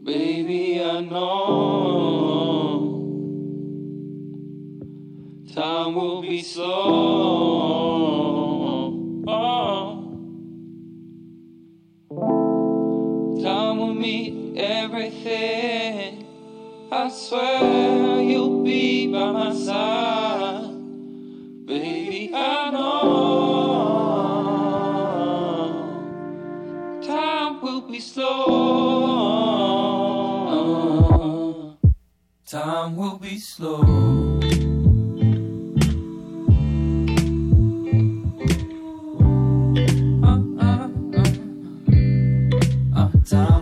baby, 0.05 0.83
I 0.85 1.01
know. 1.01 2.19
Time 5.55 5.95
will 5.95 6.21
be 6.21 6.43
slow. 6.43 6.67
Oh. 9.27 10.05
Time 13.43 13.79
will 13.79 13.95
meet 13.95 14.59
everything. 14.59 16.27
I 16.93 17.09
swear 17.09 18.21
you'll 18.21 18.63
be 18.63 19.07
by 19.11 19.33
my 19.33 19.55
side. 19.55 20.48
I 22.41 22.71
know 22.71 23.09
time 27.07 27.61
will 27.63 27.81
be 27.83 28.01
slow. 28.01 28.29
Time 32.47 32.97
will 32.97 33.19
be 33.19 33.39
slow. 33.39 33.83
Uh, 40.25 40.41
uh, 40.61 40.89
uh. 41.15 41.29
Uh, 42.97 43.11
time 43.29 43.58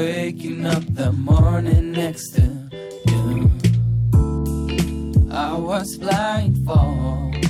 waking 0.00 0.64
up 0.64 0.82
that 0.94 1.12
morning 1.12 1.92
next 1.92 2.30
to 2.34 2.40
you. 3.10 3.50
I 5.30 5.52
was 5.58 5.98
blindfolded 5.98 7.44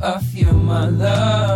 of 0.00 0.24
you, 0.32 0.52
my 0.52 0.86
love. 0.86 1.51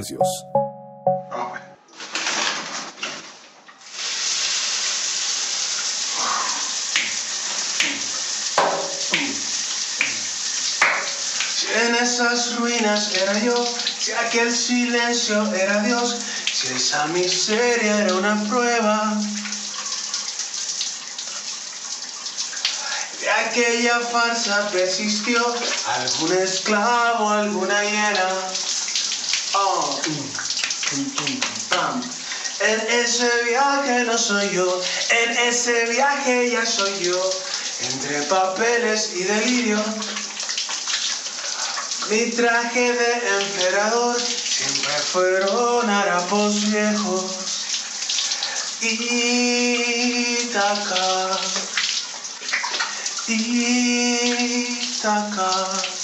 Si 0.00 0.14
en 11.74 11.94
esas 11.96 12.56
ruinas 12.56 13.12
era 13.16 13.40
yo, 13.40 13.56
si 13.98 14.12
aquel 14.12 14.52
silencio 14.52 15.52
era 15.52 15.82
Dios, 15.82 16.16
Si 16.52 16.74
esa 16.74 17.06
miseria 17.08 18.02
era 18.02 18.14
una 18.14 18.40
prueba 18.48 19.16
de 23.20 23.30
aquella 23.30 23.98
farsa 24.00 24.68
persistió 24.70 25.44
algún 25.86 26.32
esclavo, 26.38 27.30
alguna 27.30 27.82
hiena. 27.82 28.67
En 32.60 32.80
ese 32.90 33.44
viaje 33.44 34.04
no 34.04 34.18
soy 34.18 34.50
yo, 34.50 34.82
en 35.10 35.38
ese 35.38 35.86
viaje 35.86 36.50
ya 36.50 36.66
soy 36.66 37.04
yo, 37.04 37.30
entre 37.80 38.22
papeles 38.22 39.10
y 39.14 39.22
delirio. 39.22 39.78
Mi 42.10 42.30
traje 42.32 42.92
de 42.92 43.12
emperador 43.40 44.20
siempre 44.20 44.92
fueron 45.12 45.88
harapos 45.88 46.70
viejos. 46.70 47.24
Ítaca, 48.80 50.18
Ítaca. 53.28 54.28
Y 55.94 55.97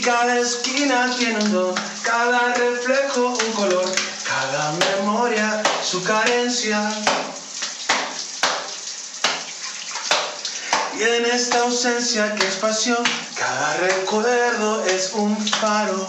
cada 0.00 0.40
esquina 0.40 1.14
tiene 1.16 1.38
un 1.38 1.52
don, 1.52 1.74
cada 2.02 2.52
reflejo 2.54 3.28
un 3.28 3.52
color, 3.52 3.84
cada 4.26 4.72
memoria 4.72 5.62
su 5.84 6.02
carencia. 6.02 6.90
Y 10.98 11.02
en 11.02 11.26
esta 11.26 11.60
ausencia 11.60 12.34
que 12.34 12.46
es 12.46 12.56
pasión, 12.56 13.04
cada 13.38 13.76
recuerdo 13.76 14.84
es 14.84 15.12
un 15.12 15.36
faro. 15.46 16.08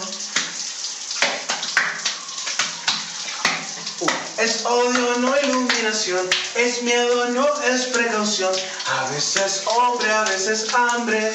Uh, 4.00 4.06
Es 4.38 4.64
odio, 4.64 5.16
no 5.18 5.38
iluminación, 5.38 6.28
es 6.56 6.82
miedo, 6.82 7.26
no 7.26 7.46
es 7.62 7.86
precaución, 7.86 8.52
a 8.86 9.10
veces 9.10 9.62
hombre, 9.66 10.10
a 10.10 10.22
veces 10.24 10.66
hambre. 10.74 11.34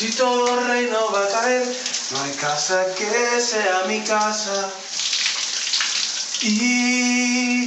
Si 0.00 0.08
todo 0.12 0.56
reino 0.66 1.12
va 1.12 1.24
a 1.26 1.28
caer, 1.28 1.66
no 2.12 2.22
hay 2.22 2.32
casa 2.32 2.86
que 2.96 3.38
sea 3.38 3.84
mi 3.86 4.00
casa. 4.00 4.72
Itaca, 6.40 7.62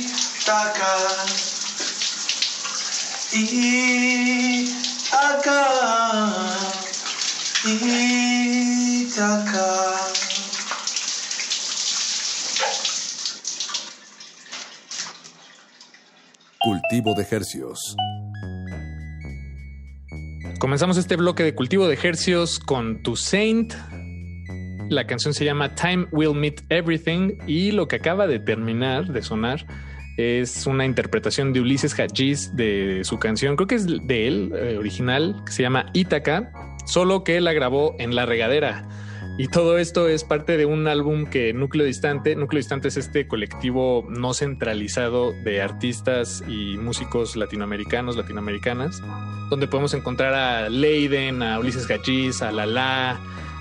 Itaca, 3.34 4.72
Itaca. 8.86 9.70
Cultivo 16.58 17.14
de 17.14 17.28
hercios. 17.30 17.96
Comenzamos 20.64 20.96
este 20.96 21.18
bloque 21.18 21.44
de 21.44 21.54
cultivo 21.54 21.90
de 21.90 22.00
hercios 22.02 22.58
con 22.58 23.04
Tu 23.04 23.18
Saint. 23.18 23.74
La 24.88 25.06
canción 25.06 25.34
se 25.34 25.44
llama 25.44 25.76
Time 25.76 26.08
Will 26.14 26.34
Meet 26.34 26.62
Everything 26.70 27.34
y 27.46 27.72
lo 27.72 27.90
que 27.90 27.98
acaba 27.98 28.28
de 28.28 28.40
terminar 28.40 29.12
de 29.12 29.22
sonar 29.22 29.68
es 30.16 30.66
una 30.66 30.86
interpretación 30.86 31.52
de 31.52 31.60
Ulises 31.60 32.00
Hadjiz 32.00 32.56
de 32.56 33.02
su 33.04 33.20
canción, 33.20 33.58
creo 33.58 33.68
que 33.68 33.76
es 33.76 33.86
de 34.08 34.26
él, 34.26 34.54
eh, 34.56 34.78
original, 34.78 35.44
que 35.46 35.52
se 35.52 35.64
llama 35.64 35.88
Ítaca, 35.92 36.54
solo 36.86 37.26
que 37.26 37.42
la 37.42 37.52
grabó 37.52 37.98
en 38.00 38.16
La 38.16 38.26
Regadera. 38.26 38.88
Y 39.36 39.48
todo 39.48 39.80
esto 39.80 40.08
es 40.08 40.24
parte 40.24 40.58
de 40.58 40.68
un 40.68 40.88
álbum 40.88 41.26
que 41.26 41.54
Núcleo 41.54 41.88
Distante, 41.88 42.36
Núcleo 42.36 42.60
Distante 42.60 42.90
es 42.90 42.98
este 42.98 43.28
colectivo 43.28 44.06
no 44.08 44.36
centralizado 44.36 45.34
de 45.44 45.60
artistas 45.60 46.44
y 46.48 46.78
músicos 46.78 47.36
latinoamericanos, 47.36 48.16
latinoamericanas, 48.16 49.02
donde 49.50 49.68
podemos 49.68 49.96
encontrar 49.96 50.36
a 50.36 50.70
Leiden, 50.70 51.42
a 51.42 51.58
Ulises 51.58 51.90
Hadjiz, 51.90 52.44
a 52.44 52.52
Lala, 52.52 53.20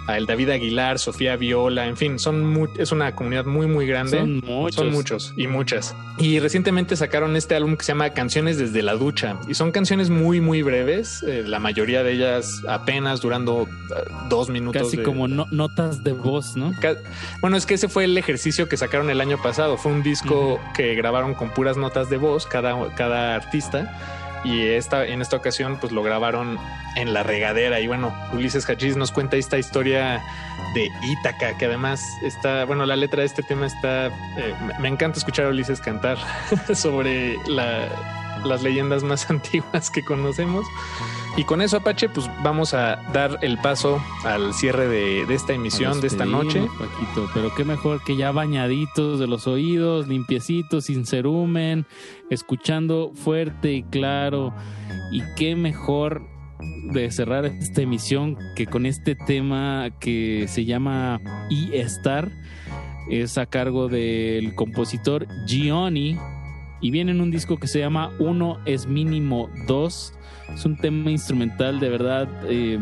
el 0.08 0.26
David 0.26 0.50
Aguilar, 0.50 0.98
Sofía 0.98 1.36
Viola, 1.36 1.86
en 1.86 1.96
fin, 1.96 2.18
son 2.18 2.44
mu- 2.44 2.68
es 2.76 2.92
una 2.92 3.14
comunidad 3.14 3.44
muy 3.44 3.66
muy 3.66 3.86
grande. 3.86 4.18
Son 4.18 4.40
muchos. 4.44 4.74
Son 4.76 4.90
muchos 4.90 5.34
y 5.36 5.46
muchas. 5.46 5.94
Y 6.18 6.40
recientemente 6.40 6.96
sacaron 6.96 7.36
este 7.36 7.54
álbum 7.54 7.76
que 7.76 7.84
se 7.84 7.92
llama 7.92 8.10
Canciones 8.10 8.58
desde 8.58 8.82
la 8.82 8.94
ducha 8.94 9.38
y 9.48 9.54
son 9.54 9.70
canciones 9.72 10.10
muy 10.10 10.40
muy 10.40 10.62
breves, 10.62 11.22
eh, 11.26 11.44
la 11.46 11.58
mayoría 11.58 12.02
de 12.02 12.12
ellas 12.12 12.62
apenas 12.68 13.20
durando 13.20 13.62
eh, 13.62 14.10
dos 14.28 14.48
minutos. 14.50 14.82
Casi 14.82 14.96
de- 14.98 15.02
como 15.02 15.28
no- 15.28 15.46
notas 15.50 16.02
de 16.04 16.12
voz, 16.12 16.56
¿no? 16.56 16.72
Bueno, 17.40 17.56
es 17.56 17.64
que 17.66 17.74
ese 17.74 17.88
fue 17.88 18.04
el 18.04 18.18
ejercicio 18.18 18.68
que 18.68 18.76
sacaron 18.76 19.08
el 19.10 19.20
año 19.20 19.40
pasado. 19.42 19.76
Fue 19.78 19.92
un 19.92 20.02
disco 20.02 20.60
que 20.74 20.94
grabaron 20.94 21.34
con 21.34 21.50
puras 21.50 21.76
notas 21.76 22.10
de 22.10 22.16
voz 22.16 22.46
cada, 22.46 22.92
cada 22.94 23.34
artista. 23.36 23.98
Y 24.44 24.66
esta, 24.66 25.06
en 25.06 25.22
esta 25.22 25.36
ocasión, 25.36 25.78
pues 25.80 25.92
lo 25.92 26.02
grabaron 26.02 26.58
en 26.96 27.12
la 27.14 27.22
regadera. 27.22 27.78
Y 27.80 27.86
bueno, 27.86 28.12
Ulises 28.32 28.68
Hachis 28.68 28.96
nos 28.96 29.12
cuenta 29.12 29.36
esta 29.36 29.56
historia 29.58 30.20
de 30.74 30.88
Ítaca, 31.02 31.56
que 31.58 31.66
además 31.66 32.02
está, 32.22 32.64
bueno, 32.64 32.84
la 32.86 32.96
letra 32.96 33.20
de 33.20 33.26
este 33.26 33.42
tema 33.42 33.66
está. 33.66 34.06
eh, 34.06 34.54
me- 34.80 34.88
encanta 34.88 35.18
escuchar 35.18 35.46
a 35.46 35.48
Ulises 35.50 35.80
cantar 35.80 36.18
sobre 36.74 37.36
la- 37.46 37.88
las 38.44 38.62
leyendas 38.62 39.02
más 39.02 39.30
antiguas 39.30 39.90
que 39.90 40.04
conocemos. 40.04 40.66
Y 41.36 41.44
con 41.44 41.62
eso, 41.62 41.78
Apache, 41.78 42.10
pues 42.10 42.28
vamos 42.42 42.74
a 42.74 42.96
dar 43.14 43.38
el 43.40 43.56
paso 43.58 44.02
al 44.22 44.52
cierre 44.52 44.86
de, 44.86 45.34
esta 45.34 45.54
emisión, 45.54 46.00
de 46.02 46.08
esta 46.08 46.26
noche. 46.26 46.60
Paquito, 46.78 47.30
pero 47.32 47.54
qué 47.54 47.64
mejor 47.64 48.04
que 48.04 48.16
ya 48.16 48.32
bañaditos 48.32 49.18
de 49.18 49.26
los 49.26 49.46
oídos, 49.46 50.08
limpiecitos, 50.08 50.86
sin 50.86 51.06
cerumen, 51.06 51.86
escuchando 52.28 53.12
fuerte 53.14 53.72
y 53.72 53.82
claro. 53.82 54.52
Y 55.10 55.22
qué 55.34 55.56
mejor 55.56 56.22
de 56.92 57.10
cerrar 57.10 57.46
esta 57.46 57.80
emisión 57.80 58.36
que 58.54 58.66
con 58.66 58.84
este 58.84 59.14
tema 59.14 59.88
que 60.00 60.46
se 60.48 60.64
llama 60.66 61.20
E-Star. 61.50 62.30
Es 63.10 63.36
a 63.36 63.46
cargo 63.46 63.88
del 63.88 64.54
compositor 64.54 65.26
Gioni 65.46 66.16
y 66.82 66.90
viene 66.90 67.12
en 67.12 67.20
un 67.20 67.30
disco 67.30 67.58
que 67.58 67.68
se 67.68 67.78
llama 67.78 68.10
Uno 68.18 68.58
es 68.66 68.86
mínimo 68.86 69.48
dos. 69.66 70.12
Es 70.52 70.66
un 70.66 70.76
tema 70.76 71.10
instrumental 71.10 71.80
de 71.80 71.88
verdad 71.88 72.28
eh, 72.48 72.78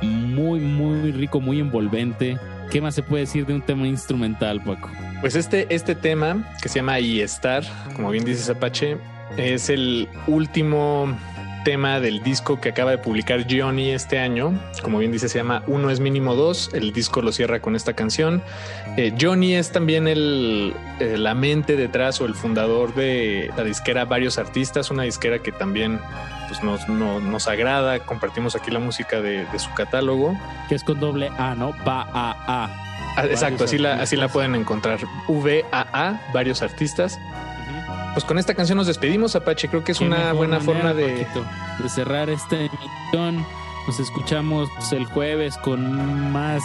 muy, 0.00 0.60
muy 0.60 1.12
rico, 1.12 1.40
muy 1.40 1.60
envolvente. 1.60 2.38
¿Qué 2.70 2.80
más 2.80 2.94
se 2.94 3.02
puede 3.02 3.24
decir 3.24 3.44
de 3.44 3.54
un 3.54 3.60
tema 3.60 3.86
instrumental, 3.86 4.62
Paco? 4.62 4.88
Pues 5.20 5.34
este, 5.34 5.66
este 5.74 5.96
tema, 5.96 6.48
que 6.62 6.68
se 6.68 6.78
llama 6.78 7.00
Y 7.00 7.20
Estar, 7.20 7.64
como 7.94 8.10
bien 8.10 8.24
dices 8.24 8.48
Apache, 8.48 8.96
es 9.36 9.68
el 9.68 10.08
último 10.28 11.14
tema 11.64 12.00
del 12.00 12.22
disco 12.22 12.60
que 12.60 12.70
acaba 12.70 12.90
de 12.90 12.98
publicar 12.98 13.46
Johnny 13.50 13.90
este 13.90 14.18
año. 14.18 14.58
Como 14.82 14.98
bien 14.98 15.12
dice, 15.12 15.28
se 15.28 15.38
llama 15.38 15.62
Uno 15.66 15.90
es 15.90 16.00
mínimo 16.00 16.34
dos. 16.34 16.70
El 16.72 16.92
disco 16.92 17.22
lo 17.22 17.32
cierra 17.32 17.60
con 17.60 17.76
esta 17.76 17.94
canción. 17.94 18.42
Eh, 18.96 19.14
Johnny 19.20 19.54
es 19.54 19.70
también 19.72 20.08
el, 20.08 20.74
eh, 21.00 21.16
la 21.18 21.34
mente 21.34 21.76
detrás 21.76 22.20
o 22.20 22.26
el 22.26 22.34
fundador 22.34 22.94
de 22.94 23.50
la 23.56 23.64
disquera 23.64 24.04
Varios 24.04 24.38
Artistas, 24.38 24.90
una 24.90 25.02
disquera 25.04 25.40
que 25.40 25.52
también 25.52 26.00
pues, 26.48 26.62
nos, 26.62 26.88
no- 26.88 27.20
nos 27.20 27.46
agrada. 27.48 27.98
Compartimos 28.00 28.56
aquí 28.56 28.70
la 28.70 28.78
música 28.80 29.20
de, 29.20 29.44
de 29.46 29.58
su 29.58 29.72
catálogo. 29.74 30.36
Que 30.68 30.74
es 30.74 30.84
con 30.84 30.98
doble 31.00 31.30
A, 31.38 31.54
¿no? 31.54 31.74
Va 31.86 32.02
a 32.12 32.36
A. 32.46 32.86
Ah, 33.16 33.26
Exacto, 33.26 33.64
así 33.64 33.76
la, 33.76 33.94
así 34.00 34.16
la 34.16 34.28
pueden 34.28 34.54
encontrar. 34.54 34.98
VAA, 35.28 36.20
varios 36.32 36.62
artistas. 36.62 37.18
Pues 38.12 38.24
con 38.24 38.38
esta 38.38 38.54
canción 38.54 38.76
nos 38.78 38.86
despedimos, 38.86 39.36
Apache. 39.36 39.68
Creo 39.68 39.84
que 39.84 39.92
es 39.92 39.98
Qué 39.98 40.04
una 40.04 40.32
buena 40.32 40.60
forma 40.60 40.94
de. 40.94 41.26
Cerrar 41.88 42.28
esta 42.30 42.56
emisión. 42.56 43.46
Nos 43.86 43.98
escuchamos 43.98 44.68
el 44.92 45.04
jueves 45.06 45.56
con 45.58 46.32
más 46.32 46.62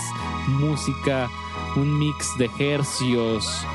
música, 0.47 1.29
un 1.75 1.97
mix 1.97 2.37
de 2.37 2.49
hercios. 2.59 3.65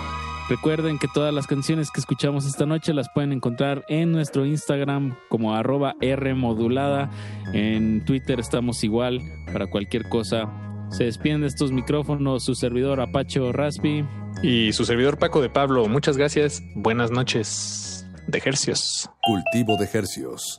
Recuerden 0.49 0.99
que 0.99 1.07
todas 1.07 1.33
las 1.33 1.47
canciones 1.47 1.91
que 1.93 2.01
escuchamos 2.01 2.45
esta 2.45 2.67
noche 2.67 2.93
las 2.93 3.09
pueden 3.09 3.33
encontrar 3.33 3.85
en 3.89 4.11
nuestro 4.11 4.45
Instagram 4.45 5.17
como 5.29 5.55
arroba 5.55 5.95
Rmodulada. 6.01 7.09
En 7.53 8.05
Twitter 8.05 8.41
estamos 8.41 8.83
igual 8.83 9.23
para 9.53 9.69
cualquier 9.69 10.09
cosa. 10.09 10.70
Se 10.91 11.05
despiden 11.05 11.43
de 11.43 11.47
estos 11.47 11.73
micrófonos 11.73 12.45
su 12.45 12.55
servidor 12.55 13.01
Apache 13.01 13.41
Raspi. 13.53 14.05
Y 14.43 14.73
su 14.73 14.85
servidor 14.85 15.19
Paco 15.19 15.41
de 15.41 15.49
Pablo, 15.49 15.87
muchas 15.87 16.17
gracias. 16.17 16.63
Buenas 16.75 17.11
noches 17.11 18.07
de 18.27 18.39
ejercios. 18.39 19.09
Cultivo 19.23 19.77
de 19.77 19.89
hercios. 19.93 20.59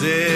dizer 0.00 0.35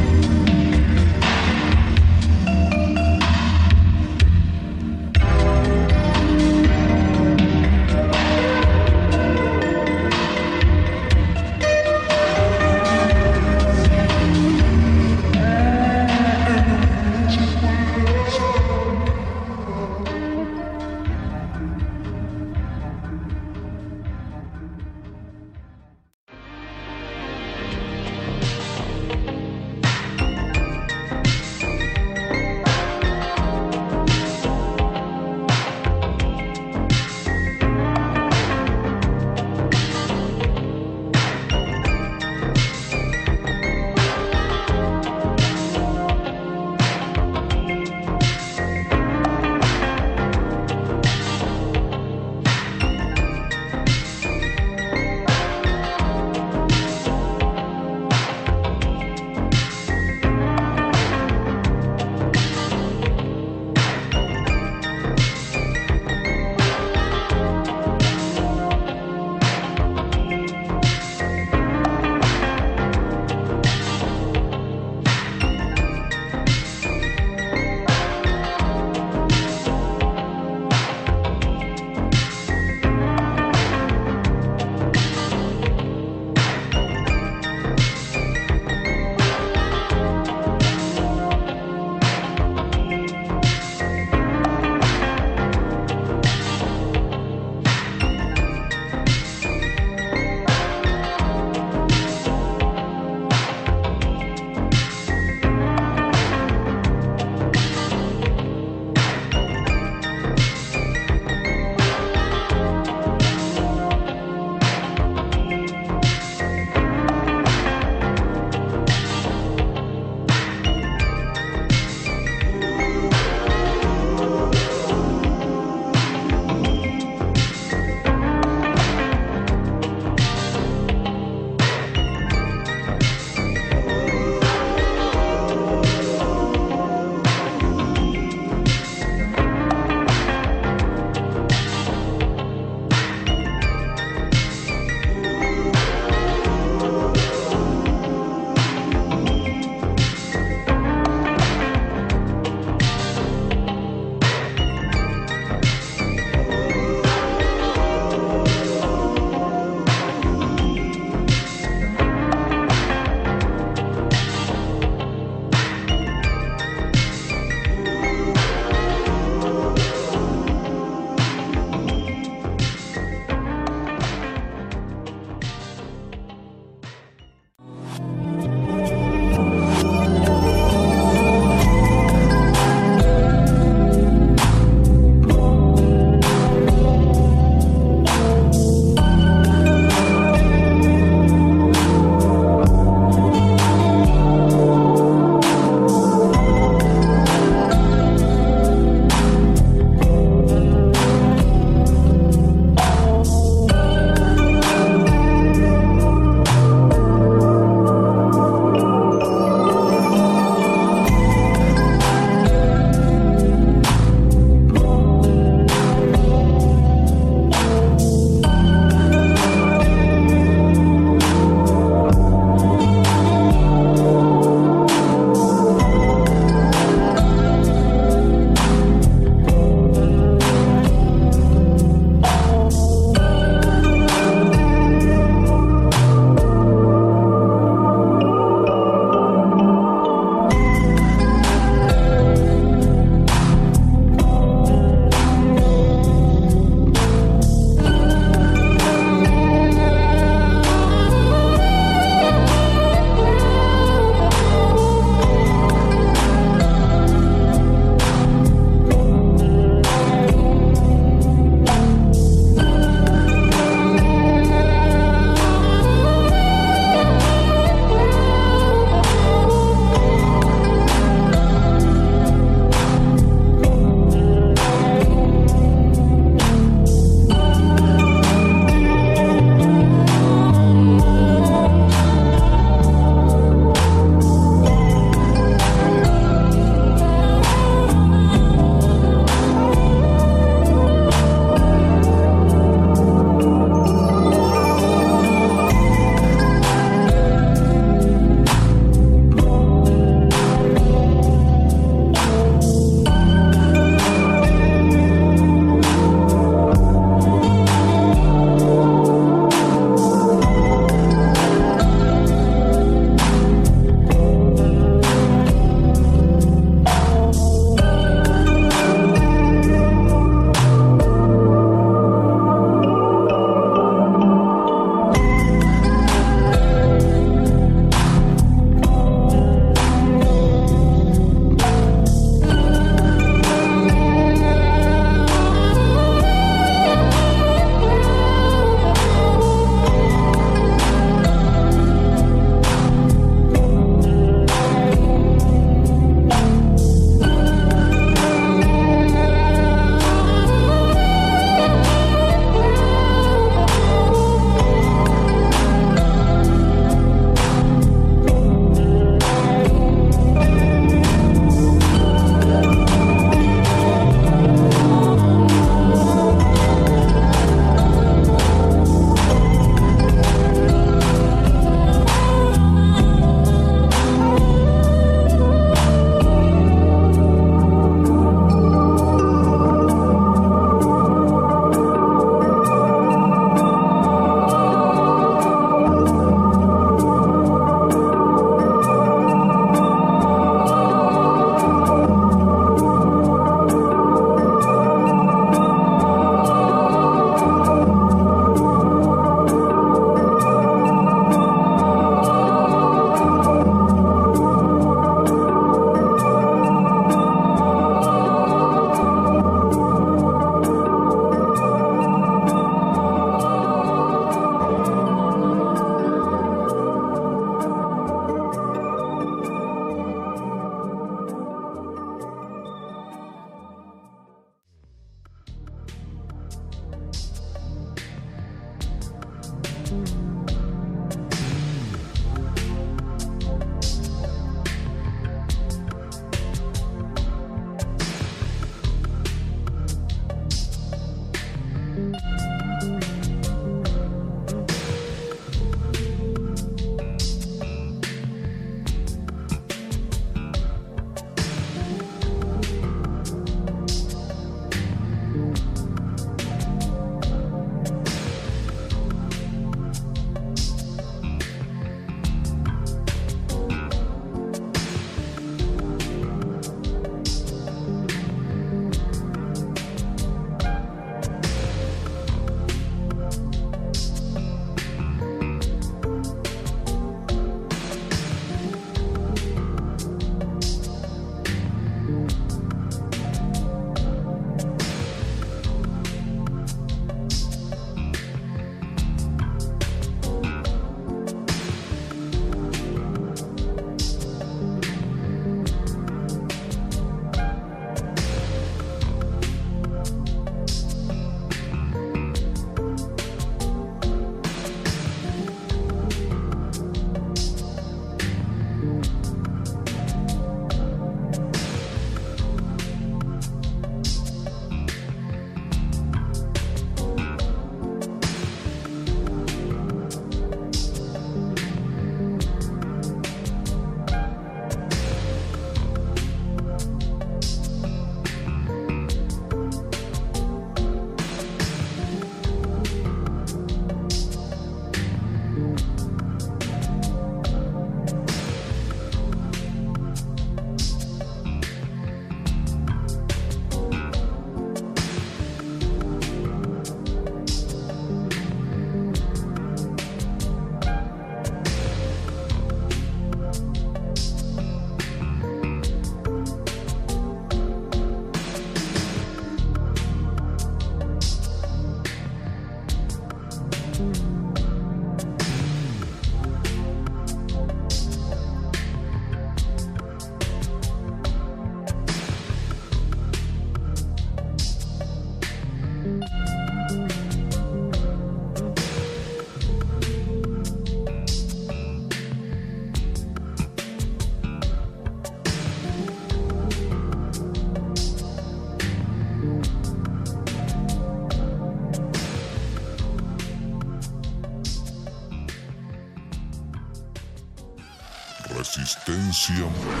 Resistencia 599.41 600.00